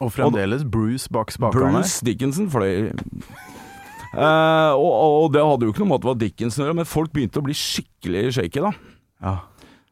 Og 0.00 0.12
fremdeles 0.14 0.64
Bruce 0.64 1.08
bak 1.12 1.32
spakene. 1.32 1.74
Bruce 1.80 2.04
Dickinson 2.04 2.48
fløy. 2.52 2.90
Eh, 4.10 4.72
og, 4.74 4.90
og 4.90 5.28
det 5.36 5.44
hadde 5.44 5.68
jo 5.68 5.74
ikke 5.74 5.84
noe 5.84 5.92
med 5.92 6.00
at 6.00 6.04
det 6.06 6.10
var 6.12 6.20
Dickinson 6.24 6.64
å 6.64 6.68
gjøre, 6.68 6.78
men 6.80 6.88
folk 6.88 7.12
begynte 7.14 7.40
å 7.42 7.46
bli 7.46 7.56
skikkelig 7.56 8.24
shaky, 8.40 8.64
da. 8.64 8.72
Ja. 9.20 9.34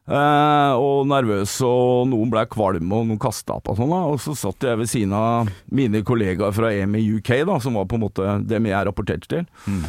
Eh, 0.09 0.73
og 0.81 1.03
nervøs, 1.05 1.51
og 1.61 2.07
noen 2.09 2.31
ble 2.33 2.41
kvalme, 2.49 2.89
og 2.97 3.09
noen 3.11 3.21
kasta 3.21 3.59
opp 3.59 3.69
og 3.69 3.77
sånn. 3.77 3.91
da 3.93 3.99
Og 4.09 4.17
så 4.23 4.33
satt 4.37 4.65
jeg 4.65 4.79
ved 4.81 4.89
siden 4.89 5.13
av 5.13 5.51
mine 5.69 6.01
kollegaer 6.05 6.55
fra 6.55 6.71
EMI 6.73 7.03
UK, 7.19 7.33
da, 7.45 7.59
som 7.61 7.77
var 7.77 7.85
på 7.89 7.99
en 7.99 8.05
måte 8.07 8.39
dem 8.49 8.69
jeg 8.71 8.87
rapporterte 8.89 9.29
til. 9.29 9.45
Mm. 9.69 9.85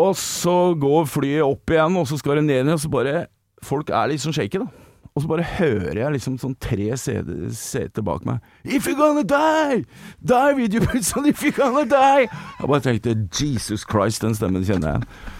Og 0.00 0.12
så 0.18 0.74
går 0.78 1.06
flyet 1.10 1.46
opp 1.46 1.70
igjen, 1.70 1.98
og 2.00 2.10
så 2.10 2.18
skal 2.18 2.40
det 2.40 2.48
ned 2.48 2.62
igjen, 2.62 2.74
og 2.74 2.82
så 2.82 2.92
bare 2.92 3.20
Folk 3.60 3.90
er 3.92 4.06
litt 4.08 4.22
sånn 4.22 4.32
shaky, 4.32 4.56
da. 4.62 4.86
Og 5.12 5.20
så 5.20 5.28
bare 5.28 5.44
hører 5.44 5.98
jeg 5.98 6.12
liksom 6.14 6.38
sånn 6.40 6.54
tre 6.64 6.94
seter, 6.96 8.00
bak 8.06 8.24
meg. 8.24 8.38
If 8.64 8.86
you're 8.88 8.96
gonna 8.96 9.20
die! 9.20 9.82
Die 10.24 10.54
with 10.56 10.72
you 10.72 10.80
person, 10.80 11.26
if 11.28 11.42
you're 11.44 11.52
gonna 11.52 11.84
die! 11.84 12.24
Jeg 12.30 12.70
bare 12.70 12.80
tenkte 12.80 13.12
Jesus 13.36 13.84
Christ, 13.84 14.24
den 14.24 14.38
stemmen 14.38 14.64
kjenner 14.64 14.94
jeg 14.94 15.02
igjen. 15.02 15.36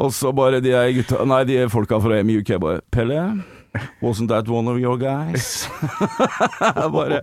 Og 0.00 0.14
så 0.14 0.32
bare 0.34 0.60
de 0.62 0.72
der 0.72 0.92
gutta 0.96 1.24
Nei, 1.28 1.44
de 1.48 1.60
folka 1.70 2.00
fra 2.02 2.22
MUK 2.26 2.42
UK 2.42 2.60
bare 2.62 2.80
Pelle, 2.90 3.20
wasn't 4.02 4.28
that 4.28 4.48
one 4.48 4.68
of 4.70 4.78
your 4.78 4.98
guys? 4.98 5.68
jeg 6.60 6.90
bare 6.96 7.20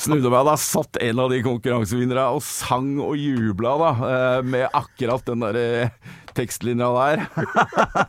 snudde 0.00 0.30
meg. 0.32 0.44
Da 0.48 0.56
satt 0.60 1.00
en 1.00 1.22
av 1.24 1.32
de 1.32 1.40
konkurransevinnerne 1.44 2.26
og 2.36 2.42
sang 2.44 2.94
og 3.04 3.16
jubla, 3.20 3.74
da, 3.80 3.90
eh, 4.10 4.38
med 4.54 4.68
akkurat 4.72 5.24
den 5.28 5.44
derre 5.44 5.90
tekstlinja 6.34 6.90
der. 6.96 7.26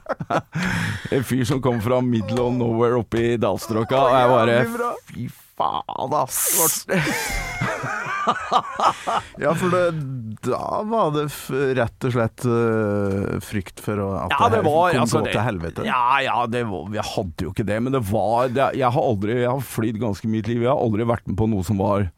en 1.15 1.27
fyr 1.27 1.45
som 1.47 1.61
kom 1.63 1.81
fra 1.83 2.01
middle 2.03 2.41
of 2.47 2.55
nowhere 2.57 2.99
oppe 3.03 3.21
i 3.21 3.35
dalstrøka, 3.39 4.01
og 4.07 4.15
jeg 4.15 4.33
bare 4.33 4.57
Fy 5.11 5.29
faen, 5.55 6.19
ass! 6.23 8.03
Ja, 9.43 9.51
for 9.57 9.73
det, 9.73 9.83
da 10.45 10.61
var 10.87 11.11
det 11.15 11.25
rett 11.77 12.07
og 12.07 12.15
slett 12.15 12.45
uh, 12.47 13.35
frykt 13.43 13.81
for 13.83 13.99
at 14.21 14.33
Ja, 14.35 14.49
det 14.53 14.61
var, 14.65 14.89
det 14.89 14.97
kom 14.97 15.05
altså, 15.05 15.19
gå 15.21 15.25
det- 15.27 15.35
til 15.35 15.45
helvete. 15.47 15.85
Ja, 15.87 16.03
ja, 16.25 16.37
det 16.51 16.63
var, 16.69 16.89
jeg 16.95 17.07
hadde 17.15 17.47
jo 17.47 17.53
ikke 17.53 17.67
det, 17.67 17.79
men 17.85 17.95
det 17.95 18.03
var 18.09 18.49
det, 18.53 18.69
Jeg 18.79 18.91
har 18.95 19.01
aldri 19.11 19.39
Jeg 19.41 19.51
har 19.51 19.63
flydd 19.75 19.99
ganske 20.01 20.27
mye 20.27 20.35
i 20.35 20.41
mitt 20.41 20.49
liv. 20.51 20.61
Jeg 20.65 20.71
har 20.71 20.81
aldri 20.81 21.07
vært 21.07 21.27
med 21.29 21.37
på 21.39 21.47
noe 21.51 21.63
som 21.63 21.77
var 21.79 22.09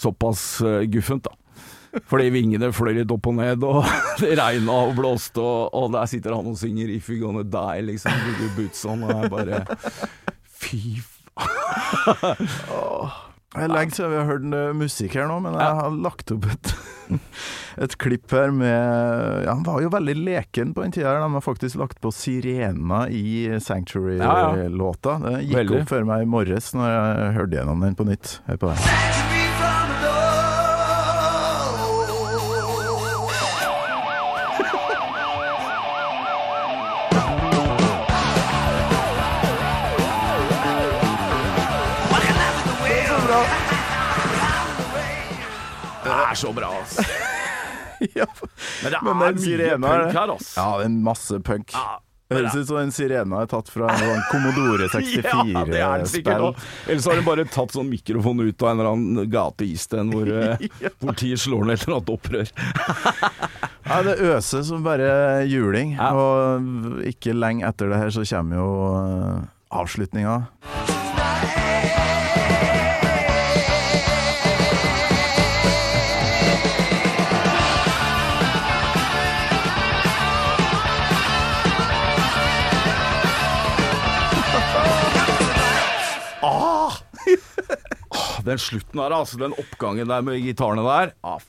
såpass 0.00 0.42
uh, 0.64 0.80
guffent, 0.88 1.26
da. 1.28 1.34
Fordi 2.06 2.28
vingene 2.30 2.70
fløy 2.72 2.94
litt 3.00 3.10
opp 3.10 3.26
og 3.26 3.34
ned, 3.40 3.64
og 3.66 3.82
det 4.22 4.36
regna 4.38 4.76
og 4.86 4.94
blåste, 4.98 5.42
og, 5.42 5.74
og 5.74 5.90
der 5.96 6.06
sitter 6.10 6.36
han 6.36 6.46
og 6.46 6.56
synger 6.60 6.88
'If 6.88 7.10
you're 7.10 7.20
gonna 7.24 7.42
die', 7.42 7.82
liksom. 7.84 8.12
Boots 8.56 8.84
on, 8.86 9.02
og 9.04 9.10
jeg 9.10 9.30
bare 9.30 9.64
Fy 10.60 11.02
faen. 11.02 11.18
Det 13.50 13.64
er 13.66 13.72
lenge 13.72 13.96
siden 13.96 14.12
vi 14.12 14.18
har 14.20 14.28
hørt 14.28 14.44
øh, 14.54 14.68
musikk 14.78 15.16
her 15.18 15.26
nå, 15.26 15.40
men 15.42 15.56
jeg 15.58 15.78
har 15.80 15.94
lagt 16.04 16.30
opp 16.30 16.44
et, 16.52 16.70
et 17.86 17.96
klipp 17.98 18.30
her 18.36 18.52
med 18.54 19.42
ja, 19.42 19.56
Han 19.56 19.64
var 19.66 19.80
jo 19.82 19.90
veldig 19.90 20.14
leken 20.20 20.70
på 20.76 20.84
den 20.84 20.94
tida. 20.94 21.16
De 21.18 21.32
har 21.34 21.42
faktisk 21.42 21.80
lagt 21.80 21.98
på 22.04 22.12
Sirena 22.14 23.08
i 23.10 23.50
Sanctuary-låta. 23.58 25.18
Det 25.26 25.34
gikk 25.48 25.58
Veldig. 25.64 25.80
opp 25.82 25.90
for 25.96 26.12
meg 26.12 26.28
i 26.28 26.30
morges 26.30 26.70
når 26.78 26.94
jeg 26.94 27.34
hørte 27.40 27.58
gjennom 27.58 27.82
den 27.88 27.98
på 27.98 28.06
nytt. 28.12 28.36
Hør 28.46 28.62
på 28.62 28.70
det. 28.70 29.19
Er 46.30 46.38
så 46.38 46.52
bra, 46.56 46.72
ass. 46.82 46.98
Ja, 48.16 48.24
Men 48.80 48.92
det 48.94 48.98
Men 49.04 49.18
er 49.20 49.34
den 49.36 49.42
mye 49.44 49.74
punk 49.76 50.14
her, 50.16 50.30
ass. 50.32 50.54
ja, 50.56 50.68
det 50.80 50.86
er 50.86 50.94
masse 51.04 51.36
punk. 51.44 51.74
Ja, 51.76 51.98
høres 52.32 52.54
ut 52.56 52.68
som 52.70 52.78
en 52.80 52.92
sirena 52.96 53.42
er 53.42 53.48
tatt 53.50 53.68
fra 53.68 53.90
en 53.92 54.00
sånn 54.00 54.22
Commodore 54.30 54.86
Ja, 54.94 55.64
det 55.68 55.82
er 55.82 56.00
det 56.00 56.08
sikkert 56.08 56.38
64-spill. 56.38 56.46
også. 56.46 56.70
Ellers 56.94 57.08
har 57.10 57.18
de 57.20 57.24
bare 57.26 57.44
tatt 57.52 57.74
sånn 57.76 57.90
mikrofon 57.92 58.40
ut 58.40 58.62
av 58.64 58.70
en 58.70 58.78
eller 58.80 58.90
annen 58.94 59.28
gate 59.34 59.66
i 59.66 59.74
Isten 59.76 60.14
hvor 60.14 60.30
eh, 60.38 60.64
politiet 61.02 61.42
slår 61.44 61.66
ned 61.68 61.76
et 61.76 61.84
eller 61.84 61.98
annet 61.98 62.14
opprør. 62.14 62.48
Ja, 63.90 64.00
det 64.06 64.16
øser 64.30 64.64
som 64.70 64.86
bare 64.86 65.10
juling. 65.50 65.92
Ja. 65.98 66.14
Og 66.16 67.04
ikke 67.10 67.36
lenge 67.36 67.68
etter 67.68 67.92
det 67.92 68.00
her 68.00 68.14
så 68.16 68.24
kommer 68.32 68.62
jo 68.62 68.70
avslutninga. 69.76 70.38
avslutninga. 70.78 72.19
Den 88.50 88.60
slutten 88.60 89.00
her, 89.02 89.14
altså. 89.14 89.38
Den 89.40 89.54
oppgangen 89.60 90.10
der 90.10 90.26
med 90.26 90.42
gitarene 90.44 90.84
der. 90.86 91.14
Ah, 91.24 91.40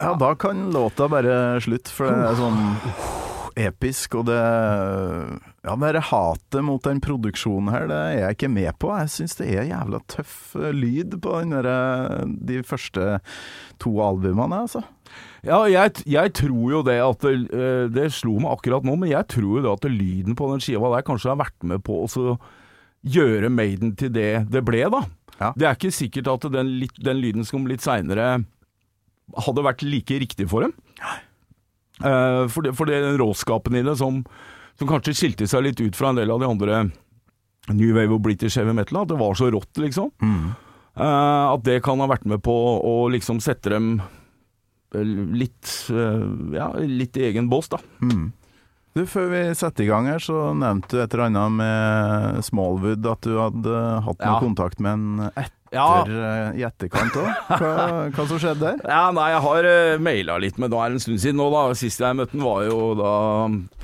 Ja, 0.00 0.14
da 0.16 0.34
kan 0.34 0.70
låta 0.72 1.10
bare 1.12 1.60
slutte, 1.60 1.92
for 1.92 2.08
det 2.08 2.30
er 2.30 2.38
sånn 2.38 2.60
episk, 3.60 4.14
og 4.20 4.28
det 4.30 4.38
Ja, 5.60 5.74
det 5.76 5.90
der 5.92 6.06
hatet 6.08 6.64
mot 6.64 6.80
den 6.86 7.02
produksjonen 7.04 7.68
her, 7.68 7.84
det 7.90 7.98
er 7.98 8.14
jeg 8.22 8.36
ikke 8.38 8.48
med 8.48 8.78
på. 8.80 8.94
Jeg 8.96 9.10
syns 9.12 9.36
det 9.36 9.50
er 9.52 9.66
jævla 9.68 10.00
tøff 10.08 10.54
eh, 10.56 10.70
lyd 10.72 11.18
på 11.20 11.34
den 11.42 11.52
der, 11.52 12.24
de 12.48 12.62
første 12.64 13.18
to 13.82 13.92
albumene, 14.00 14.62
altså. 14.64 14.80
Ja, 15.44 15.58
jeg, 15.68 16.00
jeg 16.08 16.32
tror 16.40 16.64
jo 16.72 16.80
det 16.86 16.96
at 17.04 17.26
det, 17.26 17.34
eh, 17.52 17.84
det 17.92 18.08
slo 18.16 18.38
meg 18.40 18.54
akkurat 18.56 18.88
nå, 18.88 18.96
men 18.96 19.12
jeg 19.12 19.28
tror 19.36 19.58
jo 19.58 19.66
det 19.66 19.74
at 19.76 19.90
lyden 19.92 20.38
på 20.38 20.48
den 20.54 20.64
skiva 20.64 20.94
der 20.94 21.04
kanskje 21.04 21.34
har 21.34 21.42
vært 21.42 21.68
med 21.68 21.84
på 21.84 22.00
å 22.06 22.08
så 22.08 22.38
gjøre 23.04 23.52
Maiden 23.52 23.94
til 24.00 24.12
det 24.16 24.46
det 24.52 24.64
ble, 24.64 24.86
da. 24.92 25.04
Ja. 25.40 25.50
Det 25.56 25.66
er 25.66 25.76
ikke 25.78 25.92
sikkert 25.94 26.30
at 26.30 26.46
den, 26.52 26.72
den 27.00 27.20
lyden 27.20 27.46
som 27.46 27.60
kom 27.60 27.68
litt 27.70 27.84
seinere 27.84 28.42
hadde 29.40 29.64
vært 29.64 29.84
like 29.86 30.18
riktig 30.20 30.48
for 30.50 30.66
dem. 30.66 30.74
Uh, 32.00 32.48
for, 32.50 32.64
det, 32.64 32.74
for 32.78 32.88
den 32.88 33.18
råskapen 33.20 33.76
i 33.76 33.84
det 33.86 33.96
som, 34.00 34.22
som 34.80 34.88
kanskje 34.88 35.14
skilte 35.16 35.48
seg 35.50 35.66
litt 35.66 35.80
ut 35.82 35.96
fra 35.96 36.10
en 36.10 36.20
del 36.20 36.32
av 36.32 36.40
de 36.42 36.48
andre 36.48 36.82
New 37.68 37.92
Wave 37.94 38.16
og 38.16 38.22
British 38.24 38.58
Heavy 38.58 38.74
Metal, 38.76 39.02
at 39.02 39.12
det 39.12 39.20
var 39.20 39.36
så 39.38 39.50
rått, 39.52 39.72
liksom. 39.80 40.10
Eh, 40.96 41.46
at 41.54 41.62
det 41.66 41.80
kan 41.86 42.00
ha 42.02 42.08
vært 42.10 42.26
med 42.28 42.42
på 42.42 42.54
å 42.82 42.94
liksom 43.12 43.38
sette 43.44 43.72
dem 43.72 43.92
eh, 44.00 45.04
litt, 45.04 45.68
uh, 45.92 46.24
ja, 46.56 46.70
litt 46.80 47.20
i 47.20 47.28
egen 47.30 47.50
bås, 47.52 47.70
da. 47.72 47.78
Du, 48.96 49.04
Før 49.06 49.28
vi 49.30 49.40
setter 49.54 49.84
i 49.84 49.88
gang 49.90 50.08
her, 50.10 50.18
så 50.18 50.50
nevnte 50.58 50.96
du 50.96 50.98
et 51.04 51.12
eller 51.14 51.28
annet 51.28 51.52
med 51.60 52.40
Smallwood, 52.42 53.06
at 53.06 53.22
du 53.22 53.36
hadde 53.38 53.74
hatt 54.06 54.18
noe 54.24 54.32
Ja. 54.34 54.40
kontakt 54.42 54.80
med 54.82 54.92
en 54.96 55.30
etter 55.30 55.54
Ja. 55.70 56.02
eh, 56.02 56.58
i 56.58 56.64
etterkant 56.66 57.14
òg. 57.14 57.28
Hva, 57.46 58.10
hva 58.16 58.24
som 58.26 58.40
skjedde 58.42 58.58
der? 58.64 58.80
Ja, 58.90 59.04
nei, 59.14 59.28
jeg 59.30 59.42
har 59.44 59.68
uh, 59.70 59.98
maila 60.02 60.40
litt, 60.42 60.58
men 60.58 60.72
nå 60.74 60.80
er 60.82 60.90
det 60.90 60.98
en 60.98 61.04
stund 61.06 61.22
siden 61.22 61.38
nå, 61.38 61.46
da. 61.54 61.62
Sist 61.78 62.02
jeg 62.02 62.18
møtte 62.18 62.34
den 62.34 62.42
var 62.42 62.64
jo 62.66 62.80
da, 62.98 63.14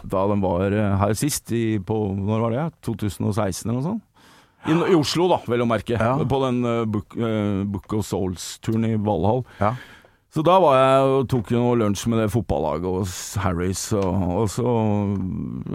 da 0.02 0.26
den 0.32 0.42
var 0.42 0.74
eh, 0.74 0.96
her 1.04 1.14
sist, 1.14 1.52
i, 1.54 1.78
på 1.78 2.00
Når 2.18 2.42
var 2.42 2.56
det? 2.56 2.66
2016 2.82 3.70
eller 3.70 3.78
noe 3.78 3.86
sånt? 3.86 4.02
I, 4.66 4.74
I 4.74 4.96
Oslo, 4.98 5.28
da, 5.30 5.38
vel 5.46 5.62
å 5.62 5.68
merke. 5.70 5.94
Ja. 5.94 6.16
På 6.26 6.40
den 6.42 6.58
uh, 6.66 6.82
Book, 6.90 7.14
uh, 7.14 7.62
Book 7.70 7.94
of 7.94 8.02
Souls-turen 8.08 8.88
i 8.90 8.96
Valhall. 8.98 9.44
Ja. 9.62 9.76
Så 10.36 10.42
da 10.44 10.58
var 10.60 10.74
jeg 10.76 11.04
og 11.08 11.28
tok 11.32 11.50
jo 11.54 11.62
noe 11.62 11.76
lunsj 11.80 12.02
med 12.12 12.18
det 12.20 12.26
fotballaget 12.28 12.84
og 12.90 13.12
Harrys, 13.40 13.86
og, 13.96 14.24
og 14.42 14.50
så 14.52 14.72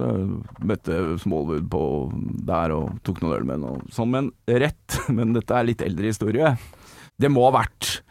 eh, 0.06 0.36
møtte 0.70 1.00
Smallwood 1.24 1.66
på 1.74 1.82
der 2.46 2.76
og 2.76 3.00
tok 3.02 3.24
noen 3.24 3.40
øl 3.40 3.48
med 3.50 3.58
ham 3.58 3.80
og 3.80 3.96
sånn. 3.96 4.12
Men 4.14 4.30
rett, 4.46 5.00
men 5.18 5.34
dette 5.34 5.58
er 5.58 5.66
litt 5.66 5.82
eldre 5.82 6.14
historie. 6.14 6.54
Det 7.18 7.34
må 7.34 7.48
ha 7.48 7.56
vært 7.58 8.04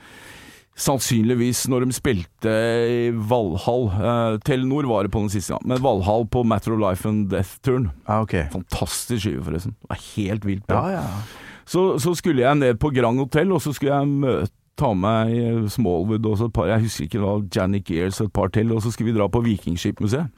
sannsynligvis 0.81 1.69
når 1.71 1.87
de 1.87 1.95
spilte 1.95 2.59
i 2.97 3.01
Valhall. 3.15 3.87
Eh, 3.95 4.43
Telenor 4.43 4.91
var 4.91 5.07
det 5.07 5.15
på 5.15 5.23
den 5.23 5.31
siste 5.31 5.55
gang, 5.55 5.71
men 5.71 5.87
Valhall 5.87 6.27
på 6.35 6.43
Matter 6.43 6.75
of 6.75 6.83
Life 6.83 7.07
and 7.07 7.31
Death-turen. 7.31 7.93
Ah, 8.11 8.25
ok. 8.27 8.41
Fantastisk 8.57 9.23
skive, 9.23 9.47
forresten. 9.47 9.79
Det 9.79 9.95
var 9.95 10.07
helt 10.17 10.51
vilt 10.51 10.67
bra. 10.67 10.83
Ja, 10.91 11.05
ja. 11.05 11.51
Så, 11.71 11.93
så 12.03 12.17
skulle 12.19 12.43
jeg 12.43 12.59
ned 12.59 12.83
på 12.83 12.91
Grand 12.91 13.23
Hotel, 13.23 13.55
og 13.55 13.63
så 13.63 13.71
skulle 13.71 13.95
jeg 13.95 14.17
møte 14.27 14.57
Ta 14.81 14.93
med 14.97 15.03
meg 15.05 15.71
Smallwood 15.75 16.27
og 16.31 16.39
så 16.41 16.49
et 16.49 16.55
par 16.57 16.71
Jeg 16.71 16.87
husker 16.87 17.05
ikke, 17.07 17.21
var 17.23 17.43
Janik 17.55 17.85
Gears 17.91 18.21
og 18.25 18.31
et 18.31 18.37
par 18.39 18.49
til. 18.55 18.73
Og 18.73 18.81
så 18.85 18.93
skulle 18.95 19.13
vi 19.13 19.19
dra 19.19 19.27
på 19.29 19.43
Vikingskipmuseet. 19.45 20.31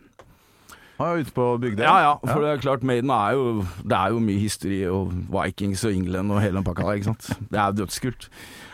Er 1.02 1.18
ute 1.18 1.32
på 1.34 1.44
bygda? 1.58 1.82
Ja 1.82 1.94
ja, 2.04 2.10
for 2.20 2.44
det 2.44 2.50
er 2.52 2.60
klart 2.62 2.84
Maiden 2.86 3.10
er 3.10 3.32
jo 3.34 3.64
Det 3.82 3.96
er 3.96 4.12
jo 4.14 4.20
mye 4.22 4.38
historie 4.38 4.90
og 4.92 5.10
Vikings 5.34 5.82
og 5.88 5.96
England 5.96 6.30
og 6.30 6.38
hele 6.44 6.60
den 6.60 6.66
pakka 6.66 6.84
der, 6.86 6.98
ikke 7.00 7.08
sant. 7.10 7.30
Det 7.50 7.58
er 7.58 7.72
dødskult. 7.74 8.28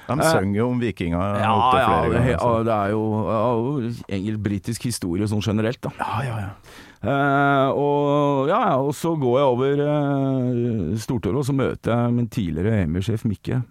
De 0.09 0.17
synger 0.25 0.59
jo 0.59 0.67
om 0.73 0.81
vikinger 0.81 1.39
Ja, 1.41 1.53
opptil 1.55 1.81
ja, 1.81 1.87
flere 1.89 2.03
det, 2.03 2.19
ganger. 2.19 2.35
ja, 2.35 2.65
det 2.65 2.75
er 2.75 2.93
jo 2.93 3.03
ja, 3.29 4.13
engelsk-britisk 4.19 4.85
historie 4.89 5.29
sånn 5.29 5.45
generelt, 5.45 5.81
da. 5.85 5.91
Ja, 6.01 6.21
ja, 6.27 6.37
ja. 6.43 6.53
Eh, 6.99 7.69
og, 7.79 8.49
ja, 8.51 8.61
ja, 8.73 8.77
og 8.83 8.95
så 8.97 9.13
går 9.21 9.37
jeg 9.39 9.51
over 9.55 9.83
eh, 9.89 10.97
Stortorget, 11.01 11.43
og 11.43 11.49
så 11.49 11.57
møter 11.57 11.93
jeg 11.95 12.17
min 12.17 12.29
tidligere 12.33 12.83
EMI-sjef 12.87 13.25
Mikke. 13.29 13.63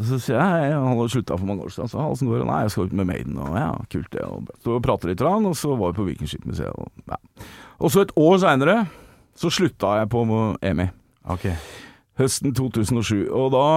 Og 0.00 0.06
så 0.08 0.16
sier 0.22 0.40
jeg 0.40 0.72
Han 0.72 0.94
hadde 0.94 1.10
slutta 1.12 1.36
for 1.36 1.48
mange 1.48 1.66
år 1.66 1.74
siden. 1.74 1.90
Så 1.92 2.00
åssen 2.00 2.30
går 2.30 2.40
det? 2.40 2.48
Nei, 2.48 2.62
jeg 2.64 2.72
skal 2.72 2.88
ut 2.88 2.96
med 2.96 3.10
Maiden. 3.10 3.36
Og 3.36 3.58
ja, 3.60 3.74
kult 3.92 4.08
det. 4.14 4.24
Og 4.24 4.48
så 4.64 4.78
prater 4.80 5.12
litt, 5.12 5.26
og 5.26 5.52
så 5.58 5.74
var 5.76 5.92
vi 5.92 6.00
på 6.00 6.08
Vikingskipmuseet. 6.08 6.72
Og, 6.72 7.04
ja. 7.12 7.20
og 7.78 7.92
så 7.92 8.06
et 8.06 8.16
år 8.16 8.40
seinere 8.40 8.80
så 9.40 9.52
slutta 9.52 9.94
jeg 10.00 10.10
på 10.12 10.24
EMI. 10.60 10.88
Okay. 11.32 11.54
Høsten 12.20 12.52
2007. 12.56 13.28
Og 13.28 13.52
da 13.54 13.68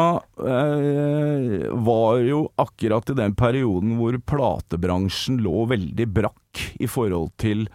eh, 0.47 1.67
var 1.88 2.24
jo 2.24 2.41
akkurat 2.59 3.11
i 3.11 3.19
den 3.19 3.36
perioden 3.39 3.95
hvor 3.99 4.17
platebransjen 4.32 5.39
lå 5.43 5.67
veldig 5.71 6.09
brakk 6.11 6.63
i 6.84 6.89
forhold 6.91 7.32
til 7.39 7.67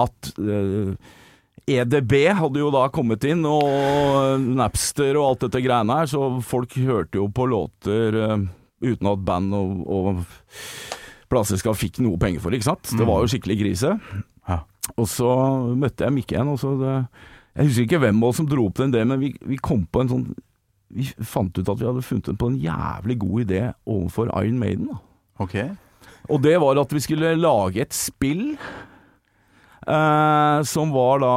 at 0.00 0.32
eh, 0.40 0.94
EDB 1.64 2.12
hadde 2.36 2.60
jo 2.60 2.68
da 2.74 2.84
kommet 2.92 3.24
inn, 3.28 3.44
og 3.48 4.42
Napster 4.58 5.16
og 5.16 5.30
alt 5.30 5.46
dette 5.46 5.62
greiene 5.64 5.96
her, 6.00 6.10
så 6.10 6.26
folk 6.44 6.76
hørte 6.76 7.20
jo 7.20 7.28
på 7.32 7.46
låter 7.48 8.18
eh, 8.20 8.44
uten 8.84 9.08
at 9.08 9.22
band 9.24 9.56
og, 9.56 9.84
og 9.88 10.24
plateselskap 11.32 11.78
fikk 11.80 12.02
noe 12.04 12.20
penger 12.20 12.42
for 12.44 12.52
det, 12.52 12.60
ikke 12.60 12.72
sant. 12.74 12.92
Det 12.92 13.06
var 13.08 13.22
jo 13.24 13.30
skikkelig 13.32 13.56
krise. 13.62 13.94
Ja. 14.50 14.60
Og 15.00 15.08
så 15.08 15.30
møtte 15.72 16.04
jeg 16.04 16.14
Mikke 16.14 16.36
igjen, 16.36 16.52
og 16.52 16.60
så 16.60 16.74
det, 16.76 16.96
Jeg 17.54 17.70
husker 17.70 17.86
ikke 17.86 18.02
hvem 18.02 18.20
av 18.20 18.28
oss 18.28 18.42
som 18.42 18.48
dro 18.50 18.66
opp 18.68 18.82
den 18.82 18.92
ideen, 18.92 19.14
men 19.14 19.22
vi, 19.22 19.32
vi 19.40 19.56
kom 19.56 19.86
på 19.88 20.02
en 20.02 20.10
sånn 20.10 20.26
Vi 20.92 21.06
fant 21.24 21.56
ut 21.56 21.70
at 21.70 21.80
vi 21.80 21.88
hadde 21.88 22.04
funnet 22.04 22.36
på 22.38 22.50
en 22.50 22.58
jævlig 22.60 23.16
god 23.24 23.46
idé 23.46 23.62
overfor 23.88 24.28
Iron 24.42 24.60
Maiden. 24.60 24.92
Da. 24.92 25.00
Okay. 25.42 25.70
Og 26.28 26.42
det 26.44 26.58
var 26.60 26.78
at 26.80 26.92
vi 26.92 27.02
skulle 27.02 27.32
lage 27.40 27.80
et 27.82 27.96
spill 27.96 28.52
eh, 29.86 30.58
som 30.68 30.92
var 30.94 31.20
da 31.22 31.36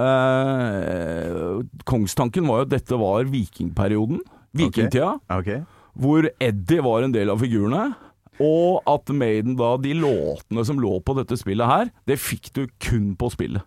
eh, 0.00 1.62
Kongstanken 1.88 2.48
var 2.48 2.62
jo 2.62 2.68
at 2.68 2.74
dette 2.74 2.98
var 3.00 3.30
vikingperioden. 3.30 4.20
Vikingtida. 4.56 5.16
Ok. 5.32 5.52
Hvor 5.96 6.28
Eddie 6.42 6.84
var 6.84 7.06
en 7.06 7.14
del 7.14 7.32
av 7.32 7.40
figurene. 7.42 7.94
Og 8.42 8.82
at 8.84 9.08
Maiden 9.16 9.54
da, 9.56 9.74
de 9.80 9.94
låtene 9.96 10.64
som 10.68 10.80
lå 10.80 10.98
på 11.00 11.14
dette 11.16 11.38
spillet 11.40 11.70
her, 11.70 11.90
det 12.08 12.18
fikk 12.20 12.52
du 12.56 12.66
kun 12.82 13.14
på 13.16 13.30
spillet. 13.32 13.64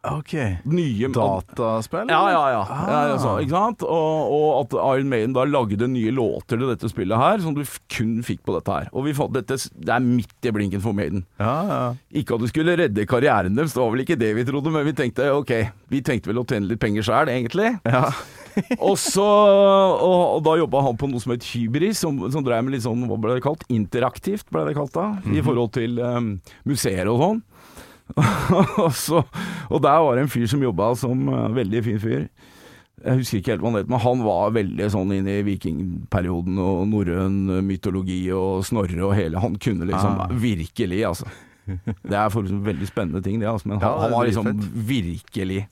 Ok. 0.00 0.32
Nye 0.64 1.08
Dataspill? 1.12 2.08
Ja, 2.08 2.20
ja, 2.32 2.44
ja. 2.54 2.60
Ah. 2.64 2.84
ja 2.88 3.00
altså, 3.14 3.34
ikke 3.42 3.52
sant? 3.52 3.82
Og, 3.84 4.32
og 4.32 4.46
at 4.62 4.76
Iron 4.96 5.10
Maiden 5.12 5.34
da 5.36 5.44
lagde 5.44 5.88
nye 5.92 6.12
låter 6.16 6.56
til 6.56 6.70
dette 6.70 6.88
spillet 6.88 7.20
her, 7.20 7.42
som 7.44 7.56
du 7.56 7.60
kun 7.92 8.14
fikk 8.24 8.40
på 8.48 8.56
dette 8.56 8.78
her. 8.78 8.88
Og 8.96 9.04
vi 9.04 9.14
fant 9.16 9.34
dette 9.34 9.58
Det 9.60 9.92
er 9.92 10.04
midt 10.04 10.48
i 10.48 10.54
blinken 10.56 10.80
for 10.80 10.96
Maiden. 10.96 11.26
Ja, 11.40 11.56
ja. 11.68 11.82
Ikke 12.16 12.38
at 12.38 12.44
du 12.44 12.48
skulle 12.48 12.78
redde 12.80 13.04
karrieren 13.08 13.58
deres, 13.58 13.76
det 13.76 13.82
var 13.82 13.92
vel 13.92 14.04
ikke 14.06 14.18
det 14.20 14.32
vi 14.38 14.46
trodde, 14.48 14.72
men 14.72 14.88
vi 14.88 14.96
tenkte 14.96 15.28
ok, 15.36 15.52
vi 15.92 16.00
tenkte 16.06 16.32
vel 16.32 16.40
å 16.40 16.46
tjene 16.48 16.70
litt 16.70 16.80
penger 16.80 17.04
sjæl, 17.04 17.32
egentlig. 17.32 17.74
ja. 17.84 18.06
og 18.88 18.96
så 18.98 19.24
og, 19.24 20.22
og 20.36 20.40
da 20.42 20.56
jobba 20.58 20.82
han 20.82 20.96
på 20.98 21.06
noe 21.10 21.22
som 21.22 21.34
het 21.34 21.44
Hybris, 21.52 22.00
som, 22.02 22.18
som 22.32 22.44
drev 22.46 22.64
med 22.66 22.74
litt 22.74 22.86
sånn, 22.86 23.04
hva 23.06 23.18
ble 23.20 23.36
det 23.36 23.44
kalt, 23.44 23.62
interaktivt, 23.72 24.48
ble 24.50 24.64
det 24.66 24.74
kalt 24.78 24.96
da, 24.96 25.12
i 25.30 25.44
forhold 25.44 25.74
til 25.76 26.00
um, 26.02 26.32
museer 26.68 27.10
og 27.12 27.22
sånn. 27.22 27.42
så, 29.06 29.22
og 29.70 29.82
der 29.82 29.98
var 30.04 30.16
det 30.16 30.24
en 30.26 30.32
fyr 30.32 30.46
som 30.50 30.62
jobba 30.64 30.92
som 30.98 31.28
uh, 31.28 31.48
veldig 31.56 31.82
fin 31.86 32.00
fyr. 32.02 32.24
Jeg 33.00 33.16
husker 33.22 33.38
ikke 33.40 33.52
helt 33.54 33.62
hva 33.64 33.70
han 33.70 33.78
het, 33.80 33.88
men 33.88 34.02
han 34.02 34.24
var 34.26 34.50
veldig 34.52 34.88
sånn 34.92 35.12
inn 35.16 35.28
i 35.32 35.38
vikingperioden 35.46 36.58
og 36.60 36.82
norrøn 36.90 37.38
mytologi 37.64 38.18
og 38.36 38.60
Snorre 38.68 38.98
og 39.06 39.14
hele 39.16 39.40
Han 39.40 39.54
kunne 39.56 39.86
liksom 39.88 40.18
Ah. 40.20 40.34
virkelig, 40.36 40.98
altså. 41.08 41.30
Det 41.64 42.16
er 42.18 42.28
for 42.34 42.42
veldig 42.44 42.88
spennende 42.90 43.22
ting, 43.24 43.38
det, 43.40 43.48
altså. 43.48 43.68
Men 43.70 43.80
han, 43.80 43.88
Ja, 43.88 44.02
han 44.04 44.12
var 44.12 44.26
liksom 44.28 44.50
fett. 44.50 44.68
virkelig 44.90 45.62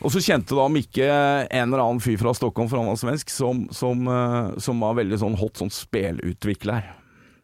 og 0.00 0.08
så 0.14 0.22
kjente 0.24 0.56
da 0.56 0.64
Mikke 0.72 1.04
en 1.52 1.66
eller 1.74 1.82
annen 1.84 2.00
fyr 2.00 2.16
fra 2.16 2.32
Stockholm, 2.32 2.70
for 2.70 2.78
han 2.80 2.86
var 2.88 2.96
svensk, 2.96 3.28
som, 3.28 3.66
som, 3.70 4.06
eh, 4.08 4.54
som 4.64 4.80
var 4.80 4.94
veldig 4.96 5.18
sånn 5.20 5.36
hot 5.36 5.60
sånn 5.60 5.68
spelutvikler 5.68 6.86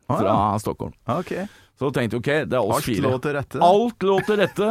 Ah, 0.09 0.17
fra 0.23 0.25
ja. 0.31 0.59
Stockholm. 0.63 0.95
Ok. 1.05 1.35
Så 1.77 1.91
tenkte 1.93 2.17
jeg 2.17 2.23
ok, 2.23 2.31
det 2.49 2.57
er 2.57 2.63
oss 2.63 2.79
Alt 2.79 2.89
fire. 2.89 3.05
lå 3.05 3.19
til 3.21 3.35
rette. 3.37 3.61
Alt 3.65 4.07
lå 4.09 4.17
til 4.25 4.41
rette. 4.41 4.71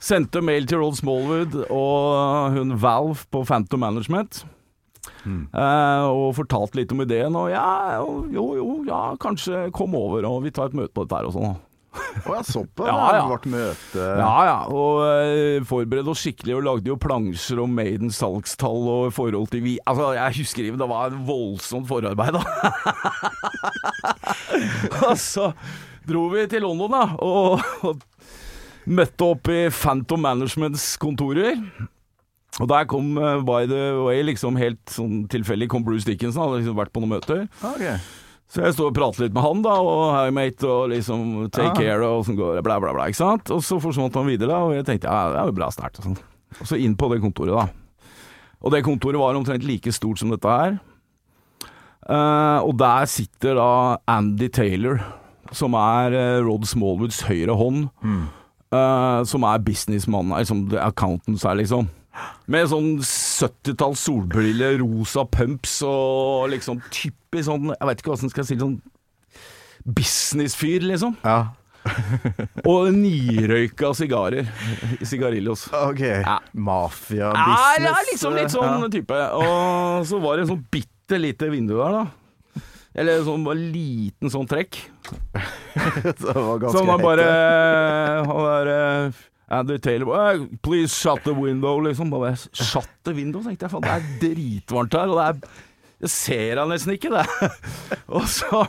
Sendte 0.00 0.40
mail 0.44 0.66
til 0.68 0.80
Rod 0.80 0.96
Smallwood 0.96 1.58
og 1.68 2.56
hun 2.56 2.76
Valve 2.80 3.26
på 3.32 3.44
Phantom 3.48 3.80
Management. 3.84 4.44
Mm. 5.24 5.48
eh, 5.52 6.04
og 6.08 6.34
fortalte 6.36 6.76
litt 6.78 6.92
om 6.92 7.00
ideen, 7.04 7.34
og 7.36 7.50
ja, 7.52 8.00
jo, 8.32 8.44
jo, 8.56 8.66
ja, 8.88 9.14
kanskje 9.20 9.66
kom 9.76 9.94
over 9.96 10.24
og 10.28 10.42
vi 10.44 10.52
tar 10.52 10.68
et 10.70 10.76
møte 10.76 10.92
på 10.96 11.04
dette 11.04 11.18
her 11.18 11.28
og 11.28 11.34
sånn. 11.36 11.58
Å 11.90 12.36
ja, 12.36 12.42
såpass? 12.46 12.86
Ja, 12.90 12.96
ja. 13.16 13.22
Det 13.26 13.40
ble 13.42 13.50
møte 13.56 14.04
Ja 14.20 14.34
ja, 14.46 14.58
og 14.70 15.00
uh, 15.02 15.64
forberedte 15.66 16.12
oss 16.12 16.22
skikkelig 16.22 16.54
og 16.60 16.66
lagde 16.68 16.92
jo 16.92 16.96
plansjer 17.00 17.58
om 17.64 17.72
Maidens 17.74 18.20
salgstall 18.22 18.86
og 18.92 19.08
forhold 19.16 19.50
til 19.50 19.64
vi 19.64 19.74
Altså, 19.90 20.12
jeg 20.14 20.36
husker 20.38 20.68
ikke, 20.68 20.78
det 20.84 20.90
var 20.92 21.10
et 21.10 21.18
voldsomt 21.26 21.88
forarbeid, 21.90 22.38
da. 22.38 22.44
og 25.08 25.16
så 25.32 25.50
dro 26.08 26.28
vi 26.32 26.46
til 26.50 26.64
London, 26.64 26.94
da, 26.94 27.04
og, 27.24 27.64
og 27.86 28.04
møtte 28.90 29.26
opp 29.26 29.50
i 29.52 29.62
Phantom 29.74 30.22
Managements 30.24 30.94
kontorer. 31.00 31.58
Og 32.60 32.66
der 32.68 32.88
kom, 32.90 33.12
uh, 33.16 33.38
by 33.46 33.64
the 33.70 33.84
way, 34.04 34.24
liksom 34.26 34.58
helt 34.60 34.80
sånn 34.90 35.22
tilfeldig, 35.30 35.68
kom 35.70 35.84
Bruce 35.86 36.08
Dickinson, 36.08 36.42
hadde 36.42 36.62
liksom 36.62 36.76
vært 36.80 36.92
på 36.92 37.02
noen 37.04 37.14
møter. 37.14 37.46
Okay. 37.62 37.94
Så 38.50 38.64
jeg 38.64 38.74
står 38.74 38.88
og 38.90 38.96
prater 38.96 39.22
litt 39.22 39.34
med 39.36 39.44
han, 39.46 39.60
da, 39.62 39.76
og 39.78 40.00
hey 40.16 40.32
mate, 40.34 40.66
og 40.66 40.90
liksom 40.90 41.46
take 41.54 41.70
Ah. 41.70 41.78
care, 41.78 42.02
og 42.02 42.24
sånn 42.26 42.38
går 42.40 42.58
det, 42.58 42.64
bla, 42.66 42.80
bla, 42.82 42.90
bla, 42.96 43.06
ikke 43.06 43.20
sant. 43.20 43.52
Og 43.54 43.62
så 43.62 43.78
forsvant 43.80 44.16
han 44.18 44.26
videre, 44.26 44.50
da, 44.50 44.58
og 44.66 44.74
jeg 44.74 44.88
tenkte 44.88 45.06
ja, 45.06 45.28
det 45.30 45.38
er 45.38 45.52
jo 45.52 45.58
bra 45.60 45.68
snart. 45.70 46.00
Og, 46.00 46.08
sånn. 46.08 46.18
og 46.58 46.66
så 46.66 46.80
inn 46.82 46.96
på 46.98 47.08
det 47.12 47.20
kontoret, 47.22 47.54
da. 47.54 47.68
Og 48.60 48.74
det 48.74 48.82
kontoret 48.84 49.22
var 49.22 49.38
omtrent 49.38 49.64
like 49.64 49.94
stort 49.94 50.18
som 50.20 50.34
dette 50.34 50.50
her. 50.50 50.80
Uh, 52.10 52.58
og 52.66 52.74
der 52.80 53.06
sitter 53.06 53.54
da 53.54 53.70
Andy 54.10 54.48
Taylor, 54.50 54.98
som 55.56 55.74
er 55.78 56.16
eh, 56.16 56.40
Rod 56.46 56.66
Smallwoods 56.68 57.22
høyre 57.28 57.56
hånd. 57.58 57.88
eh, 58.72 59.22
som 59.26 59.46
er 59.48 59.64
businessmannen, 59.66 60.36
liksom 60.38 60.66
accountants 60.78 61.46
her, 61.46 61.58
liksom. 61.58 61.88
Med 62.50 62.66
sånn 62.70 62.98
70-talls 63.06 64.02
solbriller, 64.02 64.80
rosa 64.82 65.24
pumps 65.24 65.78
og 65.86 66.50
liksom 66.50 66.80
typisk 66.90 67.46
sånn 67.46 67.70
Jeg 67.70 67.86
vet 67.86 68.02
ikke 68.02 68.16
som 68.18 68.32
skal 68.32 68.48
si 68.48 68.58
sånn 68.60 68.80
businessfyr, 69.86 70.84
liksom. 70.84 71.14
Ja. 71.24 71.54
Og 72.68 72.90
nirøyka 72.92 73.94
sigarer. 73.96 74.48
Sigarillos. 75.00 75.66
OK. 75.72 76.02
Ja. 76.04 76.36
Mafia-business. 76.52 77.86
ja, 77.86 77.94
liksom 78.10 78.36
litt 78.36 78.52
sånn 78.52 78.84
ja. 78.84 78.90
type. 78.92 79.20
Og 79.40 80.04
så 80.10 80.20
var 80.20 80.36
det 80.36 80.44
en 80.44 80.52
sånn 80.54 80.66
bitte 80.72 81.20
lite 81.20 81.48
vindu 81.52 81.78
der, 81.78 82.02
da. 82.02 82.04
Eller 82.98 83.22
sånn 83.22 83.44
bare 83.46 83.60
liten 83.70 84.32
sånn 84.32 84.48
trekk. 84.50 84.78
Som 86.74 86.88
han 86.90 87.02
bare. 87.02 87.26
Han 88.30 88.46
der 88.46 88.70
eh, 88.74 89.20
Andy 89.50 89.78
Taylor 89.82 90.06
bare, 90.10 90.34
"Eh, 90.34 90.46
Please 90.62 90.94
shut 90.94 91.22
the 91.24 91.34
window, 91.34 91.80
liksom. 91.82 92.10
Bare 92.10 92.34
shut 92.52 92.88
the 93.06 93.14
window, 93.14 93.42
tenkte 93.42 93.66
jeg. 93.66 93.72
Faen, 93.72 93.82
det 93.86 93.94
er 93.94 94.34
dritvarmt 94.34 94.94
her, 94.98 95.10
og 95.10 95.18
det 95.20 95.26
er 95.28 95.66
Jeg 96.00 96.10
ser 96.14 96.56
han 96.56 96.70
nesten 96.72 96.94
ikke, 96.94 97.10
det. 97.12 97.26
og 98.16 98.22
så, 98.30 98.62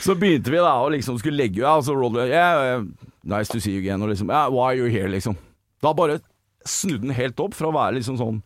så 0.00 0.14
begynte 0.16 0.48
vi 0.50 0.62
da 0.62 0.70
å 0.80 0.86
liksom 0.94 1.18
skulle 1.20 1.36
legge 1.42 1.60
Ja, 1.60 1.74
så 1.84 1.92
Rodley 1.92 2.30
yeah, 2.32 2.80
Nice 3.22 3.52
to 3.52 3.60
see 3.60 3.74
you 3.74 3.82
again. 3.82 4.00
Og 4.02 4.08
liksom 4.14 4.30
yeah, 4.32 4.46
Why 4.48 4.70
are 4.72 4.78
you 4.78 4.86
here, 4.88 5.10
liksom. 5.12 5.36
Da 5.84 5.92
bare 5.92 6.20
snudde 6.64 7.04
han 7.10 7.18
helt 7.18 7.40
opp 7.44 7.52
fra 7.54 7.68
å 7.68 7.74
være 7.76 7.98
liksom 7.98 8.16
sånn 8.16 8.38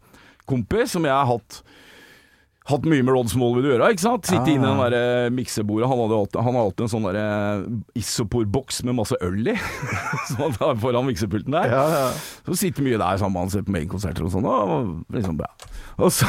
kompis 0.49 0.97
som 0.97 1.05
jeg 1.07 1.15
har 1.15 1.29
hatt 1.29 1.61
Hatt 2.69 2.85
mye 2.85 3.01
med 3.01 3.15
Rod 3.15 3.31
Smallwood 3.33 3.65
å 3.65 3.71
gjøre, 3.71 3.87
ikke 3.95 4.05
sant? 4.05 4.29
Sitte 4.29 4.53
inne 4.53 4.69
i 4.69 4.73
den 4.75 4.93
der 4.93 5.31
miksebordet. 5.33 5.89
Han 5.89 6.03
hadde 6.03 6.43
han 6.45 6.57
har 6.59 6.67
alltid 6.67 6.85
en 6.85 6.91
sånn 6.93 7.07
der 7.09 7.63
Isopor-boks 7.97 8.83
med 8.85 8.99
masse 8.99 9.17
øl 9.25 9.55
i. 9.55 9.55
som 10.29 10.43
han 10.43 10.59
har 10.61 10.77
foran 10.83 11.09
miksepulten 11.09 11.57
der. 11.57 11.73
Ja, 11.73 11.87
ja. 11.95 12.11
Så 12.45 12.59
sitter 12.61 12.85
mye 12.85 13.01
der 13.01 13.23
sammen 13.23 13.39
med 13.39 13.47
han, 13.47 13.55
ser 13.55 13.65
på 13.65 13.73
Maine-konserter 13.73 14.27
og 14.27 14.35
sånn, 14.35 14.49
og 14.49 15.17
liksom 15.17 15.39
bra. 15.41 15.49
Og 15.97 16.13
så, 16.13 16.29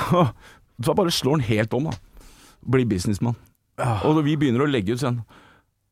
så 0.80 0.96
bare 0.96 1.12
slår 1.12 1.40
han 1.40 1.48
helt 1.50 1.76
om, 1.76 1.92
da. 1.92 2.24
Blir 2.72 2.88
businessmann. 2.88 3.36
Og 4.08 4.24
vi 4.24 4.38
begynner 4.40 4.64
å 4.64 4.70
legge 4.70 4.96
ut 4.96 5.04
sånn 5.04 5.22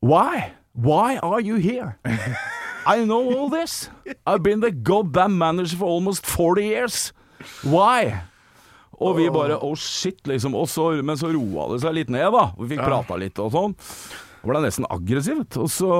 Why? 0.04 0.54
Why 0.78 1.18
are 1.24 1.42
you 1.42 1.58
here? 1.58 1.98
I 2.88 3.04
know 3.04 3.36
all 3.36 3.50
this. 3.50 3.90
I've 4.26 4.44
been 4.44 4.62
the 4.62 4.72
goddamn 4.72 5.38
manager 5.38 5.76
for 5.78 5.86
almost 5.92 6.26
40 6.26 6.64
years. 6.64 7.12
Why? 7.64 8.22
Og 9.04 9.18
vi 9.20 9.28
bare 9.34 9.60
oh 9.62 9.76
shit, 9.78 10.22
liksom. 10.30 10.56
Og 10.58 10.70
så, 10.72 10.90
men 11.06 11.20
så 11.20 11.30
roa 11.34 11.68
det 11.74 11.84
seg 11.84 11.94
litt 12.00 12.14
ned, 12.14 12.32
da. 12.34 12.48
Vi 12.58 12.72
fikk 12.72 12.82
prata 12.86 13.20
litt 13.20 13.38
og 13.44 13.52
sånn. 13.54 13.76
Og 14.42 14.50
ble 14.50 14.64
nesten 14.64 14.88
aggressiv. 14.90 15.44
Og 15.60 15.70
så, 15.70 15.92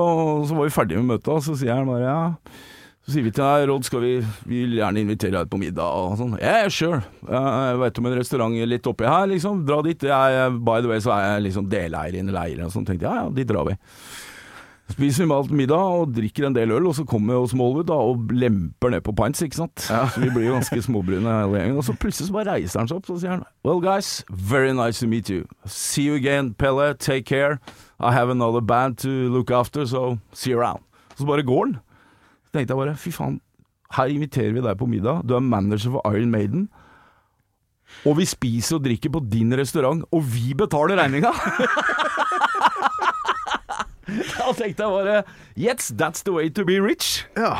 så 0.48 0.58
var 0.58 0.66
vi 0.66 0.74
ferdige 0.74 1.02
med 1.02 1.14
møtet, 1.14 1.30
og 1.36 1.44
så 1.46 1.54
sier 1.58 1.78
han 1.78 1.88
bare 1.90 2.04
ja. 2.06 2.18
Så 3.08 3.14
sier 3.14 3.24
vi 3.24 3.30
til 3.32 3.40
deg, 3.40 3.62
Rod, 3.70 3.86
skal 3.88 4.02
vi, 4.04 4.12
vi 4.44 4.62
vil 4.66 4.74
gjerne 4.80 5.00
invitere 5.00 5.38
deg 5.38 5.48
på 5.48 5.60
middag 5.62 5.94
og 5.96 6.18
sånn. 6.20 6.34
Yeah, 6.42 6.66
sure. 6.68 6.98
Jeg 7.24 7.78
vet 7.80 8.00
om 8.00 8.08
en 8.10 8.16
restaurant 8.18 8.58
litt 8.68 8.88
oppi 8.90 9.06
her, 9.08 9.30
liksom. 9.30 9.62
Dra 9.68 9.78
dit. 9.86 10.08
Jeg, 10.10 10.50
by 10.66 10.82
the 10.82 10.90
way, 10.90 11.00
så 11.04 11.14
er 11.14 11.24
jeg 11.24 11.46
liksom 11.46 11.70
deleier 11.72 12.18
i 12.18 12.24
en 12.24 12.34
leir 12.34 12.60
og 12.66 12.74
sånn. 12.74 12.84
Tenkte 12.88 13.08
ja, 13.08 13.22
ja, 13.22 13.30
dit 13.32 13.48
drar 13.48 13.70
vi. 13.70 13.78
Spiser 14.88 15.24
vi 15.24 15.28
mat 15.28 15.50
middag 15.52 15.98
og 16.00 16.12
drikker 16.16 16.46
en 16.48 16.54
del 16.56 16.70
øl, 16.72 16.86
og 16.88 16.94
så 16.96 17.04
kommer 17.08 17.36
jo 17.36 17.48
Smallwood 17.50 17.88
da 17.90 17.96
og 18.08 18.30
lemper 18.32 18.94
ned 18.94 19.02
på 19.04 19.12
pints, 19.18 19.42
ikke 19.44 19.58
sant. 19.58 19.82
Så 19.84 20.22
vi 20.22 20.30
blir 20.32 20.46
jo 20.48 20.54
ganske 20.56 20.80
småbrune 20.86 21.28
hele 21.28 21.60
gjengen. 21.60 21.76
Og 21.76 21.84
så 21.84 21.92
plutselig 21.92 22.30
så 22.30 22.36
bare 22.38 22.54
reiser 22.56 22.80
han 22.80 22.88
seg 22.88 23.02
opp 23.02 23.10
og 23.12 23.20
sier 23.20 23.34
han 23.36 23.44
Well 23.68 23.82
guys, 23.84 24.24
very 24.30 24.72
nice 24.72 25.02
to 25.04 25.10
meet 25.10 25.28
you. 25.28 25.44
See 25.66 26.06
you 26.08 26.16
again, 26.16 26.54
Pelle. 26.54 26.94
Take 26.96 27.28
care. 27.28 27.58
I 28.00 28.12
have 28.16 28.30
another 28.32 28.62
band 28.64 28.96
to 29.04 29.10
look 29.28 29.50
after, 29.50 29.84
so 29.86 30.18
see 30.32 30.54
you 30.54 30.58
around. 30.60 30.80
Så 31.18 31.26
bare 31.28 31.44
går 31.44 31.64
han. 31.66 31.78
Så 32.48 32.56
tenkte 32.56 32.72
jeg 32.72 32.80
bare 32.80 32.96
fy 32.96 33.12
faen, 33.12 33.40
her 33.98 34.12
inviterer 34.12 34.56
vi 34.56 34.64
deg 34.64 34.78
på 34.80 34.88
middag. 34.88 35.24
Du 35.28 35.36
er 35.36 35.44
manager 35.44 35.98
for 35.98 36.14
Iron 36.16 36.32
Maiden. 36.32 36.68
Og 38.08 38.18
vi 38.18 38.24
spiser 38.28 38.76
og 38.78 38.84
drikker 38.84 39.12
på 39.12 39.20
din 39.32 39.52
restaurant, 39.56 40.04
og 40.12 40.24
vi 40.32 40.54
betaler 40.56 40.96
regninga! 41.00 41.32
Da 44.38 44.52
tenkte 44.56 44.86
jeg 44.86 44.94
bare 44.94 45.20
Yes, 45.56 45.92
that's 45.92 46.24
the 46.24 46.32
way 46.32 46.48
to 46.50 46.64
be 46.64 46.80
rich. 46.80 47.24
Ja. 47.36 47.56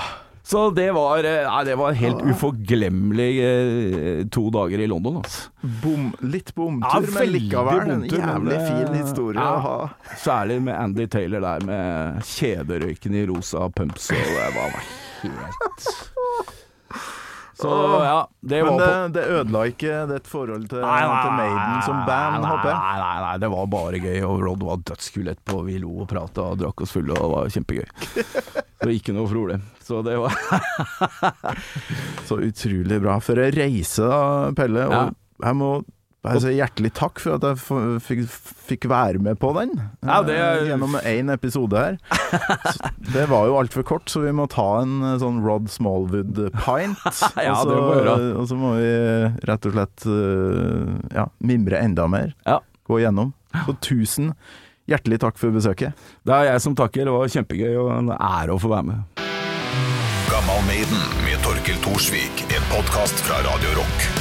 Så 0.48 0.70
det 0.72 0.86
var, 0.96 1.18
eh, 1.28 1.42
nei, 1.44 1.64
det 1.68 1.74
var 1.76 1.92
helt 1.92 2.22
uforglemmelig 2.24 3.32
eh, 3.44 4.20
to 4.32 4.46
dager 4.54 4.80
i 4.80 4.86
London. 4.88 5.18
Altså. 5.20 5.50
Bom, 5.82 6.06
litt 6.24 6.54
bomtur, 6.56 7.04
Ja, 7.04 7.18
men 7.18 7.34
likevel 7.34 7.90
en 7.98 8.06
jævlig 8.08 8.60
fin 8.64 8.94
historie 8.96 9.36
Ja. 9.42 9.50
å 9.58 9.60
ha. 9.66 10.14
Særlig 10.16 10.62
med 10.64 10.78
Andy 10.78 11.04
Taylor 11.12 11.44
der 11.44 11.66
med 11.68 12.22
kjederøyken 12.24 13.18
i 13.20 13.26
rosa 13.28 13.68
pumps, 13.76 14.08
og 14.08 14.24
det 14.24 14.48
var 14.56 14.78
helt 15.26 15.90
Så 17.58 17.68
ja, 18.04 18.18
det 18.46 18.58
Men 18.62 18.76
det, 18.78 18.86
på 18.86 19.12
det 19.16 19.22
ødela 19.34 19.62
ikke 19.66 19.94
ditt 20.12 20.28
forhold 20.30 20.68
til, 20.70 20.78
Nei, 20.84 21.00
nei, 21.02 21.16
til 21.24 21.32
Maiden 21.40 21.80
som 21.88 21.96
band, 22.06 22.44
håper 22.46 22.68
jeg? 22.70 22.76
Nei, 22.78 22.98
nei, 23.02 23.16
nei, 23.24 23.32
det 23.42 23.50
var 23.50 23.66
bare 23.72 24.00
gøy, 24.04 24.18
og 24.28 24.44
Rod 24.46 24.62
var 24.68 24.84
dødskul 24.92 25.32
etterpå. 25.32 25.64
Vi 25.66 25.78
lo 25.82 25.90
og 26.04 26.08
prata 26.12 26.44
og 26.52 26.60
drakk 26.62 26.84
oss 26.86 26.94
fulle, 26.94 27.16
og 27.18 27.24
det 27.24 27.32
var 27.34 27.50
kjempegøy. 27.56 27.88
Så 28.84 28.92
ikke 28.94 29.16
noe 29.16 29.26
problem. 29.26 29.64
Så 29.82 30.04
det 30.06 30.14
var 30.22 30.38
Så 32.28 32.38
utrolig 32.46 33.00
bra. 33.02 33.18
For 33.24 33.40
ei 33.42 33.50
reise 33.54 34.06
da, 34.06 34.20
Pelle. 34.56 34.86
Og 34.86 34.94
Ja. 34.94 35.04
jeg 35.48 35.58
må 35.58 35.72
si 36.42 36.50
hjertelig 36.58 36.90
takk 36.98 37.20
for 37.22 37.36
at 37.38 37.44
jeg 37.46 37.56
f- 37.62 38.02
fikk, 38.04 38.22
fikk 38.68 38.86
være 38.90 39.20
med 39.22 39.38
på 39.40 39.52
den. 39.56 39.70
Ja, 40.02 40.18
det 40.26 40.34
er- 40.36 40.62
eh, 40.64 40.66
Gjennom 40.72 40.96
én 41.06 41.30
episode 41.32 41.78
her. 41.78 41.98
Så 42.74 42.90
det 43.14 43.28
var 43.30 43.46
jo 43.46 43.54
altfor 43.60 43.84
kort, 43.86 44.10
så 44.10 44.20
vi 44.26 44.32
må 44.36 44.48
ta 44.50 44.80
en 44.82 44.98
eh, 45.02 45.18
sånn 45.22 45.38
Rod 45.46 45.70
Smallwood-pint. 45.72 46.98
Ja, 47.46 47.54
og, 47.62 48.10
og 48.42 48.48
så 48.50 48.58
må 48.58 48.74
vi 48.76 48.90
rett 49.48 49.68
og 49.70 49.72
slett 49.78 50.06
eh, 50.10 50.98
ja, 51.16 51.28
mimre 51.40 51.78
enda 51.80 52.08
mer. 52.10 52.34
Ja. 52.44 52.58
Gå 52.88 53.00
gjennom. 53.00 53.32
Så 53.64 53.76
tusen 53.80 54.34
hjertelig 54.88 55.20
takk 55.22 55.38
for 55.40 55.54
besøket. 55.54 55.96
Det 56.26 56.34
er 56.34 56.50
jeg 56.52 56.60
som 56.66 56.74
takker. 56.76 57.04
Det 57.08 57.14
var 57.14 57.28
kjempegøy 57.32 57.74
og 57.78 57.90
en 57.94 58.12
ære 58.18 58.56
å 58.56 58.60
få 58.60 58.74
være 58.74 58.90
med. 58.90 59.24
Gammal 60.28 60.60
Maiden 60.68 61.02
med 61.24 61.40
Torkel 61.46 61.78
Thorsvik. 61.84 62.44
En 62.52 62.64
podkast 62.74 63.22
fra 63.24 63.40
Radio 63.46 63.76
Rock. 63.80 64.17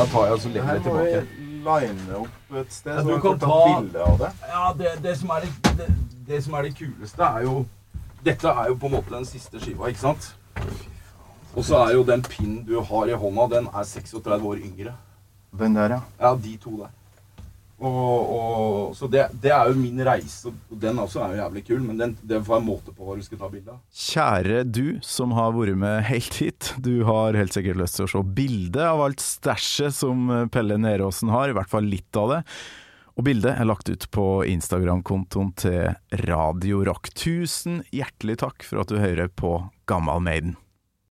Da 0.00 0.06
tar 0.08 0.26
jeg 0.30 0.32
og 0.32 0.44
legger 0.54 0.74
det 0.74 0.82
tilbake. 0.82 1.24
line 1.64 2.14
opp 2.16 2.54
et 2.56 2.72
sted, 2.72 2.94
Ja, 2.94 3.02
så 3.02 3.08
du 3.08 3.14
vi 3.14 3.20
kan 3.20 3.38
ta 3.38 3.46
ta- 3.46 3.80
bilde 3.80 4.04
av 4.06 4.18
det. 4.22 4.30
Ja, 4.48 4.72
det, 4.78 4.92
det, 5.04 5.12
som 5.20 5.30
er 5.34 5.40
det, 5.44 5.72
det, 5.76 5.88
det 6.30 6.38
som 6.44 6.54
er 6.56 6.62
det 6.62 6.70
kuleste, 6.78 7.22
er 7.26 7.42
jo 7.44 7.66
Dette 8.24 8.48
er 8.48 8.68
jo 8.68 8.74
på 8.80 8.86
en 8.88 8.92
måte 8.92 9.12
den 9.14 9.24
siste 9.24 9.60
skiva, 9.60 9.88
ikke 9.88 10.00
sant? 10.00 10.34
Og 11.56 11.64
så 11.64 11.78
er 11.86 11.94
jo 11.98 12.02
den 12.04 12.20
pinnen 12.22 12.64
du 12.68 12.74
har 12.84 13.08
i 13.08 13.16
hånda, 13.16 13.46
den 13.56 13.68
er 13.74 13.84
36 13.88 14.44
år 14.48 14.56
yngre. 14.60 14.92
Den 15.58 15.74
der, 15.76 15.88
ja. 15.94 16.00
Ja, 16.20 16.34
de 16.36 16.56
to 16.60 16.70
der. 16.82 16.90
Og, 17.80 18.32
og, 18.36 18.96
så 18.96 19.08
det, 19.08 19.22
det 19.40 19.52
er 19.56 19.70
jo 19.70 19.78
min 19.78 20.02
reise, 20.04 20.50
og 20.52 20.76
den 20.82 21.00
også 21.00 21.22
er 21.24 21.32
jo 21.32 21.40
jævlig 21.40 21.62
kul, 21.64 21.80
men 21.86 22.02
den, 22.02 22.12
det 22.20 22.42
får 22.44 22.58
jeg 22.58 22.66
måte 22.66 22.92
på 22.92 23.06
hva 23.06 23.16
du 23.16 23.24
skal 23.24 23.40
ta 23.40 23.48
bilde 23.52 23.72
av. 23.72 23.80
Kjære 24.02 24.60
du 24.68 24.84
som 25.06 25.32
har 25.38 25.54
vært 25.56 25.80
med 25.80 26.04
helt 26.10 26.36
hit. 26.42 26.74
Du 26.84 26.92
har 27.08 27.38
helt 27.38 27.56
sikkert 27.56 27.80
lyst 27.80 27.96
til 27.96 28.04
å 28.04 28.12
se 28.12 28.22
bilde 28.36 28.84
av 28.84 29.00
alt 29.06 29.24
stæsjet 29.24 29.96
som 29.96 30.28
Pelle 30.52 30.76
Neråsen 30.80 31.32
har, 31.32 31.48
i 31.48 31.56
hvert 31.56 31.72
fall 31.72 31.88
litt 31.88 32.20
av 32.20 32.36
det. 32.36 32.44
Og 33.18 33.26
bildet 33.26 33.56
er 33.56 33.68
lagt 33.68 33.88
ut 33.90 34.06
på 34.14 34.26
Instagram-kontoen 34.48 35.50
til 35.60 35.90
Radio 36.28 36.84
Rock. 36.88 37.10
Tusen 37.16 37.82
hjertelig 37.92 38.38
takk 38.44 38.64
for 38.64 38.84
at 38.84 38.92
du 38.92 39.00
hører 39.00 39.28
på 39.28 39.56
Gammal 39.90 40.22
Maiden. 40.24 40.56